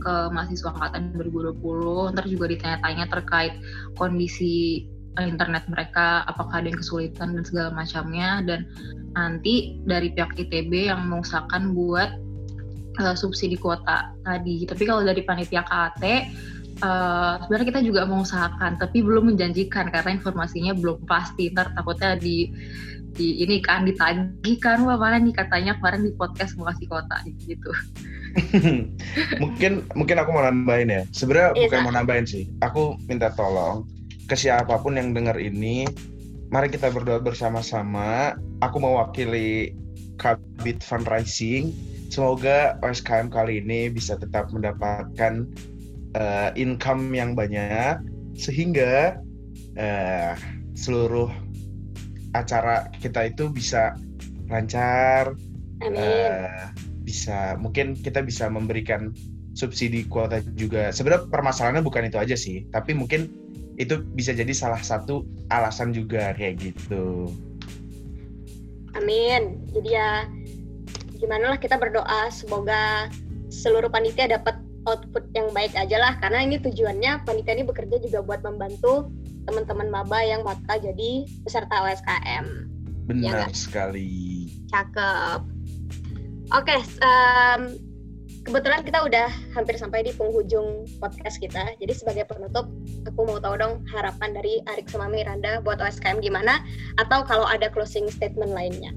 ke 0.00 0.14
mahasiswa 0.32 0.72
angkatan 0.72 1.14
2020, 1.14 2.16
ntar 2.16 2.24
juga 2.26 2.46
ditanya-tanya 2.48 3.04
terkait 3.12 3.54
kondisi 3.94 4.88
internet 5.18 5.66
mereka, 5.68 6.24
apakah 6.24 6.62
ada 6.62 6.72
yang 6.72 6.80
kesulitan 6.80 7.36
dan 7.36 7.44
segala 7.44 7.68
macamnya, 7.74 8.40
dan 8.46 8.64
nanti 9.12 9.76
dari 9.84 10.14
pihak 10.14 10.38
ITB 10.38 10.88
yang 10.88 11.10
mengusahakan 11.10 11.76
buat 11.76 12.10
uh, 12.98 13.16
subsidi 13.18 13.58
kuota 13.58 14.14
tadi. 14.22 14.64
Tapi 14.64 14.82
kalau 14.86 15.02
dari 15.02 15.20
panitia 15.26 15.66
KAT 15.66 16.02
uh, 16.82 17.42
sebenarnya 17.44 17.66
kita 17.74 17.80
juga 17.82 18.06
mengusahakan 18.06 18.80
tapi 18.80 19.02
belum 19.02 19.34
menjanjikan 19.34 19.90
karena 19.90 20.16
informasinya 20.16 20.72
belum 20.78 21.04
pasti. 21.04 21.50
Ntar 21.50 21.74
takutnya 21.74 22.14
di 22.14 22.50
di 23.10 23.42
ini 23.42 23.58
kan 23.58 23.82
ditagih 23.82 24.56
kan 24.62 24.86
wah 24.86 24.94
mana 24.94 25.18
nih? 25.18 25.34
Katanya 25.34 25.76
kemarin 25.78 26.06
di 26.06 26.12
podcast 26.14 26.54
mau 26.54 26.70
kasih 26.70 26.86
kota 26.86 27.16
gitu 27.26 27.70
mungkin 29.42 29.86
mungkin 29.94 30.16
aku 30.18 30.30
mau 30.30 30.44
nambahin 30.44 30.90
ya. 30.90 31.02
Sebenarnya 31.10 31.50
iya, 31.56 31.62
bukan 31.66 31.80
mau 31.86 31.92
nambahin 31.94 32.26
sih. 32.26 32.44
Aku 32.62 32.98
minta 33.10 33.32
tolong 33.34 33.86
ke 34.30 34.38
siapa 34.38 34.78
pun 34.78 34.94
yang 34.94 35.10
dengar 35.10 35.34
ini 35.38 35.86
mari 36.50 36.70
kita 36.70 36.90
berdoa 36.90 37.22
bersama-sama. 37.22 38.38
Aku 38.62 38.78
mewakili 38.78 39.74
Kabit 40.20 40.84
Fundraising. 40.84 41.72
Semoga 42.10 42.74
OSKM 42.82 43.30
kali 43.30 43.62
ini 43.62 43.86
bisa 43.86 44.18
tetap 44.18 44.50
mendapatkan 44.50 45.46
uh, 46.18 46.50
income 46.58 47.14
yang 47.14 47.38
banyak 47.38 48.02
sehingga 48.34 49.22
uh, 49.78 50.34
seluruh 50.74 51.30
acara 52.34 52.90
kita 52.98 53.30
itu 53.30 53.50
bisa 53.50 53.94
lancar 54.50 55.38
Uh, 55.80 56.68
bisa 57.10 57.58
mungkin 57.58 57.98
kita 57.98 58.22
bisa 58.22 58.46
memberikan 58.46 59.10
subsidi 59.58 60.06
kuota 60.06 60.38
juga 60.54 60.94
sebenarnya 60.94 61.26
permasalahannya 61.26 61.82
bukan 61.82 62.06
itu 62.06 62.18
aja 62.22 62.38
sih 62.38 62.70
tapi 62.70 62.94
mungkin 62.94 63.26
itu 63.82 63.98
bisa 64.14 64.30
jadi 64.30 64.54
salah 64.54 64.78
satu 64.78 65.26
alasan 65.50 65.90
juga 65.90 66.30
kayak 66.38 66.62
gitu 66.62 67.34
amin 68.94 69.58
jadi 69.74 69.90
ya 69.90 70.10
gimana 71.18 71.52
lah 71.52 71.58
kita 71.58 71.74
berdoa 71.74 72.30
semoga 72.30 73.10
seluruh 73.50 73.90
panitia 73.90 74.30
dapat 74.30 74.54
output 74.86 75.26
yang 75.34 75.50
baik 75.50 75.74
aja 75.74 75.98
lah 75.98 76.16
karena 76.22 76.46
ini 76.46 76.56
tujuannya 76.62 77.26
panitia 77.26 77.58
ini 77.58 77.66
bekerja 77.66 78.00
juga 78.00 78.22
buat 78.22 78.40
membantu 78.46 79.10
teman-teman 79.44 79.88
maba 79.90 80.22
yang 80.22 80.46
bakal 80.46 80.78
jadi 80.78 81.26
peserta 81.42 81.84
OSKM. 81.84 82.44
Benar 83.10 83.50
ya 83.50 83.56
sekali. 83.56 84.46
Cakep. 84.70 85.59
Oke, 86.50 86.74
okay, 86.74 86.82
um, 87.06 87.78
kebetulan 88.42 88.82
kita 88.82 89.06
udah 89.06 89.30
hampir 89.54 89.78
sampai 89.78 90.02
di 90.02 90.10
penghujung 90.10 90.82
podcast 90.98 91.38
kita. 91.38 91.78
Jadi 91.78 91.94
sebagai 91.94 92.26
penutup, 92.26 92.66
aku 93.06 93.20
mau 93.22 93.38
tahu 93.38 93.54
dong 93.54 93.86
harapan 93.86 94.34
dari 94.34 94.58
Arik 94.66 94.90
sama 94.90 95.06
Miranda 95.06 95.62
buat 95.62 95.78
OSKM 95.78 96.18
gimana, 96.18 96.58
atau 96.98 97.22
kalau 97.22 97.46
ada 97.46 97.70
closing 97.70 98.10
statement 98.10 98.50
lainnya. 98.50 98.90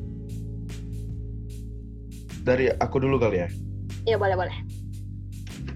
Dari 2.42 2.74
aku 2.74 2.98
dulu 2.98 3.22
kali 3.22 3.46
ya. 3.46 3.50
Iya 4.10 4.18
boleh 4.18 4.34
boleh 4.34 4.58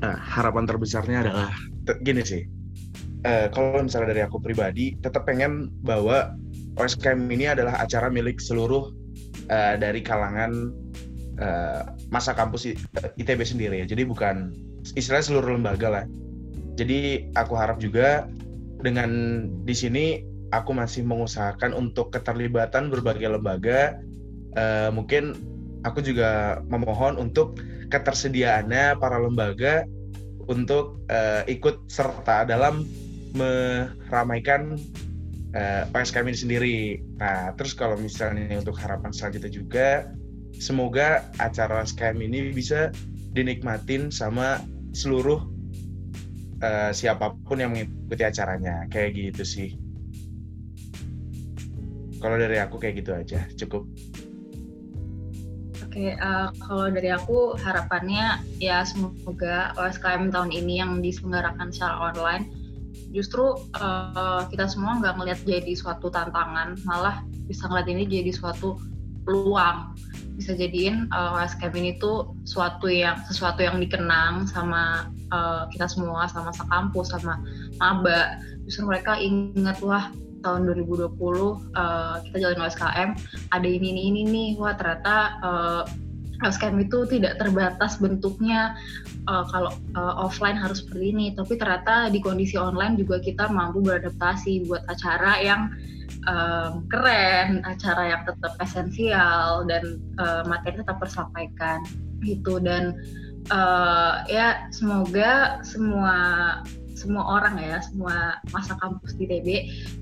Nah, 0.02 0.18
harapan 0.18 0.66
terbesarnya 0.66 1.30
adalah 1.30 1.54
gini 2.02 2.26
sih. 2.26 2.42
Uh, 3.22 3.54
kalau 3.54 3.86
misalnya 3.86 4.18
dari 4.18 4.26
aku 4.26 4.42
pribadi, 4.42 4.98
tetap 4.98 5.30
pengen 5.30 5.70
bahwa 5.86 6.34
OSKM 6.82 7.22
ini 7.30 7.54
adalah 7.54 7.78
acara 7.78 8.10
milik 8.10 8.42
seluruh 8.42 8.90
uh, 9.54 9.78
dari 9.78 10.02
kalangan 10.02 10.74
uh, 11.42 11.94
masa 12.10 12.34
kampus 12.34 12.74
ITB 13.18 13.42
sendiri 13.46 13.82
ya. 13.82 13.86
Jadi 13.88 14.04
bukan 14.06 14.54
istilah 14.98 15.24
seluruh 15.24 15.58
lembaga 15.58 15.88
lah. 15.90 16.06
Jadi 16.78 17.30
aku 17.34 17.58
harap 17.58 17.82
juga 17.82 18.30
dengan 18.86 19.10
di 19.66 19.74
sini 19.74 20.22
aku 20.54 20.72
masih 20.72 21.04
mengusahakan 21.04 21.74
untuk 21.74 22.14
keterlibatan 22.14 22.94
berbagai 22.94 23.28
lembaga. 23.28 23.98
Uh, 24.58 24.90
mungkin 24.94 25.38
aku 25.86 26.02
juga 26.02 26.62
memohon 26.70 27.18
untuk 27.18 27.62
ketersediaannya 27.94 28.98
para 28.98 29.22
lembaga 29.22 29.86
untuk 30.48 31.04
uh, 31.12 31.44
ikut 31.46 31.92
serta 31.92 32.48
dalam 32.48 32.88
meramaikan 33.36 34.80
uh, 35.54 35.84
OSKM 35.94 36.28
ini 36.32 36.40
sendiri. 36.40 36.78
Nah, 37.20 37.54
terus 37.60 37.76
kalau 37.76 38.00
misalnya 38.00 38.56
untuk 38.58 38.80
harapan 38.80 39.12
selanjutnya 39.12 39.52
juga, 39.52 39.90
semoga 40.58 41.30
acara 41.38 41.86
OSKM 41.86 42.18
ini 42.22 42.52
bisa 42.54 42.94
dinikmatin 43.34 44.10
sama 44.10 44.62
seluruh 44.94 45.46
uh, 46.62 46.92
siapa 46.94 47.38
pun 47.46 47.62
yang 47.62 47.74
mengikuti 47.74 48.24
acaranya. 48.26 48.86
Kayak 48.90 49.10
gitu 49.34 49.44
sih. 49.46 49.70
Kalau 52.18 52.38
dari 52.38 52.58
aku 52.58 52.82
kayak 52.82 53.06
gitu 53.06 53.12
aja, 53.14 53.46
cukup. 53.54 53.86
Oke, 55.86 56.18
uh, 56.18 56.50
kalau 56.66 56.90
dari 56.90 57.10
aku 57.14 57.58
harapannya 57.58 58.42
ya 58.58 58.82
semoga 58.86 59.74
OSKM 59.78 60.34
tahun 60.34 60.50
ini 60.54 60.82
yang 60.82 61.02
diselenggarakan 61.02 61.70
secara 61.70 62.10
online 62.14 62.50
justru 63.12 63.56
uh, 63.80 64.42
kita 64.52 64.68
semua 64.68 65.00
nggak 65.00 65.16
ngelihat 65.16 65.40
jadi 65.48 65.74
suatu 65.78 66.12
tantangan, 66.12 66.76
malah 66.84 67.24
bisa 67.48 67.70
ngeliat 67.70 67.88
ini 67.88 68.04
jadi 68.06 68.32
suatu 68.36 68.76
peluang. 69.24 69.96
Bisa 70.38 70.54
jadiin 70.54 71.10
uh, 71.10 71.42
eh, 71.42 71.46
OSKM 71.50 71.74
ini 71.74 71.92
tuh 71.98 72.38
suatu 72.46 72.86
yang 72.86 73.18
sesuatu 73.26 73.66
yang 73.66 73.82
dikenang 73.82 74.46
sama 74.46 75.10
uh, 75.34 75.66
kita 75.74 75.90
semua, 75.90 76.30
sama 76.30 76.54
sekampus, 76.54 77.10
sama 77.10 77.42
maba. 77.82 78.38
Justru 78.70 78.86
mereka 78.86 79.18
ingat 79.18 79.82
wah 79.82 80.14
tahun 80.42 80.70
2020 80.70 80.96
uh, 80.96 81.58
eh, 81.58 82.16
kita 82.30 82.38
jalan 82.40 82.64
OSKM 82.66 83.10
ada 83.54 83.68
ini 83.68 83.88
ini 83.94 84.02
ini 84.14 84.22
nih 84.28 84.50
wah 84.56 84.74
ternyata 84.78 85.16
uh, 85.42 85.84
OSKM 86.38 86.78
itu 86.86 87.02
tidak 87.10 87.42
terbatas 87.42 87.98
bentuknya 87.98 88.78
uh, 89.26 89.42
kalau 89.50 89.74
uh, 89.98 90.22
offline 90.22 90.58
harus 90.58 90.86
seperti 90.86 91.10
ini 91.10 91.26
tapi 91.34 91.58
ternyata 91.58 92.14
di 92.14 92.22
kondisi 92.22 92.56
online 92.56 92.96
juga 92.96 93.18
kita 93.18 93.50
mampu 93.50 93.82
beradaptasi 93.82 94.70
buat 94.70 94.86
acara 94.86 95.42
yang 95.42 95.74
um, 96.28 96.86
keren 96.92 97.64
acara 97.64 98.14
yang 98.14 98.22
tetap 98.28 98.54
esensial 98.60 99.64
dan 99.66 99.98
uh, 100.20 100.44
materi 100.46 100.84
tetap 100.84 101.00
tersampaikan 101.00 101.82
gitu. 102.22 102.60
Dan 102.60 103.00
uh, 103.50 104.22
ya 104.28 104.68
semoga 104.70 105.64
semua 105.64 106.16
semua 106.98 107.24
orang 107.40 107.62
ya, 107.62 107.78
semua 107.82 108.42
masa 108.52 108.76
kampus 108.78 109.16
di 109.16 109.26
TB 109.30 109.48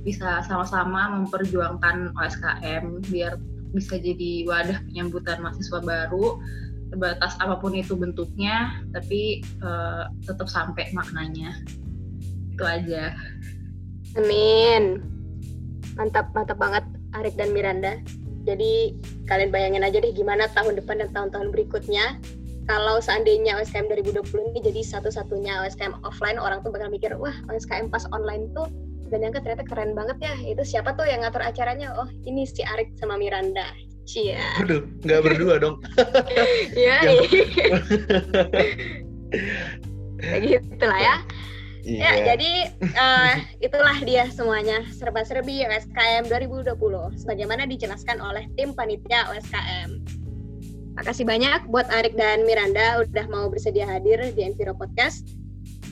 bisa 0.03 0.41
sama-sama 0.47 1.11
memperjuangkan 1.21 2.15
OSKM 2.17 3.05
biar 3.11 3.37
bisa 3.75 3.99
jadi 3.99 4.47
wadah 4.47 4.79
penyambutan 4.87 5.43
mahasiswa 5.43 5.83
baru 5.83 6.39
terbatas 6.85 7.35
apa 7.43 7.59
pun 7.59 7.75
itu 7.75 7.97
bentuknya 7.97 8.79
tapi 8.95 9.43
uh, 9.61 10.07
tetap 10.25 10.47
sampai 10.47 10.89
maknanya. 10.95 11.53
Itu 12.55 12.63
aja. 12.63 13.11
Amin 14.15 15.14
mantap 15.95 16.31
mantap 16.35 16.57
banget 16.59 16.83
Arik 17.15 17.35
dan 17.39 17.51
Miranda 17.55 17.99
jadi 18.45 18.93
kalian 19.25 19.49
bayangin 19.49 19.83
aja 19.83 19.97
deh 19.97 20.13
gimana 20.13 20.45
tahun 20.53 20.77
depan 20.77 21.01
dan 21.01 21.09
tahun-tahun 21.15 21.49
berikutnya 21.49 22.19
kalau 22.65 22.97
seandainya 22.97 23.61
OSKM 23.61 23.89
2020 23.93 24.25
ini 24.53 24.59
jadi 24.61 24.81
satu-satunya 24.81 25.65
OSKM 25.65 26.01
offline 26.05 26.41
orang 26.41 26.65
tuh 26.65 26.73
bakal 26.73 26.89
mikir 26.89 27.13
wah 27.17 27.33
OSKM 27.49 27.89
pas 27.89 28.05
online 28.13 28.49
tuh 28.53 28.69
dan 29.13 29.21
yang 29.21 29.33
ternyata 29.33 29.61
keren 29.65 29.93
banget 29.93 30.17
ya 30.21 30.33
itu 30.41 30.65
siapa 30.65 30.97
tuh 30.97 31.05
yang 31.05 31.21
ngatur 31.21 31.45
acaranya 31.45 31.93
oh 31.93 32.09
ini 32.25 32.45
si 32.45 32.65
Arik 32.65 32.97
sama 32.97 33.21
Miranda 33.21 33.69
Cia. 34.05 34.37
Aduh, 34.61 34.85
nggak 35.01 35.21
berdua 35.25 35.57
dong. 35.57 35.81
Iya. 36.77 37.01
Kayak 40.21 40.41
gitu 40.45 40.85
lah 40.85 40.99
ya. 41.01 41.15
Iya. 41.85 42.01
Ya, 42.01 42.33
jadi 42.33 42.51
uh, 42.81 43.35
itulah 43.61 43.97
dia 44.01 44.25
semuanya 44.33 44.81
serba-serbi 44.89 45.69
OSKM 45.69 46.25
2020 46.25 46.73
sebagaimana 47.21 47.69
dijelaskan 47.69 48.17
oleh 48.25 48.49
tim 48.57 48.73
panitia 48.73 49.29
OSKM. 49.29 50.01
Makasih 50.97 51.29
banyak 51.29 51.69
buat 51.69 51.85
Arik 51.93 52.17
dan 52.17 52.41
Miranda 52.49 53.05
udah 53.05 53.25
mau 53.29 53.45
bersedia 53.53 53.85
hadir 53.85 54.17
di 54.33 54.41
Enviro 54.41 54.73
Podcast. 54.73 55.29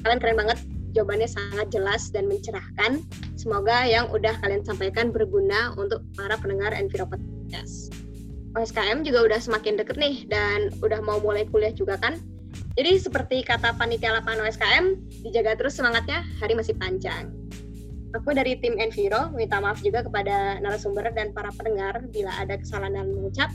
Kalian 0.01 0.17
keren 0.17 0.37
banget, 0.39 0.57
jawabannya 0.97 1.29
sangat 1.29 1.69
jelas 1.69 2.09
dan 2.09 2.25
mencerahkan. 2.25 3.05
Semoga 3.37 3.85
yang 3.85 4.09
udah 4.09 4.33
kalian 4.41 4.65
sampaikan 4.65 5.13
berguna 5.13 5.77
untuk 5.77 6.01
para 6.17 6.41
pendengar 6.41 6.73
Enviro 6.73 7.05
Podcast. 7.05 7.93
OSKM 8.57 9.05
juga 9.05 9.29
udah 9.29 9.39
semakin 9.41 9.77
deket 9.77 9.97
nih 9.97 10.25
dan 10.29 10.73
udah 10.81 11.01
mau 11.05 11.21
mulai 11.21 11.45
kuliah 11.45 11.73
juga 11.73 12.01
kan. 12.01 12.17
Jadi 12.73 12.97
seperti 12.97 13.45
kata 13.45 13.77
panitia 13.77 14.17
lapangan 14.17 14.49
OSKM, 14.49 14.97
dijaga 15.21 15.53
terus 15.53 15.77
semangatnya, 15.77 16.25
hari 16.41 16.57
masih 16.57 16.73
panjang. 16.73 17.29
Aku 18.17 18.33
dari 18.33 18.57
tim 18.57 18.81
Enviro 18.81 19.29
minta 19.29 19.61
maaf 19.61 19.85
juga 19.85 20.01
kepada 20.01 20.57
narasumber 20.57 21.13
dan 21.13 21.37
para 21.37 21.53
pendengar 21.53 22.01
bila 22.09 22.33
ada 22.33 22.57
kesalahan 22.57 22.97
dalam 22.97 23.13
mengucap. 23.13 23.53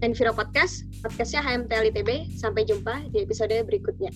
Enviro 0.00 0.32
Podcast, 0.32 0.88
podcastnya 1.04 1.44
HMTL 1.44 1.92
ITB. 1.92 2.32
Sampai 2.40 2.64
jumpa 2.64 3.12
di 3.12 3.20
episode 3.20 3.52
berikutnya. 3.68 4.08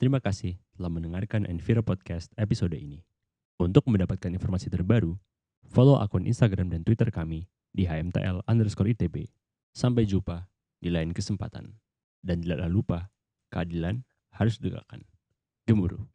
Terima 0.00 0.24
kasih 0.24 0.56
telah 0.72 0.88
mendengarkan 0.88 1.44
Enviro 1.44 1.84
Podcast 1.84 2.32
episode 2.40 2.72
ini. 2.72 3.04
Untuk 3.60 3.84
mendapatkan 3.84 4.32
informasi 4.32 4.72
terbaru, 4.72 5.20
follow 5.68 6.00
akun 6.00 6.24
Instagram 6.24 6.72
dan 6.72 6.88
Twitter 6.88 7.12
kami 7.12 7.52
di 7.76 7.84
HMTL 7.84 8.48
underscore 8.48 8.96
ITB. 8.96 9.28
Sampai 9.76 10.08
jumpa 10.08 10.48
di 10.80 10.88
lain 10.88 11.12
kesempatan. 11.12 11.76
Dan 12.22 12.46
jangan 12.46 12.70
lupa, 12.70 13.10
keadilan 13.50 14.06
harus 14.30 14.62
ditegakkan. 14.62 15.02
Gemuruh. 15.66 16.06